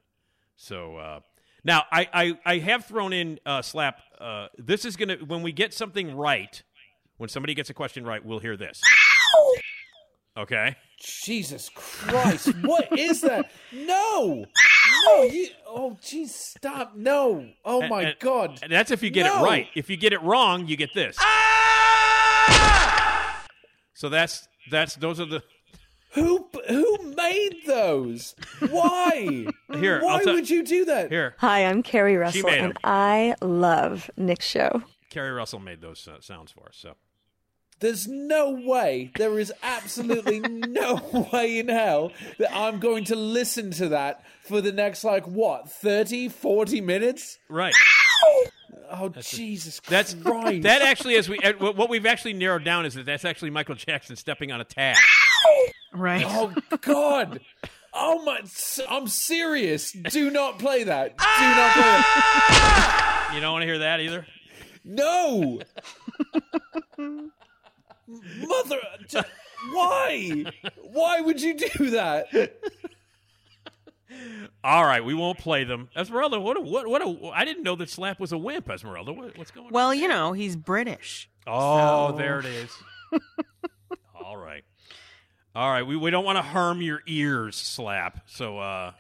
[0.56, 1.20] So uh,
[1.64, 4.02] now I, I I have thrown in uh, slap.
[4.20, 6.62] Uh, this is gonna when we get something right,
[7.18, 8.82] when somebody gets a question right, we'll hear this.
[10.36, 10.76] Okay.
[11.00, 12.50] Jesus Christ!
[12.64, 13.52] what is that?
[13.72, 14.46] No,
[15.08, 15.24] no!
[15.24, 16.96] You, oh, jeez, stop!
[16.96, 17.50] No!
[17.64, 18.60] Oh And- my and- God!
[18.64, 19.44] And that's if you get No.
[19.44, 19.68] it right.
[19.76, 21.18] If you get it wrong, you get this.
[23.96, 25.44] So that's that's those are the
[26.14, 28.36] Who who made those?
[28.70, 29.46] Why?
[29.74, 31.10] Here, Why I'll would you do that?
[31.10, 31.36] here.
[31.40, 34.84] Hi, I'm Keri Russell, and I love Nick's show.
[35.10, 36.78] Keri Russell made those uh, sounds for us.
[36.78, 36.96] So
[37.84, 39.12] There's no way.
[39.18, 40.40] There is absolutely
[40.70, 45.28] no way in hell that I'm going to listen to that for the next like
[45.28, 47.40] what 30, 40 minutes.
[47.50, 47.74] right.
[48.90, 50.64] Oh Jesus That's Christ!
[50.64, 53.50] that actually as we uh, what what we've actually narrowed down is that that's actually
[53.50, 54.96] Michael Jackson stepping on a tag.
[55.94, 56.24] Right.
[56.26, 57.42] Oh God!
[57.96, 58.40] Oh my!
[58.90, 59.92] I'm serious.
[59.92, 61.16] Do not play that.
[61.16, 63.32] Do not play that.
[63.36, 64.26] You don't want to hear that either.
[64.84, 65.60] No.
[68.08, 69.22] Mother, j-
[69.72, 70.46] why?
[70.82, 72.28] Why would you do that?
[74.64, 75.90] All right, we won't play them.
[75.96, 78.70] Esmeralda, what a, what what a I didn't know that Slap was a wimp.
[78.70, 79.74] Esmeralda, what, what's going on?
[79.74, 81.30] Well, you know, he's British.
[81.48, 82.72] Oh, So- there it is.
[84.24, 84.64] All right.
[85.56, 85.84] All right.
[85.84, 88.22] We, we don't want to harm your ears, slap.
[88.28, 88.92] So uh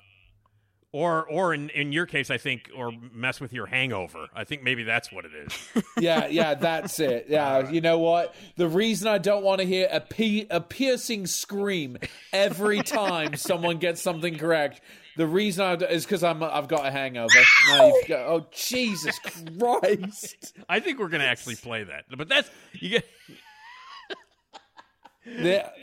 [0.93, 4.27] or or in, in your case, I think, or mess with your hangover.
[4.33, 5.83] I think maybe that's what it is.
[5.99, 7.27] Yeah, yeah, that's it.
[7.33, 8.35] Yeah, you know what?
[8.57, 11.97] The reason I don't want to hear a, pe- a piercing scream
[12.31, 14.81] every time someone gets something correct.
[15.17, 17.33] The reason I is because I'm I've got a hangover.
[17.69, 20.53] No, got, oh Jesus Christ!
[20.67, 22.05] I think we're gonna actually play that.
[22.15, 23.05] But that's you get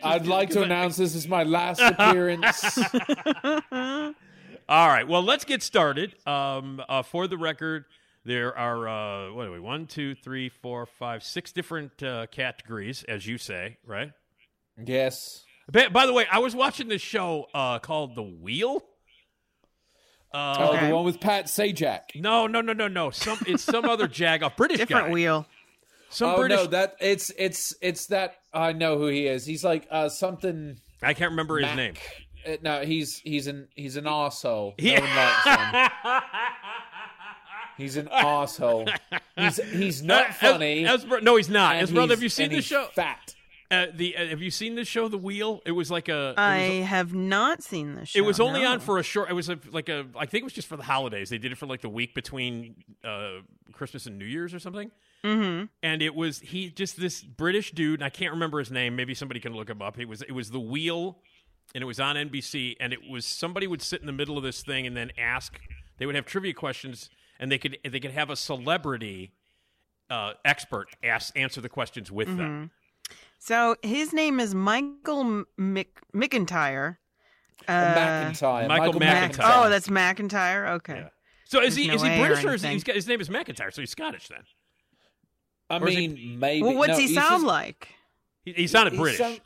[0.02, 2.78] I'd like to announce this is my last appearance.
[4.70, 5.06] All right.
[5.06, 6.14] Well, let's get started.
[6.26, 7.84] Um, uh, for the record,
[8.24, 9.58] there are uh, what are we?
[9.58, 14.12] One, two, three, four, five, six different uh, categories, as you say, right?
[14.82, 15.44] Yes.
[15.72, 18.82] By, by the way, I was watching this show uh, called The Wheel.
[20.32, 22.00] Uh, Oh, the one with Pat Sajak.
[22.14, 23.10] No, no, no, no, no.
[23.10, 25.12] Some it's some other jag off British Different guy.
[25.12, 25.46] wheel.
[26.10, 26.56] Some oh British.
[26.58, 29.44] no, that it's it's it's that I know who he is.
[29.44, 30.78] He's like uh, something.
[31.02, 31.76] I can't remember his Mac.
[31.76, 31.94] name.
[32.46, 34.74] Uh, no, he's he's an he's an arsehole.
[34.80, 36.22] He- No one likes him.
[37.76, 38.88] He's an asshole.
[39.36, 40.84] He's he's not Uh, funny.
[40.84, 41.76] Es- Esmer- no, he's not.
[41.76, 42.88] and Esmeralda, he's- have you seen and the he's show?
[42.92, 43.34] Fat.
[43.70, 45.62] Uh, the uh, have you seen the show The Wheel?
[45.64, 46.12] It was like a.
[46.12, 48.18] it was I a- have not seen the show.
[48.18, 48.72] It was only no.
[48.72, 49.30] on for a short.
[49.30, 50.04] It was a, like a.
[50.14, 51.30] I think it was just for the holidays.
[51.30, 53.38] They did it for like the week between uh,
[53.72, 54.90] Christmas and New Year's or something.
[55.24, 55.66] Mm-hmm.
[55.82, 58.00] And it was he just this British dude.
[58.00, 58.94] And I can't remember his name.
[58.96, 59.98] Maybe somebody can look him up.
[59.98, 61.16] It was it was the wheel.
[61.74, 64.42] And it was on NBC, and it was somebody would sit in the middle of
[64.44, 65.58] this thing and then ask.
[65.98, 69.32] They would have trivia questions, and they could they could have a celebrity
[70.08, 72.70] uh, expert ask answer the questions with them.
[73.38, 76.96] So his name is Michael Mc- McIntyre.
[77.68, 78.68] Uh, McIntyre.
[78.68, 79.64] Michael Mac- McIntyre.
[79.64, 80.68] Oh, that's McIntyre.
[80.76, 81.06] Okay.
[81.44, 82.94] So is There's he no is he A or British or is he, he's got,
[82.96, 83.72] his name is McIntyre?
[83.72, 84.42] So he's Scottish then.
[85.68, 86.62] I Or is he- mean, maybe.
[86.62, 87.88] Well, what's no, he sound just- like?
[88.44, 89.18] He, he sounded he British.
[89.18, 89.40] sound-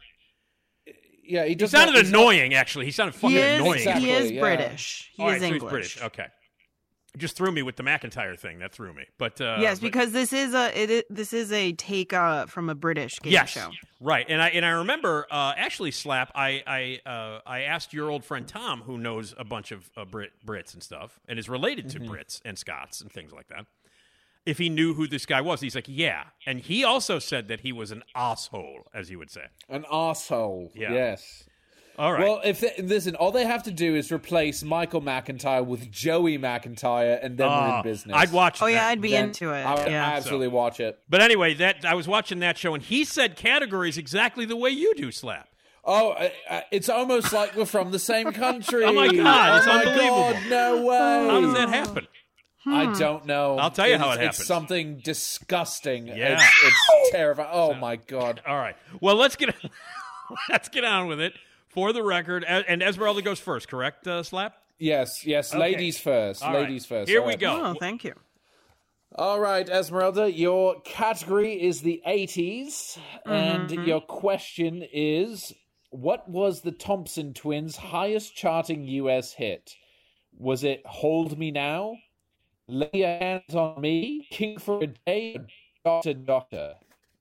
[1.26, 2.55] yeah, he he sounded not, he's not- annoying.
[2.55, 4.01] actually, he sounded fucking He is, annoying.
[4.01, 4.40] he is yeah.
[4.40, 5.10] British.
[5.14, 5.70] He All right, is so he's English.
[5.70, 6.02] British.
[6.02, 6.26] Okay.
[7.16, 8.59] Just threw me with the McIntyre thing.
[8.59, 9.05] That threw me.
[9.18, 12.46] But uh, yes, but- because this is a it, i- this is a take uh,
[12.46, 13.70] from a British game yes, show.
[14.01, 14.26] right.
[14.28, 16.32] And I and I remember uh, actually, slap.
[16.34, 20.05] I I uh, I asked your old friend Tom, who knows a bunch of uh,
[20.05, 22.05] Brit Brits and stuff, and is related Mm-hmm.
[22.05, 23.66] to Brits and Scots and things like that.
[24.46, 26.24] If he knew who this guy was, he's like, yeah.
[26.44, 29.44] And he also said that he was an asshole, as you would say.
[29.70, 30.70] An asshole.
[30.74, 30.92] Yeah.
[30.92, 31.44] Yes.
[31.98, 32.22] All right.
[32.24, 36.36] Well, if they, listen, all they have to do is replace Michael McIntyre with Joey
[36.38, 38.16] McIntyre, and then we're Ah, in business.
[38.16, 38.60] I'd watch.
[38.60, 38.88] Oh yeah.
[38.88, 39.62] I'd be Then into it.
[39.62, 40.04] I would yeah.
[40.04, 40.98] absolutely watch it.
[41.08, 44.70] But anyway, that I was watching that show, and he said categories exactly the way
[44.70, 45.48] you do, Slap.
[45.84, 48.84] Oh, uh, uh, it's almost like we're from the same country.
[48.84, 50.32] Oh my God, it's Oh my unbelievable.
[50.32, 51.28] God, no way.
[51.30, 52.08] How does that happen?
[52.66, 53.59] I don't know.
[53.59, 54.39] I'll tell you how It's- it happens.
[54.41, 56.07] It's something disgusting.
[56.09, 56.35] Yeah.
[56.41, 57.49] It's, it's terrifying.
[57.53, 58.41] Oh my god.
[58.47, 58.77] All right.
[59.01, 59.55] Well, let's get
[60.49, 61.35] let's get on with it.
[61.69, 64.55] For the record, and Esmeralda goes first, correct, uh, Slap?
[64.78, 65.51] Yes, yes.
[65.53, 65.59] Okay.
[65.61, 66.41] Ladies first.
[66.41, 66.61] All right.
[66.62, 67.09] ladies first.
[67.11, 67.41] Here All we right.
[67.41, 67.61] go.
[67.65, 68.15] Oh, thank you.
[69.16, 72.97] All right, Esmeralda, your category is the 80s,
[73.27, 73.85] and Mm-hmm.
[73.89, 75.53] your question is
[75.91, 79.73] What was the Thompson twins' highest charting US hit?
[80.36, 81.97] Was it Hold Me Now,
[82.69, 85.39] Lay Your Hands on Me, King for a Day,
[85.85, 86.74] Doctor Doctor?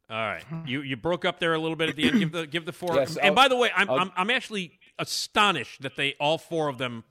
[0.10, 0.44] All right.
[0.66, 2.20] You you broke up there a little bit at the end.
[2.20, 2.96] Give the give the four.
[2.96, 6.38] Yes, and I'll- by the way, I'm, I'll- I'm I'm actually astonished that they all
[6.38, 7.04] four of them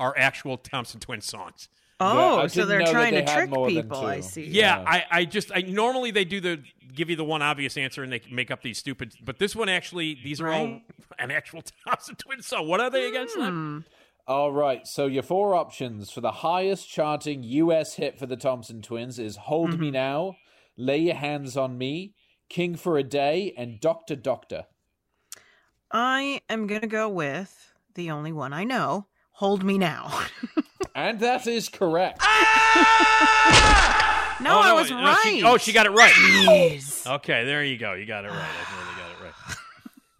[0.00, 1.68] are actual Thompson Twin songs.
[2.00, 4.04] Oh, I so they're trying they to trick people.
[4.06, 4.44] I see.
[4.46, 4.84] Yeah, Yeah.
[4.88, 6.60] I, I just I normally they do the
[6.92, 9.68] give you the one obvious answer and they make up these stupid but this one
[9.68, 10.82] actually these are all Right.
[11.20, 12.66] an actual Thompson twin song.
[12.66, 13.84] What are they against them?
[13.86, 14.01] Hmm.
[14.26, 18.80] All right, so your four options for the highest charting US hit for the Thompson
[18.80, 19.94] twins is Hold Me mm-hmm.
[19.94, 20.36] Now,
[20.76, 22.14] Lay Your Hands on Me,
[22.48, 24.66] King for a Day, and Doctor Doctor.
[25.90, 29.08] I am gonna go with the only one I know.
[29.32, 30.20] Hold me now.
[30.94, 32.18] And that is correct.
[32.20, 34.36] Ah!
[34.42, 35.18] no, Oh, I was no, right.
[35.22, 36.12] she- oh, she got it right.
[36.12, 37.06] Jeez.
[37.06, 37.94] Okay, there you go.
[37.94, 38.36] You got it right.
[38.36, 38.91] I got it right.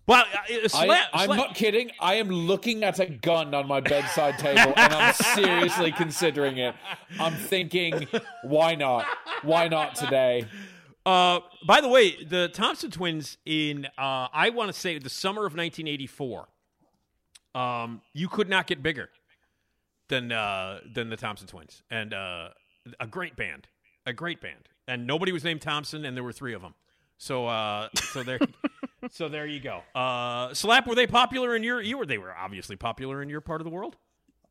[0.06, 1.90] Well, uh, I, I'm slap- not kidding.
[2.00, 6.74] I am looking at a gun on my bedside table and I'm seriously considering it.
[7.20, 8.08] I'm thinking,
[8.42, 9.06] why not?
[9.42, 10.46] Why not today?
[11.04, 15.40] Uh, by the way, the Thompson twins in uh, I want to say the summer
[15.40, 16.48] of 1984.
[17.54, 19.10] Um, you could not get bigger
[20.08, 22.48] than uh, than the Thompson twins, and uh,
[23.00, 23.66] a great band,
[24.06, 26.74] a great band, and nobody was named Thompson, and there were three of them.
[27.22, 28.40] So uh, so there.
[29.10, 29.82] So there you go.
[29.96, 31.82] Uh, Slap, were they popular in your?
[31.82, 32.06] You were.
[32.06, 33.96] They were obviously popular in your part of the world.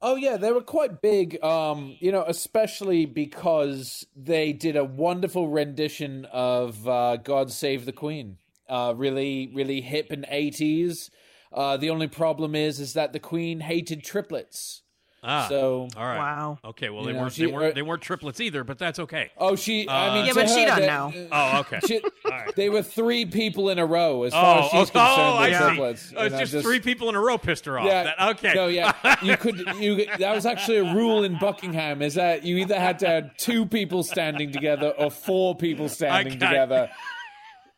[0.01, 1.41] Oh yeah, they were quite big.
[1.41, 7.93] Um, you know, especially because they did a wonderful rendition of uh, "God Save the
[7.93, 11.09] Queen." Uh, really, really hip in eighties.
[11.53, 14.83] Uh, the only problem is, is that the Queen hated triplets.
[15.23, 16.17] Ah, So, all right.
[16.17, 16.57] Wow.
[16.65, 16.89] Okay.
[16.89, 17.33] Well, they know, weren't.
[17.33, 17.71] she- they weren't.
[17.73, 19.29] uh, They weren't triplets either, but that's okay.
[19.37, 19.87] oh, she.
[19.87, 21.27] Uh, I mean, Yeah, to but she her, doesn't that- know.
[21.31, 21.79] Oh, okay.
[21.85, 22.55] She- right.
[22.55, 24.97] They were three people in a row, as far Oh, as she's oh, concerned.
[25.21, 25.65] oh, I they're see.
[25.67, 26.13] triplets.
[26.17, 27.85] Oh, it's know, just, three people in a row pissed her off.
[27.85, 28.03] Yeah.
[28.03, 28.53] That- okay.
[28.55, 28.93] No, yeah.
[29.21, 29.59] You could.
[29.79, 32.01] You that was actually a rule in Buckingham.
[32.01, 36.39] Is that you either had to have two people standing together or four people standing
[36.39, 36.85] together.
[36.85, 36.89] it.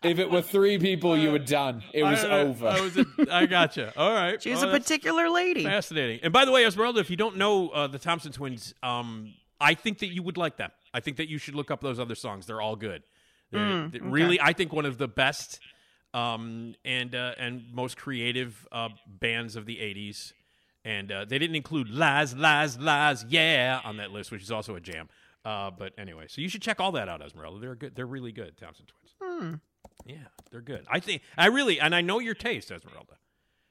[0.03, 0.21] Together.
[0.21, 1.83] If it were three people, you were done.
[1.93, 2.67] It was I, over.
[2.67, 3.93] I, was a, I gotcha.
[3.97, 4.41] All right.
[4.41, 5.63] She's Well, a particular lady.
[5.63, 6.19] fascinating.
[6.23, 9.73] And by the way, Esmeralda, if you don't know uh, the Thompson Twins, um, I
[9.73, 10.71] think that you would like them.
[10.93, 12.45] I think that you should look up those other songs.
[12.45, 13.03] They're all good.
[13.51, 15.59] They're, Mm, they're really, I think one of the best
[16.13, 20.33] um, and uh, and most creative uh, bands of the '80s.
[20.85, 24.75] And uh, they didn't include "Lies, Lies, Lies," yeah, on that list, which is also
[24.75, 25.07] a jam.
[25.45, 27.59] Uh, but anyway, so you should check all that out, Esmeralda.
[27.59, 27.95] They're good.
[27.95, 29.59] They're really good, Thompson Twins.
[30.05, 30.15] Yeah,
[30.51, 30.85] they're good.
[30.89, 33.13] I think I really, and I know your taste, Esmeralda.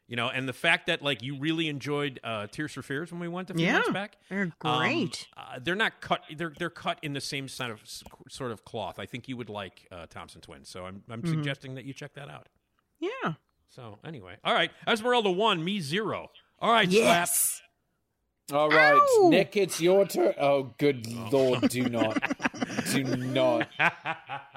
[0.09, 3.21] You know, and the fact that like you really enjoyed uh, Tears for Fears when
[3.21, 4.17] we went a few Yeah, months back.
[4.29, 5.27] they're um, great.
[5.37, 6.23] uh, they're not cut.
[6.37, 7.81] They're they're cut in the same sort of
[8.29, 8.99] sort of cloth.
[8.99, 10.69] I think you would like uh, Thompson Twins.
[10.69, 11.31] So I'm I'm Mm-hmm.
[11.31, 12.49] suggesting that you check that out.
[12.99, 13.35] yeah.
[13.71, 16.31] So anyway, all right, Esmeralda one, me zero.
[16.59, 17.63] All right, Yes.
[18.53, 19.29] All right, Ow!
[19.31, 20.35] Nick, it's your turn.
[20.39, 22.19] Oh, good lord, do not,
[22.91, 23.69] do not.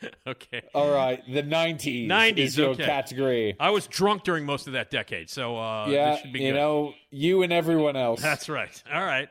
[0.00, 0.14] Slap.
[0.26, 0.62] okay.
[0.74, 2.08] All right, the 90s.
[2.08, 2.84] 90s, is your okay.
[2.84, 3.56] category.
[3.58, 6.52] I was drunk during most of that decade, so uh, yeah, this should be you
[6.52, 6.58] good.
[6.58, 8.20] know, you and everyone else.
[8.20, 8.82] That's right.
[8.92, 9.28] All right.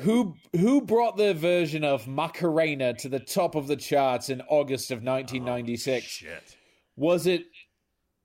[0.00, 4.90] Who who brought their version of Macarena to the top of the charts in August
[4.90, 6.04] of 1996?
[6.04, 6.56] Shit.
[6.94, 7.44] Was it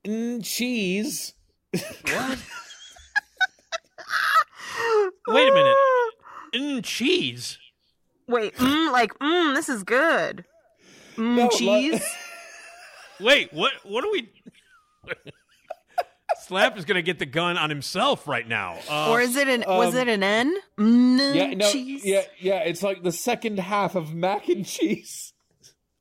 [0.04, 1.34] mm, cheese?
[1.72, 2.40] What?
[5.28, 5.78] Wait a minute.
[6.54, 7.58] Mm, cheese.
[8.28, 10.46] Wait, mm, like, mm, this is good.
[11.16, 12.16] Mm, No, like- cheese?
[13.20, 13.72] Wait, what?
[13.84, 14.30] What are we?
[16.42, 18.78] Slap is going to get the gun on himself right now.
[18.90, 20.56] Uh, or is it an, was um, it an N?
[20.78, 22.04] Mm, Yeah, no, cheese?
[22.04, 22.60] yeah, yeah.
[22.64, 25.32] It's like the second half of mac and cheese.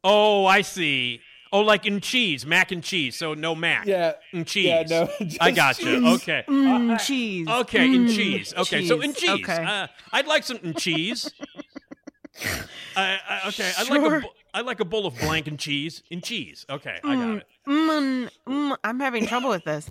[0.02, 1.20] oh, I see.
[1.52, 3.14] Oh, like in cheese, mac and cheese.
[3.14, 3.86] So no mac.
[3.86, 4.66] Yeah, in cheese.
[4.66, 5.08] yeah, no,
[5.40, 6.08] I just got you.
[6.14, 6.44] Okay.
[6.48, 7.46] Mm, cheese.
[7.46, 8.54] Okay, in Mm, cheese.
[8.56, 9.30] Okay, so in cheese.
[9.44, 9.62] Okay.
[9.62, 11.30] Uh, I'd like some in cheese.
[12.96, 16.02] I, I, okay, I'd like a bu- I'd like a bowl of blank and cheese
[16.10, 16.66] and cheese.
[16.68, 17.46] Okay, I got it.
[17.66, 19.90] Mm, mm, I'm having trouble with this.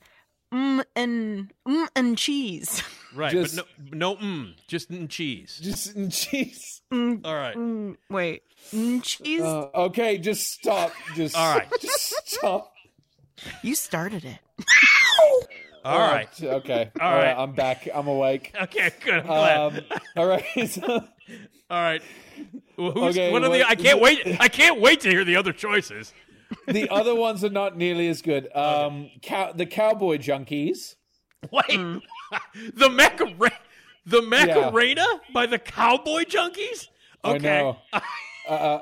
[0.53, 2.83] Mm, and mm, and cheese.
[3.13, 5.59] Right, Just- but no, no, mm, just in cheese.
[5.61, 6.81] Just in cheese.
[6.93, 7.57] Mm, All right.
[7.57, 8.43] mm, wait,
[8.73, 9.41] mm, cheese.
[9.41, 10.93] Uh, okay, just stop.
[11.13, 11.67] Just All right.
[11.81, 12.71] Just stop.
[13.63, 14.39] you started it.
[15.83, 16.27] All right.
[16.43, 16.91] Okay.
[16.99, 17.25] All All right.
[17.33, 17.37] right.
[17.37, 17.87] I'm back.
[17.93, 18.53] I'm awake.
[18.61, 19.13] Okay, good.
[19.15, 19.57] I'm glad.
[19.57, 19.79] Um,
[20.15, 20.45] all right.
[20.69, 20.87] so-
[21.69, 22.01] All right.
[22.77, 23.67] Well, who's, Okay, what are the?
[23.67, 24.19] I can't wait.
[24.39, 26.13] I can't wait to hear the other choices.
[26.67, 28.53] the other ones are not nearly as good.
[28.55, 30.95] Um, cow- the Cowboy Junkies.
[31.49, 32.01] Wait,
[32.75, 33.55] the Macarena,
[34.05, 36.87] the Macarena by the Cowboy Junkies.
[37.23, 37.39] Okay.
[37.39, 37.77] know.
[38.49, 38.79] uh,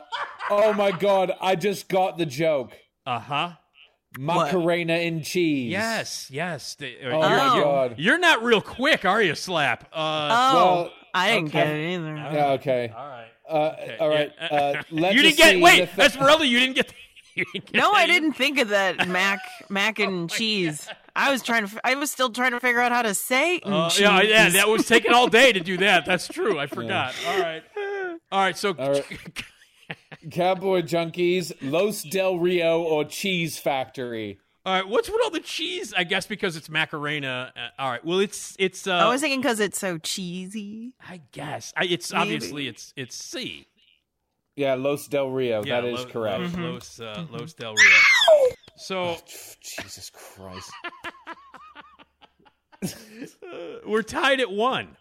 [0.49, 1.31] oh my god!
[1.41, 2.73] I just got the joke.
[3.05, 3.49] Uh huh.
[4.17, 5.71] Macarena and cheese.
[5.71, 6.29] Yes.
[6.31, 6.75] Yes.
[6.75, 7.95] The- uh, Oh you're, my you're- god.
[7.97, 9.85] You're not real quick, are you, Slap?
[9.93, 11.85] Uh, Oh, well, I didn't get okay.
[11.93, 12.15] it either.
[12.15, 12.51] Yeah.
[12.53, 12.93] Okay.
[12.95, 13.25] all right.
[13.49, 14.31] Uh, all right.
[14.39, 14.47] Yeah.
[14.57, 15.51] Uh, let you the didn't get.
[15.55, 16.93] sea- Wait, the- Esmeralda, you didn't get.
[17.35, 20.89] You didn't get No, I didn't think of that mac mac and cheese.
[21.15, 21.79] I was trying to.
[21.85, 23.59] I was still trying to figure out how to say.
[23.63, 26.05] Uh, yeah, yeah, that was taking all day to do that.
[26.05, 26.59] That's true.
[26.59, 27.13] I forgot.
[27.27, 27.63] All right.
[28.31, 28.57] All right.
[28.57, 29.05] So, All right.
[30.31, 34.39] Cowboy Junkies, Los Del Rio, or Cheese Factory.
[34.65, 34.87] all right.
[34.87, 35.93] What's with all the cheese?
[35.95, 37.53] I guess because it's Macarena.
[37.55, 38.03] Uh, all right.
[38.03, 38.85] Well, it's it's.
[38.87, 40.93] Uh, I was thinking because it's so cheesy.
[41.07, 42.21] I guess I, it's Maybe.
[42.35, 43.65] obviously it's it's C.
[44.55, 45.63] Yeah, Los Del Rio.
[45.63, 46.41] Yeah, that is Lo- correct.
[46.41, 46.63] Los, Mm-hmm.
[46.63, 47.97] Los, uh, Los Del Rio.
[48.75, 49.17] So
[49.61, 50.71] Jesus Christ.
[53.85, 54.95] we're tied at one.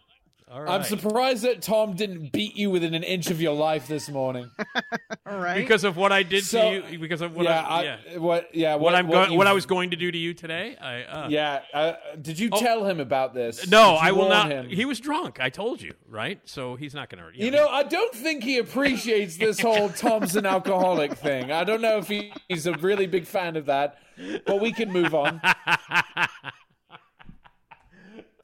[0.50, 0.70] All right.
[0.76, 4.50] I'm surprised that Tom didn't beat you within an inch of your life this morning.
[5.26, 5.56] All right.
[5.56, 6.98] because of what I did So- to you.
[6.98, 8.16] Because of what yeah, I, I, yeah.
[8.16, 8.54] what?
[8.54, 10.74] Yeah, What, I'm what, going, what I was going to do to you today.
[10.80, 11.92] I uh, Yeah, uh,
[12.22, 12.58] did you Oh.
[12.60, 13.68] tell him about this?
[13.68, 14.50] No, I will not.
[14.50, 14.70] Him?
[14.70, 15.38] He was drunk.
[15.38, 16.40] I told you, right?
[16.46, 17.38] So he's not going to.
[17.38, 21.52] You you know, I don't think he appreciates this whole Tom's an alcoholic thing.
[21.52, 23.98] I don't know if he, he's a really big fan of that,
[24.46, 25.42] but we can move on.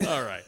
[0.06, 0.42] All right.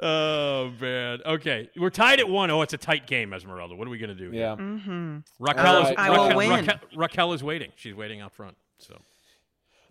[0.00, 1.20] Oh man.
[1.24, 2.50] Okay, we're tied at one.
[2.50, 3.74] Oh, it's a tight game, Esmeralda.
[3.74, 4.30] What are we going to do?
[4.30, 4.40] here?
[4.40, 4.56] Yeah.
[4.56, 5.18] Mm-hmm.
[5.38, 5.98] Raquel All is right.
[5.98, 6.50] I will Raquel, win.
[6.50, 7.72] Raquel, Raquel is waiting.
[7.76, 8.56] She's waiting out front.
[8.78, 9.00] So.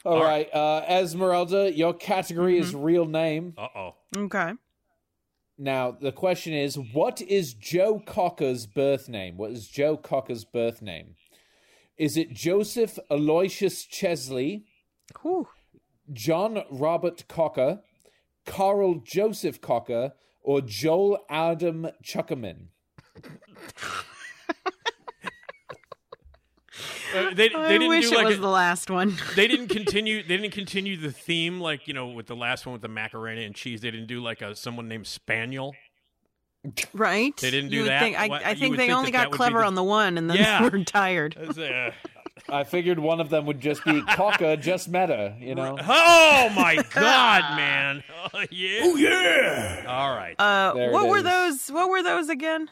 [0.06, 3.54] All right, uh, Esmeralda, your category is real name.
[3.58, 3.96] Uh oh.
[4.18, 4.52] Okay.
[5.58, 9.38] Now, the question is, what is Joe Cocker's birth name?
[9.38, 11.16] What is Joe Cocker's birth name?
[11.98, 14.66] Is it Joseph Aloysius Chesley,
[15.22, 15.48] Whew.
[16.12, 17.82] John Robert Cocker,
[18.46, 22.68] Carl Joseph Cocker, or Joel Adam Chuckerman?
[27.16, 29.16] Uh, they they I didn't wish do it like was a- the last one.
[29.36, 32.74] they didn't continue they didn't continue the theme like you know with the last one
[32.74, 33.82] with the macarena and cheese.
[33.82, 35.76] They didn't do like a someone named Spaniel.
[36.94, 37.36] right?
[37.38, 38.00] They didn't do You that?
[38.00, 39.76] Think, I, I think they think only that that got would be clever the- on
[39.76, 40.64] the one, and then Yeah.
[40.68, 41.38] they were tired.
[41.38, 41.92] Uh,
[42.50, 45.78] I figured one of them would just be Cocker, just meta, you know?
[45.80, 48.04] oh my god, man!
[48.34, 48.80] Oh yeah!
[48.84, 49.84] Oh yeah!
[49.88, 50.36] All right.
[50.40, 51.24] Uh, There what were is.
[51.24, 51.68] those?
[51.70, 52.70] What were those again?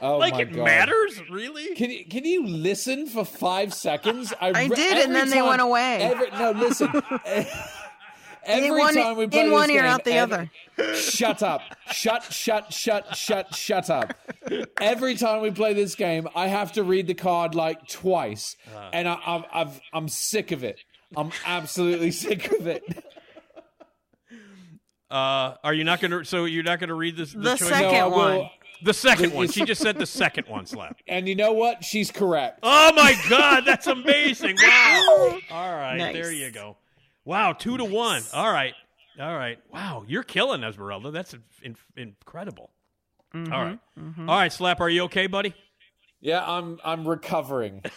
[0.00, 0.64] Oh like my it God.
[0.64, 1.74] matters, really?
[1.74, 4.32] Can you, can you listen for five seconds?
[4.40, 6.02] I re- did, and every then they went away.
[6.02, 6.88] Every, no, listen.
[8.46, 10.94] every in one, time we play in this one ear, game, out the every- other.
[10.96, 11.60] Shut up!
[11.92, 12.24] Shut!
[12.32, 12.72] Shut!
[12.72, 13.16] Shut!
[13.16, 13.54] Shut!
[13.54, 14.14] Shut up!
[14.80, 18.90] Every time we play this game, I have to read the card like twice, Uh.
[18.92, 20.80] and I, I've, I've, I'm sick of it.
[21.16, 22.82] I'm absolutely sick of it.
[25.10, 26.24] Uh, are you not going to?
[26.24, 27.32] So you're not going to read this?
[27.32, 27.68] The choice?
[27.68, 28.50] second No, one.
[28.82, 29.48] The second one.
[29.48, 30.66] She just said the second one.
[30.66, 30.96] Slap.
[31.06, 31.84] And you know what?
[31.84, 32.58] She's correct.
[32.62, 34.56] Oh my god, that's amazing!
[34.60, 35.38] Wow.
[35.50, 36.14] All right, Nice.
[36.14, 36.76] there you go.
[37.24, 38.22] Wow, two to one.
[38.32, 38.74] All right,
[39.18, 39.58] all right.
[39.72, 41.10] Wow, you're killing Esmeralda.
[41.10, 42.70] That's in- incredible.
[43.34, 44.52] Mm-hmm, All right, all right.
[44.52, 45.54] Slap, are you okay, buddy?
[46.20, 47.82] Yeah, I'm, I'm recovering.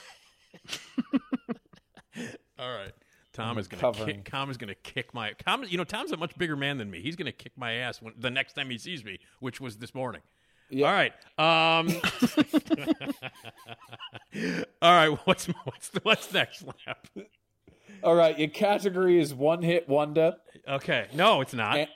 [2.59, 2.91] All right.
[3.33, 4.29] Tom is going to kick.
[4.29, 5.33] Tom is going to kick my.
[5.45, 7.01] Tom, you know, Tom's a much bigger man than me.
[7.01, 9.77] He's going to kick my ass when, the next time he sees me, which was
[9.77, 10.21] this morning.
[10.73, 11.13] All right.
[11.37, 11.89] Um,
[14.81, 15.09] all right.
[15.25, 17.07] What's what's what's next, Slap?
[18.03, 20.35] All right, your category is one hit wonder.
[20.67, 21.07] Okay.
[21.13, 21.77] No, it's not.
[21.77, 21.89] And-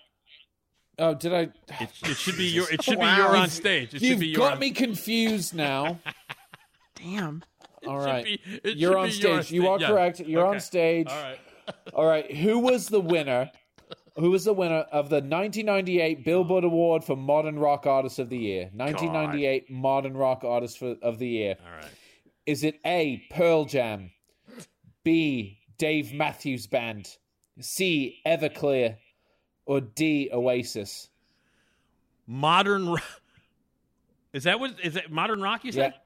[0.99, 1.39] oh, did I?
[1.79, 2.65] It, it should be your.
[2.71, 3.15] It should Wow.
[3.15, 3.93] be your on stage.
[3.93, 4.37] It You've should be your.
[4.37, 5.99] got on- me confused now.
[6.95, 7.43] Damn.
[7.87, 9.23] All should be- it you're should on be stage.
[9.23, 9.79] your on You are.
[9.79, 9.87] Yeah.
[9.89, 10.19] correct.
[10.19, 10.55] You're Okay.
[10.55, 11.07] on stage.
[11.09, 11.39] All right.
[11.93, 12.31] All right.
[12.35, 13.51] Who was the winner?
[14.17, 18.37] Who was the winner of the 1998 Billboard Award for Modern Rock Artist of the
[18.37, 18.69] Year?
[18.73, 21.55] 1998 Modern Rock Artist for, of the Year.
[21.65, 21.85] All right.
[22.45, 23.23] Is it A.
[23.31, 24.11] Pearl Jam,
[25.03, 25.59] B.
[25.81, 27.09] Dave Matthews Band,
[27.59, 28.19] C.
[28.23, 28.97] Everclear,
[29.65, 30.29] or D.
[30.31, 31.09] Oasis?
[32.27, 32.89] Modern.
[32.89, 32.97] ro-
[34.33, 34.75] Is that what?
[34.83, 35.65] Is that modern rock?
[35.65, 35.89] You said Yeah.
[35.91, 35.99] said?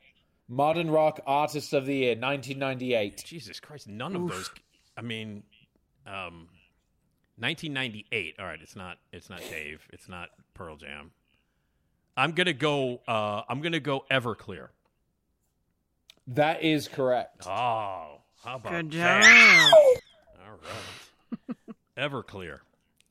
[0.47, 3.22] Modern Rock Artist of the Year, 1998.
[3.26, 3.89] Jesus Christ!
[3.89, 4.49] None of those.
[4.95, 5.43] I mean,
[6.07, 6.47] um,
[7.38, 8.35] 1998.
[8.39, 8.97] All right, it's not.
[9.11, 9.85] It's not Dave.
[9.91, 11.11] It's not Pearl Jam.
[12.15, 13.02] I'm gonna go.
[13.10, 14.69] Uh, I'm gonna go Everclear.
[16.27, 17.45] That is correct.
[17.45, 19.24] Oh, how about Good that?
[19.24, 20.48] job.
[20.48, 21.76] All right.
[22.12, 22.60] Everclear.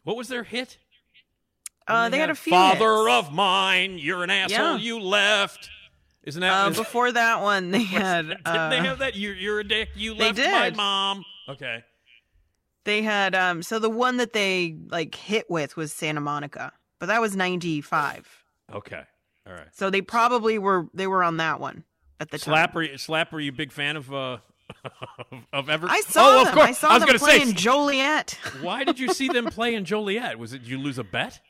[0.04, 0.78] What was their hit?
[1.86, 2.50] Uh, they had a few.
[2.52, 3.28] Father hits.
[3.28, 4.58] of mine, you're an asshole.
[4.58, 4.76] Yeah.
[4.76, 5.68] You left.
[6.22, 6.66] Isn't that?
[6.66, 8.28] Uh, is- before that one, they had.
[8.28, 9.16] Didn't Uh, they have that?
[9.16, 9.90] You're, you're a dick.
[9.94, 11.24] You they left my mom.
[11.48, 11.84] Okay.
[12.84, 13.34] They had.
[13.34, 13.62] Um.
[13.62, 18.44] So the one that they like hit with was Santa Monica, but that was '95.
[18.72, 19.02] Okay.
[19.46, 19.66] All right.
[19.72, 20.86] So they probably were.
[20.94, 21.84] They were on that one
[22.20, 22.52] at the time.
[22.52, 24.38] Slap, were you, Slap, were you a big fan of uh,
[25.32, 25.86] of, of Ever?
[25.88, 26.54] I saw oh, of them.
[26.54, 26.68] course.
[26.68, 28.38] I saw was them gonna playing say, Joliet.
[28.60, 30.38] why did you see them play in Joliet?
[30.38, 31.40] Was it did you lose a bet?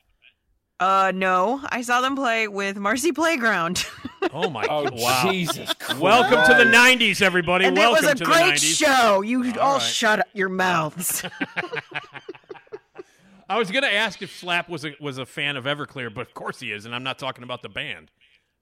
[0.77, 3.85] Uh, no, I saw them play with Marcy Playground,
[4.33, 4.67] Oh my!
[4.69, 5.31] Oh, wow!
[5.31, 6.01] Jesus Christ.
[6.01, 7.65] Welcome to the '90s, everybody.
[7.65, 8.77] and it was a to great the '90s.
[8.77, 9.21] show.
[9.21, 9.81] You all, right.
[9.81, 11.23] shut up your mouths.
[13.49, 16.21] I was going to ask if Slap was a was a fan of Everclear, but
[16.27, 18.11] of course he is, and I'm not talking about the band.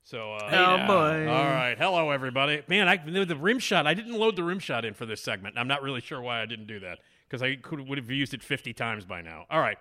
[0.04, 1.28] So, uh, Oh, boy.
[1.32, 2.62] All right, hello everybody.
[2.68, 3.88] Man, I the, the rim shot.
[3.88, 5.58] I didn't load the rim shot in for this segment.
[5.58, 8.34] I'm not really sure why I didn't do that because I could would have used
[8.34, 9.46] it 50 times by now.
[9.50, 9.78] All right,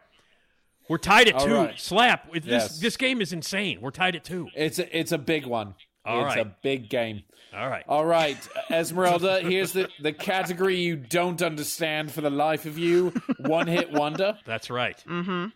[0.89, 1.55] we're tied at All two.
[1.57, 1.79] right.
[1.81, 2.33] Slap.
[2.33, 2.79] This Yes.
[2.81, 3.81] this game is insane.
[3.81, 4.49] We're tied at two.
[4.55, 5.75] It's a, it's a big one.
[6.05, 6.47] All it's right.
[6.47, 7.23] a big game.
[7.55, 7.85] All right.
[7.87, 8.39] All right,
[8.71, 13.93] Esmeralda, here's the, the category you don't understand for the life of you one hit
[13.93, 14.39] wonder.
[14.47, 14.97] That's right.
[15.07, 15.47] mm-hmm.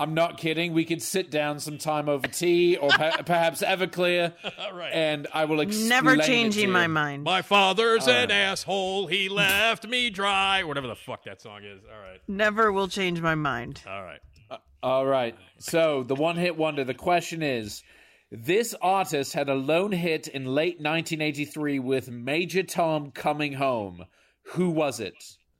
[0.00, 0.74] I'm not kidding.
[0.74, 4.92] We could sit down sometime over tea or per- perhaps Everclear, All right.
[4.92, 6.72] and I will explain Never it to changing you.
[6.72, 7.24] my mind.
[7.24, 9.08] My father's All an asshole.
[9.08, 10.62] He left me dry.
[10.62, 11.80] Whatever the fuck that song is.
[11.92, 12.20] All right.
[12.28, 13.82] Never will change my mind.
[13.88, 14.20] All right.
[14.50, 15.34] Uh, all right.
[15.58, 16.84] So the one hit wonder.
[16.84, 17.82] The question is
[18.30, 24.04] this artist had a lone hit in late 1983 with Major Tom Coming Home.
[24.52, 25.14] Who was it?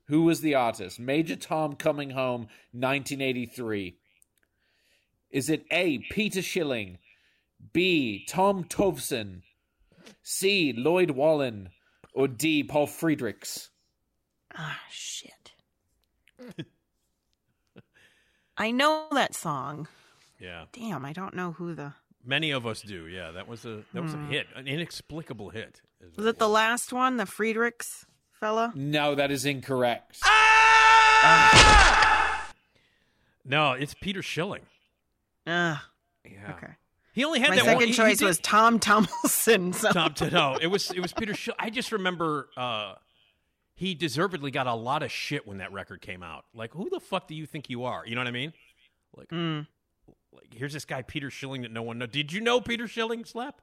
[0.07, 1.01] Who was the artist?
[1.01, 3.98] Major Tom Coming Home, 1983.
[5.31, 5.99] Is it A.
[6.11, 6.99] Peter Schilling,
[7.73, 8.25] B.
[8.29, 9.43] Tom Tovson,
[10.23, 10.73] C.
[10.77, 11.71] Lloyd Wallen,
[12.15, 12.63] or D.
[12.65, 13.71] Paul Friedrichs?
[14.57, 15.53] Ah, shit.
[18.57, 19.87] I know that song.
[20.41, 20.65] Yeah.
[20.73, 21.93] Damn, I don't know who the.
[22.25, 23.07] Many of us do.
[23.07, 24.31] Yeah, that was a that was a Hmm.
[24.31, 25.81] hit, an inexplicable hit.
[26.01, 28.73] is Was what it the last one, the Friedrichs fella?
[28.75, 30.19] No, that is incorrect.
[31.21, 32.53] Ah!
[33.45, 34.63] No, it's Peter Schilling.
[35.49, 35.85] Ah,
[36.25, 36.53] Yeah.
[36.57, 36.73] okay.
[37.13, 37.73] He only had My that one.
[37.75, 39.73] second he- he choice was Tom Tomlinson.
[39.73, 39.91] So.
[39.93, 40.15] Tom.
[40.15, 41.57] To, no, it was it was Peter Schilling.
[41.59, 42.95] I just remember uh,
[43.75, 46.45] he deservedly got a lot of shit when that record came out.
[46.55, 48.05] Like, who the fuck do you think you are?
[48.07, 48.53] You know what I mean?
[49.17, 49.67] Like, Mm.
[50.33, 52.11] like here's this guy Peter Schilling that no one knows.
[52.11, 53.25] Did you know Peter Schilling?
[53.25, 53.61] Slap.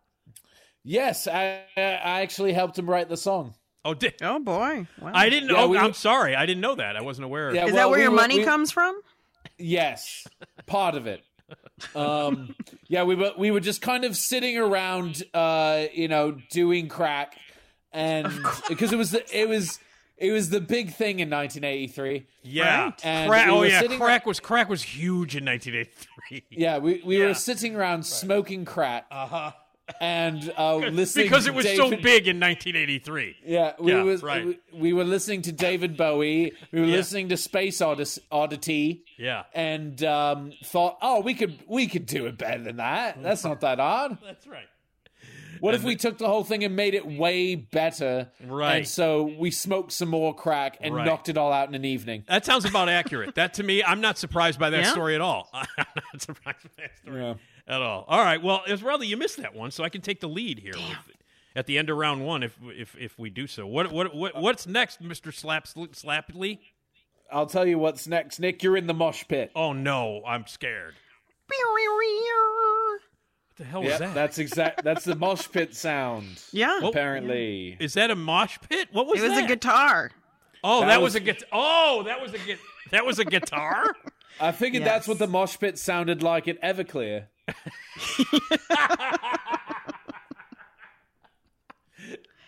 [0.84, 3.54] Yes, I, I actually helped him write the song.
[3.86, 4.88] Oh, did, Oh boy!
[5.00, 5.12] Wow.
[5.14, 5.56] I didn't know.
[5.56, 6.36] Yeah, oh, we- I'm sorry.
[6.36, 6.96] I didn't know that.
[6.98, 7.54] I wasn't aware.
[7.54, 9.00] Yeah, Is well, that where we your money we- comes from?
[9.58, 10.28] Yes,
[10.66, 11.24] part of it.
[11.96, 12.56] Um,
[12.88, 17.38] yeah, we were we were just kind of sitting around, uh, you know, doing crack,
[17.92, 18.28] and
[18.70, 19.80] because it was the, it was
[20.18, 22.26] it was the big thing in 1983.
[22.44, 22.84] Yeah.
[22.86, 23.06] Right.
[23.06, 26.44] And Crack, we oh were yeah, sitting- crack was crack was huge in 1983.
[26.50, 27.28] Yeah, we, we Yeah.
[27.28, 29.52] were sitting around smoking crack Uh huh.
[30.02, 33.36] And uh, listening Because it was David, so big in 1983.
[33.46, 34.46] Yeah, we Yeah, was right.
[34.46, 36.54] we, we were listening to David Bowie.
[36.72, 36.96] We were Yeah.
[36.96, 39.04] listening to Space Oddis- Oddity.
[39.18, 39.44] Yeah.
[39.54, 43.22] and um, thought, oh, we could we could do it better than that.
[43.24, 44.18] That's not that hard.
[44.26, 44.66] That's right.
[45.62, 48.30] What if we took the whole thing and made it way better?
[48.46, 48.76] Right.
[48.80, 51.06] And so we smoked some more crack and Right.
[51.06, 52.26] knocked it all out in an evening.
[52.28, 53.36] That sounds about accurate.
[53.36, 54.92] That to me, I'm not surprised by that Yeah?
[54.92, 55.50] story at all.
[55.54, 57.34] I'm not surprised by that story Yeah.
[57.68, 58.06] At all.
[58.08, 58.42] All right.
[58.44, 60.74] Well, Esmeralda, you missed that one, so I can take the lead here.
[60.76, 61.16] With,
[61.56, 63.66] at the end of round one if if if we do so.
[63.66, 66.60] What what what what's next, Mister Slap Slapply?
[67.32, 68.62] I'll tell you what's next, Nick.
[68.62, 69.52] You're in the mosh pit.
[69.56, 70.94] Oh no, I'm scared.
[73.48, 74.14] What the hell was Yep, that?
[74.14, 74.84] that's exact.
[74.84, 76.42] That's the mosh pit sound.
[76.52, 76.82] Yeah.
[76.82, 78.90] What- Apparently, Is that a mosh pit?
[78.92, 79.46] What was It was that?
[79.46, 80.12] a guitar.
[80.64, 81.48] Oh, that, That was, was- a guitar.
[81.52, 82.58] Oh, that was a gui-
[82.92, 83.96] that was a guitar.
[84.42, 84.92] I figured Yes.
[84.92, 87.28] that's what the mosh pit sounded like at Everclear.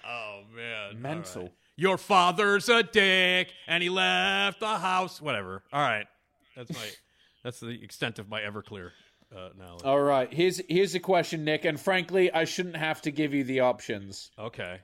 [0.05, 1.41] oh man, Mental.
[1.41, 1.53] All right.
[1.75, 5.21] Your father's a dick, and he left the house.
[5.21, 5.63] Whatever.
[5.71, 6.07] All right,
[6.55, 6.89] that's my
[7.43, 8.91] that's the extent of my Everclear
[9.35, 9.83] uh, knowledge.
[9.83, 13.43] All right, here's here's a question, Nick, and frankly, I shouldn't have to give you
[13.43, 14.31] the options.
[14.39, 14.79] Okay.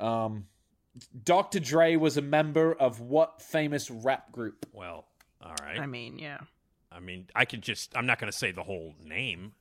[0.00, 0.46] Um,
[1.24, 1.60] Dr.
[1.60, 4.66] Dre was a member of what famous rap group?
[4.72, 5.06] Well,
[5.40, 5.78] all right.
[5.78, 6.38] I mean, yeah.
[6.94, 7.96] I mean, I could just.
[7.96, 9.52] I'm not going to say the whole name.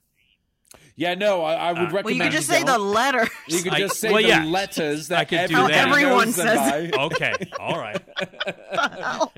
[0.95, 2.05] Yeah, no, I, I would Uh, recommend.
[2.05, 2.91] Well, you could just say the don't.
[2.93, 3.29] letters.
[3.47, 4.43] You could I- just say well, the yeah.
[4.45, 5.71] letters that I could do that.
[5.87, 6.97] Everyone knows says by.
[6.97, 7.33] Okay.
[7.59, 8.01] All right.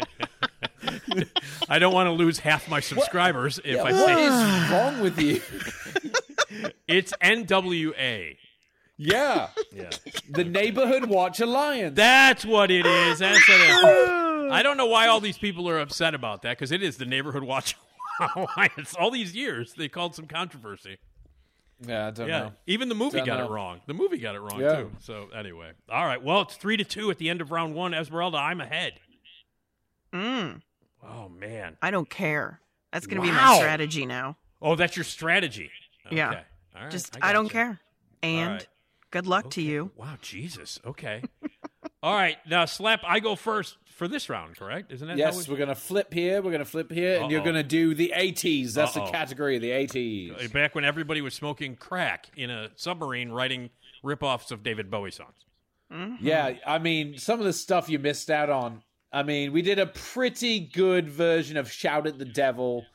[1.69, 5.19] I don't want to lose half my subscribers if I What say is wrong with
[5.19, 5.41] you?
[6.87, 8.37] it's NWA.
[8.97, 9.89] Yeah, Yeah.
[10.29, 11.95] the Neighborhood Watch Alliance.
[11.95, 13.19] That's what it is.
[13.19, 14.19] That's what it is.
[14.51, 17.05] I don't know why all these people are upset about that because it is the
[17.05, 17.75] Neighborhood Watch
[18.35, 18.93] Alliance.
[18.99, 20.97] All these years, they called some controversy.
[21.79, 22.53] yeah, I don't Yeah, know.
[22.67, 23.45] even the movie Don't got know.
[23.47, 23.81] it wrong.
[23.87, 24.75] The movie got it wrong Yeah.
[24.75, 24.91] too.
[24.99, 26.21] So anyway, all right.
[26.21, 27.93] Well, it's three to two at the end of round one.
[27.93, 28.93] Esmeralda, I'm ahead.
[30.13, 30.61] Mm,
[31.05, 31.75] Oh man.
[31.81, 32.61] I don't care.
[32.91, 34.37] That's going to be my strategy now.
[34.61, 35.69] Oh, that's your strategy.
[36.11, 36.29] Yeah.
[36.29, 36.41] Okay.
[36.75, 36.91] All right.
[36.91, 37.53] Just, I I, don't gotcha.
[37.53, 37.79] care.
[38.21, 38.67] And right.
[39.11, 39.91] good luck to you.
[39.97, 40.79] Wow, Jesus.
[40.85, 41.23] Okay.
[42.03, 42.37] all right.
[42.47, 43.01] Now, slap.
[43.05, 44.57] I go first for this round.
[44.57, 44.91] Correct?
[44.91, 45.17] Isn't that?
[45.17, 46.41] Yes, how we're gonna flip here.
[46.41, 48.73] We're gonna flip here, and you're gonna do the 80s.
[48.73, 49.05] That's Uh-oh.
[49.05, 50.51] the category of the 80s.
[50.51, 53.69] back when everybody was smoking crack in a submarine, writing
[54.03, 55.45] rip-offs of David Bowie songs.
[55.91, 56.25] Mm-hmm.
[56.25, 58.81] Yeah, I mean, some of the stuff you missed out on.
[59.11, 62.85] I mean, we did a pretty good version of "Shout at the Devil."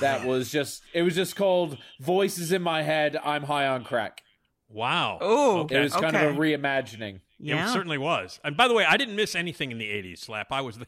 [0.00, 0.82] That was just.
[0.92, 4.22] It was just called "Voices in My Head." I'm high on crack.
[4.68, 5.18] Wow.
[5.20, 5.76] Oh, okay.
[5.76, 7.20] It was kind of a reimagining.
[7.42, 7.68] Yeah.
[7.68, 8.40] It certainly was.
[8.44, 10.18] And by the way, I didn't miss anything in the '80s.
[10.20, 10.52] Slap.
[10.52, 10.78] I was,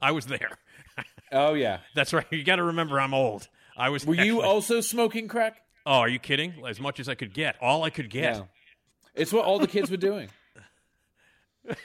[0.00, 0.58] I was there.
[1.32, 1.80] Oh yeah.
[1.96, 2.24] That's right.
[2.30, 3.48] You got to remember, I'm old.
[3.76, 4.06] I was.
[4.06, 5.60] Were you also smoking crack?
[5.84, 6.54] Oh, are you kidding?
[6.64, 8.36] As much as I could get, all I could get.
[8.36, 8.42] Yeah.
[9.12, 10.28] It's what all the kids were doing.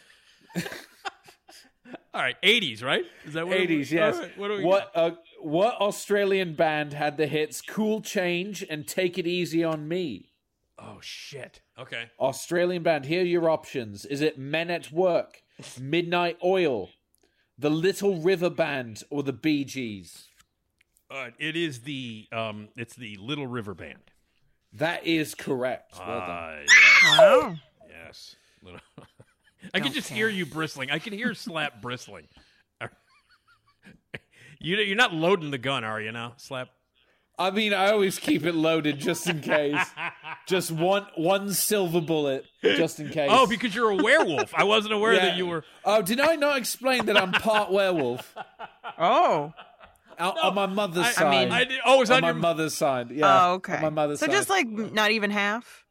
[2.13, 3.05] All right, '80s, right?
[3.25, 3.91] Is that what 80s, was?
[3.91, 4.15] yes.
[4.15, 8.65] All right, what do we what uh, what Australian band had the hits "Cool Change"
[8.69, 10.33] and "Take It Easy on Me"?
[10.77, 11.61] Oh shit.
[11.81, 12.09] Okay.
[12.19, 13.05] Australian band.
[13.05, 14.05] Here are your options.
[14.05, 15.41] Is it Men at Work,
[15.79, 16.89] Midnight Oil,
[17.57, 20.27] the Little River Band, or the Bee Gees?
[21.09, 23.99] Uh, it is the um, it's the Little River Band.
[24.73, 25.95] That is correct.
[25.97, 26.27] Well done.
[26.29, 27.57] Ah, yes.
[27.89, 28.35] Yes.
[28.63, 28.79] Little-
[29.73, 30.89] I can just hear you bristling.
[30.91, 32.27] I can hear Slap bristling.
[34.59, 36.69] you you're not loading the gun, are you now, Slap?
[37.41, 39.77] I mean, I always keep it loaded just in case.
[40.47, 43.29] just one one silver bullet, just in case.
[43.31, 44.53] Oh, because you're a werewolf.
[44.53, 45.25] I wasn't aware Yeah.
[45.25, 45.63] that you were.
[45.83, 48.35] Oh, did I not explain that I'm part werewolf?
[48.99, 49.53] Oh.
[50.19, 51.25] On, on my mother's I- side.
[51.27, 53.09] I mean, I did- oh, it's on on my your- mother's side.
[53.11, 53.47] Yeah.
[53.47, 53.75] oh, okay.
[53.77, 54.31] On my mother's so side.
[54.33, 55.83] just like not even half.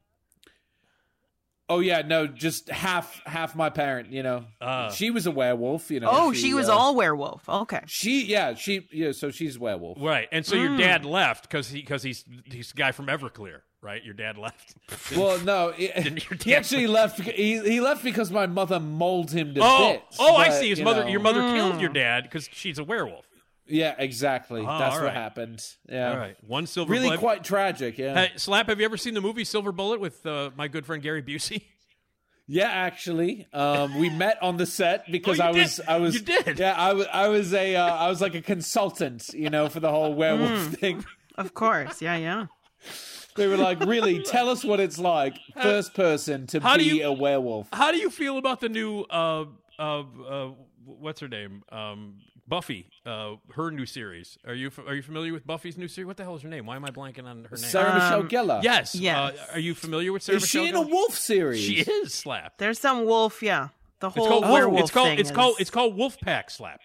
[1.71, 4.11] Oh yeah, no, just half half my parent.
[4.11, 4.91] You know, Ah.
[4.91, 5.89] she was a werewolf.
[5.91, 6.09] You know.
[6.11, 7.49] Oh, she, was uh, all werewolf.
[7.49, 7.81] Okay.
[7.87, 9.97] She yeah she yeah so she's a werewolf.
[10.01, 13.61] Right, and so your dad left because he because he's he's the guy from Everclear,
[13.83, 14.03] right?
[14.05, 14.75] Your dad left.
[15.17, 17.21] Well, no, he, Didn't your he dad- actually left.
[17.21, 20.17] He he left because my mother molded him to oh, bits.
[20.19, 20.71] oh, I see.
[20.71, 23.27] His mother, know- your mother killed your dad because she's a werewolf.
[23.71, 24.61] Yeah, exactly.
[24.63, 25.65] Oh, That's all what happened.
[25.89, 26.11] Yeah.
[26.11, 26.93] All right, one silver.
[26.93, 27.21] Really bullet.
[27.21, 27.97] quite tragic.
[27.99, 28.15] Yeah.
[28.15, 31.03] Hey, Slap, have you ever seen the movie Silver Bullet with uh, my good friend
[31.03, 31.63] Gary Busey?
[32.53, 35.87] Yeah, actually, um, we met on the set because Oh, you I was, did.
[35.89, 36.59] I was, You did.
[36.59, 39.79] Yeah, I was, I was a, uh, I was like a consultant, you know, for
[39.79, 41.05] the whole werewolf thing.
[41.37, 42.03] Of course.
[42.03, 42.47] Yeah, yeah.
[43.37, 47.05] They were like, really, tell us what it's like, first person to How be you-
[47.07, 47.69] a werewolf.
[47.73, 49.45] How do you feel about the new uh,
[49.79, 50.51] uh, uh,
[50.85, 51.63] what's her name?
[51.71, 52.17] Um,
[52.51, 54.37] Buffy, uh, her new series.
[54.47, 56.07] Are you are you familiar with Buffy's new series?
[56.07, 56.67] What the hell is her name?
[56.67, 57.65] Why am I blanking on her name?
[57.71, 58.63] Sarah Michelle Gellar.
[58.63, 59.17] yes, yes.
[59.39, 60.45] Uh, are you familiar with Sarah Michelle?
[60.65, 61.61] Is she in Michelle a wolf series?
[61.61, 62.59] She is Slap.
[62.59, 63.43] There's some wolf.
[63.43, 63.69] Yeah.
[64.01, 66.51] The It's whole called Wolf- werewolf It's called thing it's called is- it's called Wolfpack
[66.51, 66.81] Slap.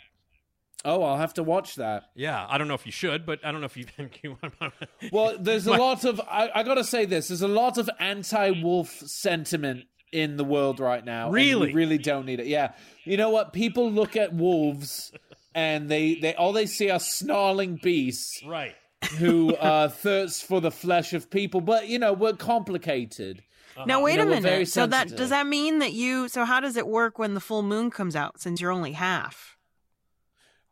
[0.87, 2.03] Oh, I'll have to watch that.
[2.13, 4.37] Yeah, I don't know if you should, but I don't know if you think you
[4.39, 4.73] want.
[5.11, 6.21] Well, there's a My- lot of.
[6.21, 7.29] I, I got to say this.
[7.29, 11.25] There's a lot of anti-wolf sentiment in the world right now.
[11.25, 11.67] and Really?
[11.69, 12.45] we really don't need it.
[12.45, 12.73] Yeah.
[13.03, 13.51] You know what?
[13.51, 15.11] People look at wolves,
[15.56, 18.44] and they they all they see are snarling beasts.
[18.45, 18.76] right.
[19.18, 23.41] who uh, thirsts for the flesh of people, but you know we're complicated.
[23.86, 24.69] Now wait You know, a we're very minute.
[24.69, 26.27] So that does that mean that you?
[26.27, 28.40] So how does it work when the full moon comes out?
[28.40, 29.57] Since you're only half.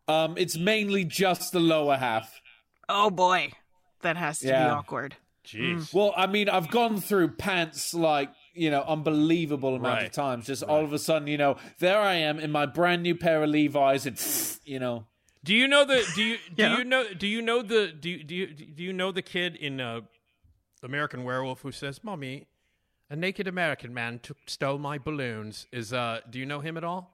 [0.08, 2.42] Um, it's mainly just the lower half.
[2.90, 3.52] Oh boy,
[4.02, 5.16] that has to be awkward.
[5.46, 5.94] Jeez.
[5.94, 10.06] Well, I mean, I've gone through pants like you know unbelievable amount Right.
[10.06, 10.46] of times.
[10.48, 13.44] Just all of a sudden, you know, there I am in my brand new pair
[13.44, 14.18] of Levi's, and
[14.66, 15.06] you know,
[15.44, 16.06] Do you know the?
[16.16, 16.78] Do you do Yeah.
[16.78, 17.14] you know?
[17.14, 17.88] Do you know the?
[17.88, 20.02] Do you, do you do you know the kid in uh,
[20.82, 22.48] American Werewolf who says, "Mommy,
[23.10, 25.68] a naked American man took stole my balloons"?
[25.72, 26.20] Is uh?
[26.30, 27.12] Do you know him at all?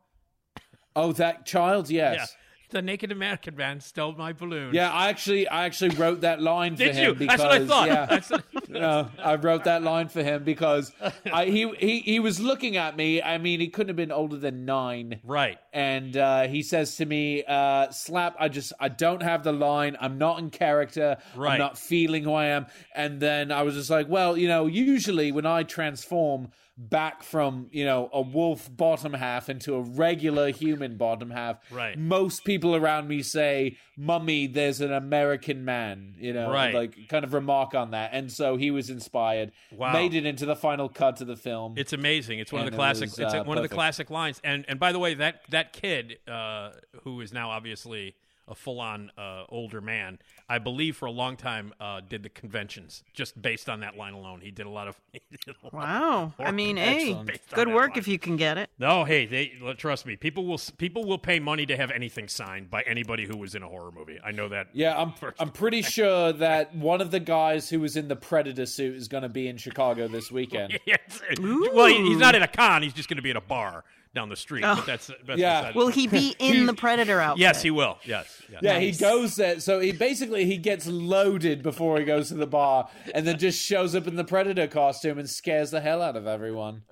[0.95, 2.16] oh, that child, yes.
[2.18, 2.26] Yeah.
[2.72, 4.74] The naked American man stole my balloons.
[4.76, 7.14] Yeah, I actually, I actually wrote that line for Did him you?
[7.16, 7.88] because That's what I thought.
[7.88, 10.91] yeah, That's what- no, I wrote that line for him because
[11.32, 13.22] I, he he he was looking at me.
[13.22, 15.58] I mean, he couldn't have been older than nine, right.
[15.74, 19.98] and uh, he says to me, uh, "Slap, I just I don't have the line.
[20.00, 21.18] I'm not in character.
[21.36, 21.54] Right.
[21.54, 24.68] I'm not feeling who I am." And then I was just like, "Well, you know,
[24.68, 26.50] usually when I transform."
[26.81, 31.57] Back from you know a wolf bottom half into a regular human bottom half.
[31.69, 31.99] Right.
[31.99, 36.73] Most people around me say, "Mummy, there's an American man." You know, Right.
[36.73, 38.11] like kind of remark on that.
[38.14, 39.51] And so he was inspired.
[39.73, 39.91] Wow.
[39.91, 41.73] Made it into the final cut of the film.
[41.76, 42.39] It's amazing.
[42.39, 43.10] It's one of the classic.
[43.10, 44.39] was, it's uh, one of the classic lines.
[44.45, 46.72] And and by the way, that that kid uh,
[47.03, 48.15] who is now obviously
[48.49, 50.19] a full on uh, older man,
[50.49, 54.13] I believe for a long time uh, did the conventions just based on that line
[54.13, 54.41] alone.
[54.41, 54.99] He did a lot of.
[55.13, 56.34] he did a lot of Wow.
[56.39, 57.99] I mean, hey, conventions based on good work line.
[57.99, 58.69] if you can get it.
[58.80, 60.15] No, hey, they trust me.
[60.15, 63.63] People will people will pay money to have anything signed by anybody who was in
[63.63, 64.19] a horror movie.
[64.23, 64.67] I know that.
[64.73, 68.65] Yeah, I'm I'm pretty sure that one of the guys who was in the Predator
[68.65, 70.80] suit is going to be in Chicago this weekend.
[70.89, 71.21] Yes.
[71.39, 72.81] Well, he's not at a con.
[72.81, 73.84] He's just going to be at a bar
[74.15, 74.64] down the street.
[74.65, 74.76] Oh.
[74.76, 75.72] But that's, that's Yeah.
[75.76, 77.41] Will he be in the Predator outfit?
[77.41, 77.98] Yes, he will.
[78.03, 78.41] Yes.
[78.52, 78.61] yes.
[78.64, 79.60] Yeah, he goes there.
[79.60, 83.61] So he basically he gets loaded before he goes to the bar, and then just
[83.61, 86.84] shows up in the Predator costume and scares the hell out of everyone.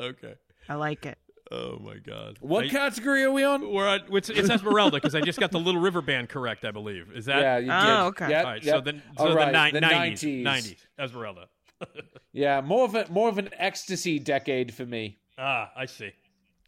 [0.00, 0.34] Okay.
[0.68, 1.18] I like it.
[1.50, 2.36] Oh my God.
[2.40, 3.72] What I- category are we on?
[3.72, 6.72] We're on, it's, it's Esmeralda because I just got the Little River Band correct, I
[6.72, 7.10] believe.
[7.14, 7.40] Is that?
[7.40, 8.06] Yeah, you Oh, did.
[8.24, 8.30] okay.
[8.30, 8.62] Yep, All right.
[8.64, 8.74] yep.
[8.74, 10.44] So then, so All right, the, ni- 90s, 90s.
[10.44, 10.76] 90s.
[10.98, 11.46] Esmeralda.
[12.34, 15.18] Yeah, more of a more of an ecstasy decade for me.
[15.38, 16.10] Ah, I see.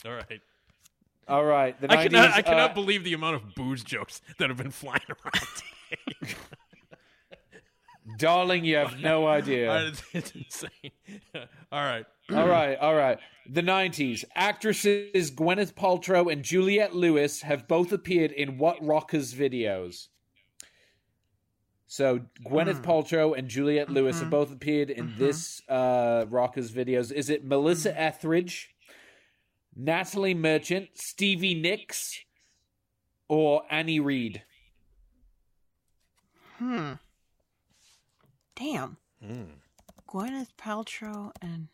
[0.07, 0.41] All right.
[1.29, 4.49] All right, the I cannot, I cannot uh, believe the amount of booze jokes that
[4.49, 5.47] have been flying around
[6.19, 6.35] today.
[8.19, 9.87] darling, you have no idea.
[9.87, 10.93] it's, it's insane.
[11.73, 12.05] All right.
[12.33, 13.19] all right, all right.
[13.49, 14.23] The 90s.
[14.37, 20.07] Actresses Gwyneth Paltrow and Juliette Lewis have both appeared in what rockers videos?
[21.91, 22.89] So Gwyneth hmm.
[22.89, 24.31] Paltrow and Juliette Lewis have mm-hmm.
[24.31, 25.19] both appeared in mm-hmm.
[25.19, 27.11] this uh, rockers videos.
[27.11, 28.01] Is it Melissa mm-hmm.
[28.01, 28.77] Etheridge,
[29.75, 32.21] Natalie Merchant, Stevie Nicks,
[33.29, 34.45] or Annie Reed?
[36.59, 36.93] Hmm.
[38.55, 38.97] Damn.
[39.21, 39.43] Hmm.
[40.09, 41.67] Gwyneth Paltrow and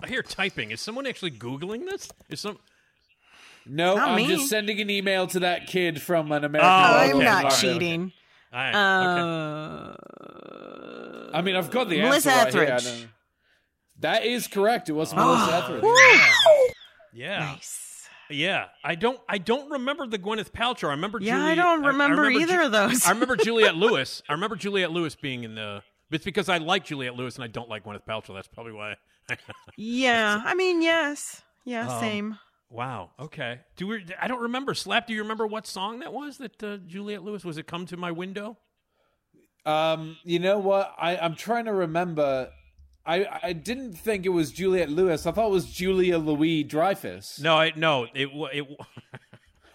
[0.00, 0.70] I hear typing.
[0.70, 2.08] Is someone actually Googling this?
[2.28, 2.60] Is some.
[3.66, 4.28] No, Not I'm me.
[4.28, 6.70] just sending an email to that kid from an American.
[6.70, 7.20] Oh, Idol.
[7.20, 7.42] I'm okay.
[7.42, 8.12] not All
[8.54, 8.72] right.
[8.72, 8.80] cheating.
[8.80, 9.90] All right.
[9.90, 11.30] okay.
[11.32, 12.74] Uh, I mean, I've got the Melissa answer right here.
[12.74, 13.00] Etheridge.
[13.00, 13.08] don't-
[14.00, 14.88] That is correct.
[14.88, 15.84] It was Melissa Etheridge.
[17.12, 17.38] Yeah.
[17.40, 17.80] nice.
[18.30, 19.20] Yeah, I don't.
[19.28, 20.88] I don't remember the Gwyneth Paltrow.
[20.88, 21.18] I remember.
[21.20, 23.04] Yeah, I don't remember either of those.
[23.06, 24.22] I remember Juliette Lewis.
[24.28, 25.82] I remember Juliette Lewis being in the.
[26.10, 28.34] It's because I like Juliette Lewis and I don't like Gwyneth Paltrow.
[28.34, 28.96] That's probably why.
[29.76, 31.42] Yeah, I mean, yes.
[31.64, 32.38] Yeah, Um, same.
[32.74, 33.10] Wow.
[33.20, 33.60] Okay.
[33.76, 34.04] Do we?
[34.20, 34.74] I don't remember.
[34.74, 35.06] Slap.
[35.06, 36.38] Do you remember what song that was?
[36.38, 37.68] That uh, Juliette Lewis was it?
[37.68, 38.58] Come to my window.
[39.64, 40.92] Um, you know what?
[40.98, 42.50] I, I'm trying to remember.
[43.06, 45.24] I I didn't think it was Juliette Lewis.
[45.24, 47.38] I thought it was Julia Louis Dreyfus.
[47.38, 48.08] No, I, no.
[48.12, 48.66] It it.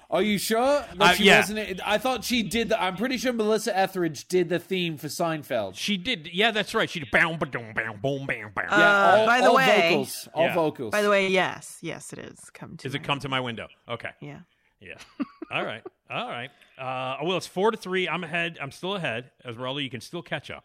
[0.09, 0.59] Wa- Are you sure?
[0.95, 1.39] That Uh, she yeah.
[1.39, 1.79] wasn't it?
[1.85, 2.69] I thought she did.
[2.69, 5.75] The, I'm pretty sure Melissa Etheridge did the theme for Seinfeld.
[5.75, 6.29] She did.
[6.33, 6.89] Yeah, that's right.
[6.89, 7.11] She did.
[7.11, 8.65] Bam, ba, dum, bam, boom, bam, bam.
[8.69, 10.27] Uh, yeah, all, by the all way- vocals.
[10.33, 10.53] All Yeah.
[10.55, 10.91] vocals.
[10.91, 11.77] By the way, yes.
[11.81, 12.39] Yes, it is.
[12.53, 13.67] Come to Is it my- come to my window?
[13.87, 14.09] Okay.
[14.21, 14.39] Yeah.
[14.81, 14.93] Yeah.
[15.51, 15.83] All right.
[16.09, 16.49] All right.
[16.77, 18.07] Uh, well, it's four to three.
[18.07, 18.57] I'm ahead.
[18.61, 19.31] I'm still ahead.
[19.45, 20.63] Esmeralda, you can still catch up.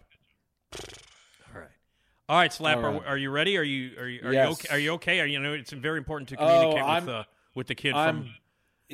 [1.52, 1.68] All right.
[2.28, 2.76] All right, Slap.
[2.76, 2.94] All right.
[3.02, 3.56] Are, are you ready?
[3.58, 4.52] Are you are you are you Yes.
[4.52, 4.74] okay?
[4.74, 5.20] Are you okay?
[5.20, 7.24] Are you, know it's very important to Oh, communicate I'm- with uh,
[7.56, 8.22] with the kid I'm.
[8.24, 8.34] from.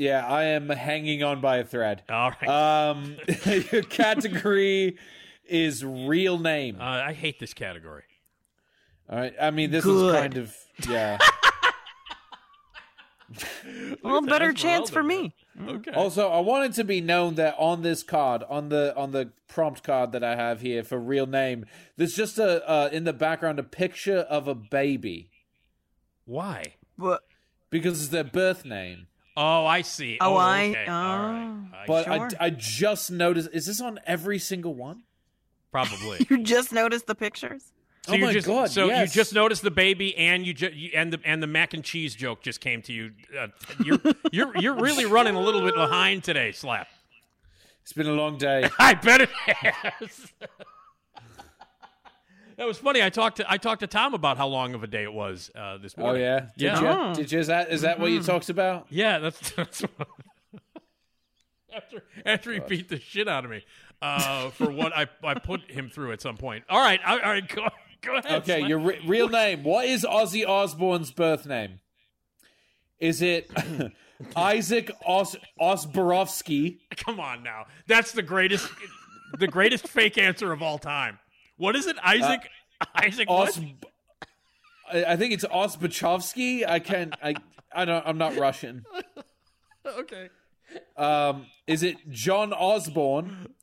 [0.00, 2.04] Yeah, I am hanging on by a thread.
[2.08, 2.48] All right.
[2.48, 3.18] Um,
[3.70, 4.96] your category
[5.46, 6.80] is real name.
[6.80, 8.04] uh, I hate this category.
[9.10, 9.34] All right.
[9.38, 10.14] I mean, this Good.
[10.14, 10.56] is kind of
[10.88, 11.18] yeah.
[14.02, 15.34] Well, better chance for me.
[15.68, 15.92] Okay.
[15.92, 19.32] Also, I want it to be known that on this card, on the on the
[19.48, 21.66] prompt card that I have here for real name,
[21.98, 25.30] there's just a uh, in the background a picture of a baby
[26.24, 26.74] Why?
[26.96, 27.22] But
[27.68, 29.08] because it's their birth name.
[29.36, 30.18] Oh, I see.
[30.20, 30.86] Oh, I- okay.
[30.86, 31.56] All right.
[31.72, 31.76] oh.
[31.76, 32.04] I But.
[32.04, 32.12] Sure.
[32.40, 33.48] I, I just noticed.
[33.52, 35.02] Is this on every single one?
[35.72, 36.26] probably.
[36.30, 37.72] You just noticed the pictures?
[38.06, 39.14] So Oh you my just, God, So yes.
[39.14, 41.84] you just noticed the baby, and you, ju- you and the and the mac and
[41.84, 43.12] cheese joke just came to you.
[43.38, 43.48] Uh,
[43.84, 44.00] you're
[44.32, 46.88] you're you're really running a little bit behind today, Slap.
[47.82, 48.68] It's been a long day.
[48.78, 50.32] I bet it has.
[52.60, 53.02] That was funny.
[53.02, 55.50] I talked to I talked to Tom about how long of a day it was
[55.54, 56.22] uh, this morning.
[56.22, 56.40] Oh yeah.
[56.40, 56.80] Did Yeah.
[56.80, 56.86] you?
[56.86, 57.14] Oh.
[57.14, 57.38] Did you?
[57.38, 58.86] Is that is that what you talked about?
[58.90, 60.08] Yeah, that's, that's what-
[61.74, 63.64] after after he beat the shit out of me
[64.02, 66.64] uh, for what I I put him through at some point.
[66.68, 67.68] All right, all right, go
[68.02, 68.42] go ahead.
[68.42, 68.68] Okay, Slap.
[68.68, 69.62] your re- real name.
[69.64, 71.80] What is Ozzy Osbourne's birth name?
[72.98, 73.50] Is it
[74.36, 76.78] Isaac Os- Osborowski?
[76.96, 77.64] Come on now.
[77.86, 78.68] That's the greatest
[79.38, 81.18] the greatest fake answer of all time.
[81.60, 81.96] What is it?
[82.02, 82.48] Isaac
[82.94, 83.48] Isaac what?
[83.50, 83.60] Os-
[84.90, 86.66] I I think it's Osbachovsky.
[86.66, 87.34] I can I
[87.74, 88.84] I don't I'm not Russian.
[89.86, 90.28] Okay.
[90.96, 93.54] Um, is it John Osborne?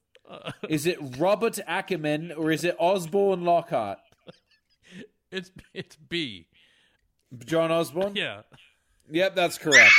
[0.68, 4.00] Is it Robert Ackerman or is it Osborne Lockhart?
[5.32, 6.48] It's it's B.
[7.46, 8.16] John Osborne?
[8.16, 8.42] Yeah.
[9.12, 9.94] Yep, that's correct.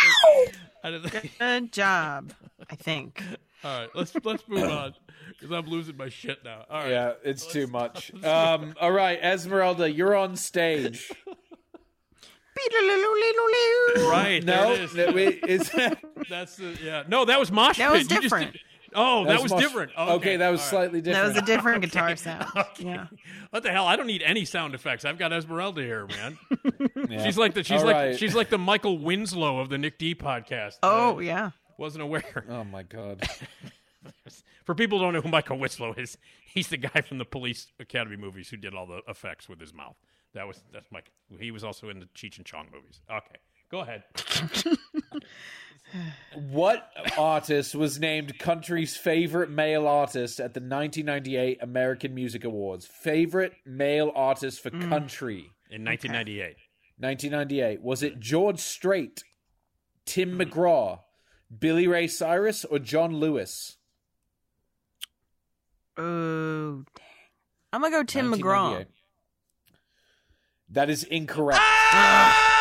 [0.84, 2.32] I don't think- Good job,
[2.68, 3.22] I think.
[3.64, 4.94] all right, let's let's move on
[5.28, 6.64] because I'm losing my shit now.
[6.70, 6.90] All right.
[6.90, 8.10] Yeah, it's too much.
[8.24, 11.10] Um, all right, Esmeralda, you're on stage.
[13.96, 14.42] Right.
[14.44, 14.94] No, there it is.
[14.94, 15.70] no, wait, is
[16.28, 17.04] That's the yeah.
[17.08, 18.52] No, that was mosh That was You just different.
[18.52, 18.60] did-
[18.94, 19.92] oh, that, was much- different.
[19.96, 20.70] Okay, that was all right.
[20.70, 21.34] slightly different.
[21.34, 22.46] That was a different guitar sound.
[22.78, 23.06] Yeah.
[23.50, 23.86] What the hell?
[23.86, 25.04] I don't need any sound effects.
[25.04, 26.38] I've got Esmeralda here, man.
[27.08, 27.24] Yeah.
[27.24, 28.18] She's like the she's All like right.
[28.18, 30.78] she's like the Michael Winslow of the Nick D podcast.
[30.82, 31.50] Oh, Uh, yeah.
[31.78, 32.44] wasn't aware.
[32.48, 33.26] Oh my god.
[34.68, 37.68] For people who don't know who Michael Winslow is, he's the guy from the Police
[37.80, 39.96] Academy movies who did all the effects with his mouth.
[40.34, 41.10] That was that's Mike.
[41.40, 43.00] He was also in the Cheech and Chong movies.
[43.10, 43.36] Okay,
[43.70, 44.04] go ahead.
[46.34, 52.84] What artist was named country's favorite male artist at the 1998 American Music Awards?
[52.84, 54.86] Favorite male artist for hmm.
[54.90, 55.50] country.
[55.70, 56.56] In 1998,
[56.98, 57.80] 1998.
[57.80, 59.24] Was it George Strait,
[60.04, 60.42] Tim hmm.
[60.42, 61.00] McGraw,
[61.58, 63.77] Billy Ray Cyrus, or John Lewis?
[65.98, 67.06] Oh, dang.
[67.72, 68.86] I'm going to go Tim McGraw.
[70.70, 71.60] That is incorrect.
[71.60, 72.54] Ah!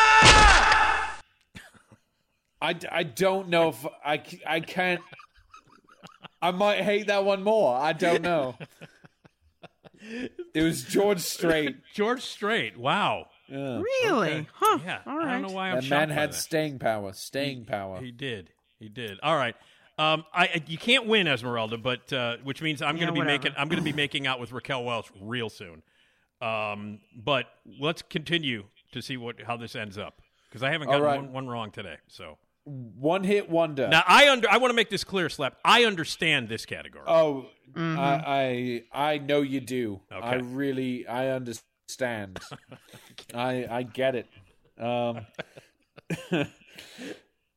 [2.60, 5.00] I, I don't know if I, I can't.
[6.42, 7.76] I might hate that one more.
[7.76, 8.56] I don't know.
[10.00, 11.76] It was George Strait.
[11.94, 12.76] George Strait.
[12.76, 13.26] Wow.
[13.48, 13.80] Yeah.
[13.80, 14.46] Really?
[14.52, 14.78] Huh.
[14.84, 14.98] Yeah.
[15.06, 16.34] All I don't know why I'm That man had that.
[16.36, 17.12] staying power.
[17.12, 18.00] Staying power.
[18.00, 18.50] He did.
[18.78, 19.18] He did.
[19.22, 19.56] All right.
[19.98, 23.12] Um, I I- you can't win Esmeralda, but uh, which means I'm Yeah, going to
[23.14, 23.38] be whatever.
[23.44, 25.82] making I'm going to be making out with Raquel Welch real soon.
[26.40, 27.46] Um, but
[27.80, 31.16] let's continue to see what how this ends up because I haven't gotten right.
[31.20, 31.96] one, one wrong today.
[32.06, 33.88] So One hit wonder.
[33.88, 35.56] now I under I want to make this clear, Slap.
[35.64, 37.04] I understand this category.
[37.06, 37.98] Oh, Mm-hmm.
[38.00, 40.00] I, I I know you do.
[40.10, 42.38] I really I understand.
[43.34, 44.26] I I get it.
[44.78, 45.26] Um,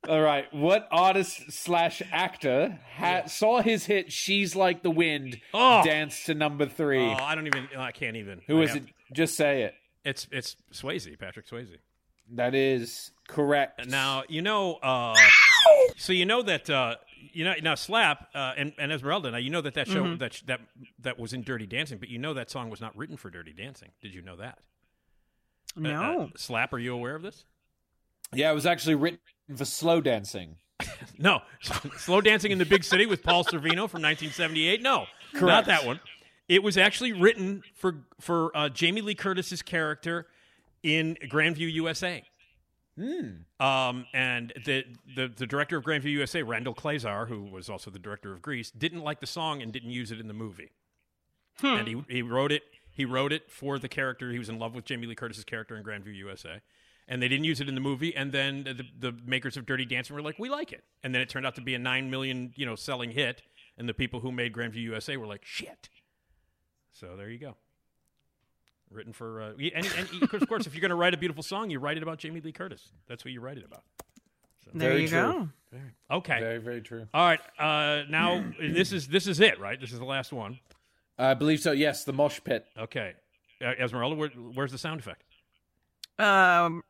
[0.09, 0.51] all right.
[0.53, 5.83] What artist slash actor ha- saw his hit "She's Like the Wind" Oh.
[5.83, 7.05] dance to number three?
[7.05, 7.67] Oh, I don't even.
[7.77, 8.41] I can't even.
[8.47, 8.89] Who I is have- it?
[9.13, 9.75] Just say it.
[10.03, 11.77] It's it's Swayze, Patrick Swayze.
[12.33, 13.87] That is correct.
[13.87, 14.75] Now you know.
[14.75, 15.15] Uh,
[15.97, 16.95] so you know that uh,
[17.33, 19.31] you know now Slap uh, and, and Esmeralda.
[19.31, 20.17] Now you know that that show Mm-hmm.
[20.17, 20.61] that that
[20.99, 23.53] that was in Dirty Dancing, but you know that song was not written for Dirty
[23.53, 23.89] Dancing.
[24.01, 24.59] Did you know that?
[25.77, 26.29] Uh, uh, No.
[26.37, 27.45] Slap, are you aware of this?
[28.33, 29.19] yeah, it was actually written
[29.57, 30.57] for slow dancing.
[31.17, 31.41] No.
[31.97, 34.81] Slow Dancing in the Big City with Paul Sorvino from 1978.
[34.81, 35.05] No,
[35.39, 35.99] not that one.
[36.47, 40.27] It was actually written for for uh, Jamie Lee Curtis's character
[40.81, 42.23] in Grandview, USA.
[43.59, 47.99] Um, and the, the the director of Grandview USA, Randal Kleiser, who was also the
[47.99, 50.71] director of Grease, didn't like the song and didn't use it in the movie.
[51.59, 51.67] Hmm.
[51.67, 54.31] And he he wrote it he wrote it for the character.
[54.31, 56.61] He was in love with Jamie Lee Curtis's character in Grandview USA.
[57.11, 58.15] And they didn't use it in the movie.
[58.15, 61.21] And then the, the makers of Dirty Dancing were like, "We like it." And then
[61.21, 63.41] it turned out to be a nine million, you know, selling hit.
[63.77, 65.89] And the people who made Grandview USA were like, "Shit."
[66.93, 67.55] So there you go.
[68.89, 71.69] Written for, uh, and, and of course, if you're going to write a beautiful song,
[71.69, 72.89] you write it about Jamie Lee Curtis.
[73.07, 73.83] That's what you write it about.
[74.73, 75.49] there Very you true.
[75.71, 75.79] go.
[76.17, 76.39] Okay.
[76.39, 77.07] Very very true.
[77.13, 77.39] All right.
[77.59, 79.79] Uh, now this is this is it, right?
[79.79, 80.59] This is the last one.
[81.17, 81.71] I believe so.
[81.71, 82.65] Yes, the mosh pit.
[82.77, 83.13] Okay.
[83.61, 85.23] Uh, Esmeralda, where, where's the sound effect?
[86.19, 86.83] Um.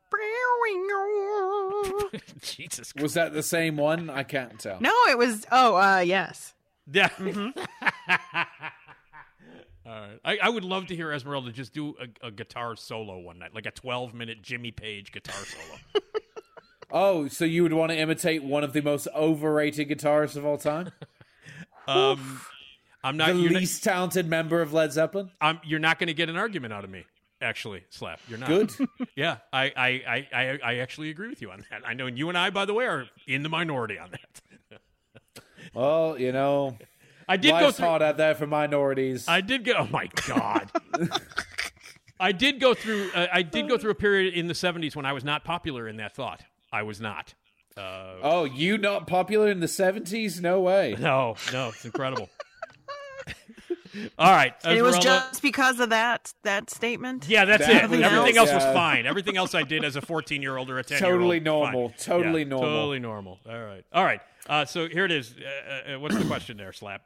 [2.42, 2.94] Jesus.
[2.96, 4.10] Was that the same one?
[4.10, 4.80] I can't tell.
[4.80, 5.46] No, it was.
[5.52, 6.54] Oh, uh, yes.
[6.92, 7.10] Yeah.
[7.20, 7.24] All
[9.86, 10.20] right.
[10.24, 13.54] I, I would love to hear Esmeralda just do a, a guitar solo one night,
[13.54, 15.80] like a 12 minute Jimmy Page guitar solo.
[16.92, 20.58] Oh, so you would want to imitate one of the most overrated guitarists of all
[20.58, 20.92] time?
[21.88, 22.42] Um,
[23.04, 25.28] I'm not the you're least talented member of Led Zeppelin?
[25.28, 27.06] Not, I'm, you're not going to get an argument out of me.
[27.42, 28.20] Actually, slap.
[28.28, 28.72] You're not Good.
[29.16, 31.82] Yeah, I, I, I, I, I actually agree with you on that.
[31.86, 34.80] I know you and I, by the way, are in the minority on that.
[35.74, 36.78] Well, you know,
[37.30, 37.86] I did go through.
[37.86, 39.26] hard out there for minorities.
[39.28, 39.74] I did go.
[39.78, 40.70] Oh my god.
[42.20, 43.10] I did go through.
[43.16, 45.88] Uh, I did go through a period in the '70s when I was not popular
[45.88, 46.44] in that thought.
[46.74, 47.36] I was not.
[47.78, 50.42] Uh, oh, you not popular in the 70s?
[50.42, 50.96] No way.
[51.00, 52.30] no, no, it's incredible.
[54.18, 55.28] All right, And it was Esmeralda.
[55.32, 57.28] just because of that that statement.
[57.28, 57.90] Yeah, that's That it.
[57.90, 59.06] was- Everything else was fine.
[59.06, 61.20] Everything else I did as a 14 year old or a 10 year old.
[61.20, 61.90] Totally normal.
[61.98, 62.70] Totally normal.
[62.70, 63.40] Totally normal.
[63.50, 63.86] All right.
[63.92, 64.22] All right.
[64.48, 65.36] Uh, so here it is.
[65.38, 67.02] Uh, uh, what's the question there, Slap?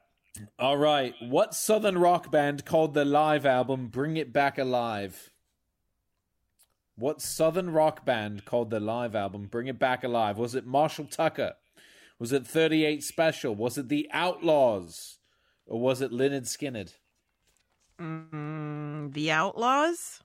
[0.59, 1.13] All right.
[1.21, 5.31] What southern rock band called their live album Bring It Back Alive?
[6.97, 10.37] What southern rock band called their live album Bring It Back Alive?
[10.37, 11.53] Was it Marshall Tucker?
[12.19, 13.53] Was it 38 Special?
[13.53, 15.14] Was it The Outlaws?
[15.67, 16.93] Or was it Lynyrd Skynyrd?
[17.99, 20.21] Mm, the Outlaws.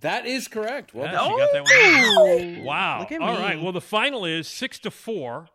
[0.00, 0.94] That is correct.
[0.94, 1.30] Well Yeah, done.
[1.30, 2.64] she got that one.
[2.64, 3.00] Wow.
[3.00, 3.26] Look at me.
[3.26, 3.60] right.
[3.62, 5.48] Well, the final is six to four.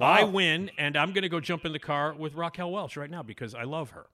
[0.00, 3.10] I win, and I'm going to go jump in the car with Raquel Welch right
[3.10, 4.06] now because I love her.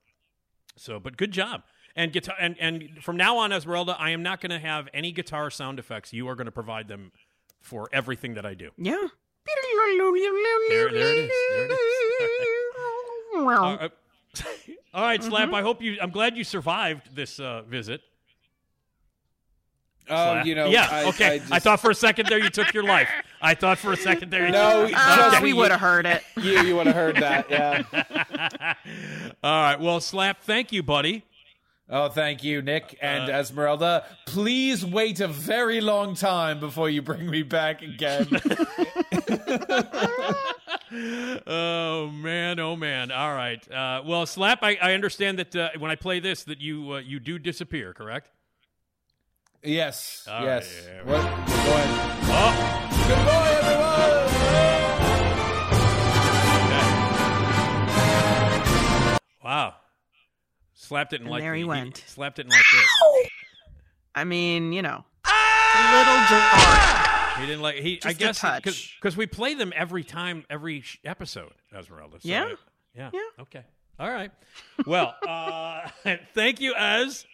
[0.76, 1.62] So, but good job.
[1.94, 5.12] And guitar, and and from now on, Esmeralda, I am not going to have any
[5.12, 6.12] guitar sound effects.
[6.12, 7.12] You are going to provide them
[7.60, 8.70] for everything that I do.
[8.76, 8.96] Yeah.
[10.68, 11.30] There, there it is.
[11.50, 11.70] There it
[13.82, 13.90] is.
[14.36, 15.52] All right, All right, Slap.
[15.52, 15.98] I hope you.
[16.00, 18.00] I'm glad you survived this uh, visit.
[20.10, 20.46] Oh, Slap.
[20.46, 20.66] you know.
[20.68, 20.88] yeah.
[20.90, 21.40] I, okay.
[21.50, 23.10] I, I, thought for a second there you took your life.
[23.42, 24.46] I thought for a second there.
[24.46, 26.22] You No, took- trust Uh, me, we would have heard it.
[26.42, 27.82] You, you would have heard that, yeah.
[29.44, 29.78] All right.
[29.78, 30.40] Well, Slap.
[30.42, 31.24] Thank you, buddy.
[31.90, 34.04] Oh, thank you, Nick and Uh, Esmeralda.
[34.26, 38.28] Please wait a very long time before you bring me back again.
[40.92, 43.10] Oh man, oh man.
[43.10, 43.60] All right.
[43.72, 44.60] Uh, well, Slap.
[44.62, 47.92] I, I understand that uh, when I play this, that you uh, you do disappear.
[47.92, 48.30] Correct?
[49.62, 50.72] yes, All yes.
[50.86, 51.22] right, yeah, What?
[51.22, 52.18] Go ahead.
[52.30, 53.04] Oh.
[53.08, 53.88] Goodbye, everyone.
[59.44, 59.74] Wow.
[60.74, 62.02] Slap didn't And like there he the- went.
[62.06, 63.30] Slap didn't like this.
[64.14, 67.17] I mean, you know, a little jarring.
[67.40, 67.76] He didn't like.
[67.76, 68.00] He.
[68.04, 72.20] I Just a guess because we play them every time, every sh- episode, Esmeralda.
[72.20, 72.44] So Yeah.
[72.44, 72.54] I-
[72.94, 73.10] yeah.
[73.12, 73.20] Yeah.
[73.42, 73.62] Okay.
[74.00, 74.30] All right.
[74.86, 75.88] Well, uh,
[76.34, 77.26] thank you, Ez.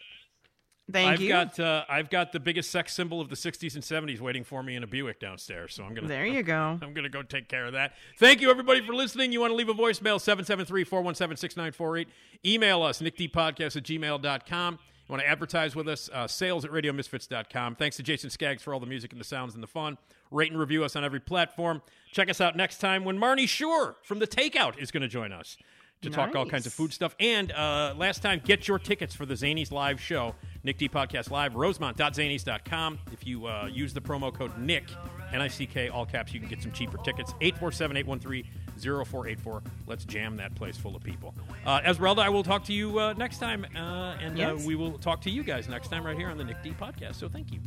[0.91, 1.29] Thank I've you.
[1.29, 4.61] got uh, I've got the biggest sex symbol of the '60s and '70s waiting for
[4.61, 5.73] me in a Buick downstairs.
[5.73, 6.07] So I'm gonna.
[6.07, 6.77] there you go.
[6.79, 7.93] I'm gonna go take care of that.
[8.19, 9.31] Thank you, everybody, for listening.
[9.31, 12.05] You want to leave a voicemail 773-417-6948.
[12.45, 14.79] Email us nickdpodcast at gmail.com.
[15.07, 16.09] You want to advertise with us?
[16.11, 17.75] Uh, sales at radiomisfits.com.
[17.75, 19.99] Thanks to Jason Skaggs for all the music and the sounds and the fun.
[20.31, 21.83] Rate and review us on every platform.
[22.11, 25.31] Check us out next time when Marnie Shure from The Takeout is going to join
[25.31, 25.57] us
[26.01, 27.15] to talk all kinds of food stuff.
[27.19, 31.29] And uh, last time, get your tickets for the Zanies live show, Nick D Podcast
[31.29, 32.99] Live, rosemont.zanies.com.
[33.11, 34.89] If you uh, use the promo code NICK,
[35.33, 37.33] N I C K, all caps, you can get some cheaper tickets.
[37.41, 38.43] 847 813
[38.83, 39.61] 0484.
[39.87, 41.33] Let's jam that place full of people.
[41.65, 44.65] Uh, Esmeralda, I will talk to you uh, next time, uh, and uh, Yes.
[44.65, 47.15] we will talk to you guys next time right here on the Nick D Podcast.
[47.15, 47.59] So thank you.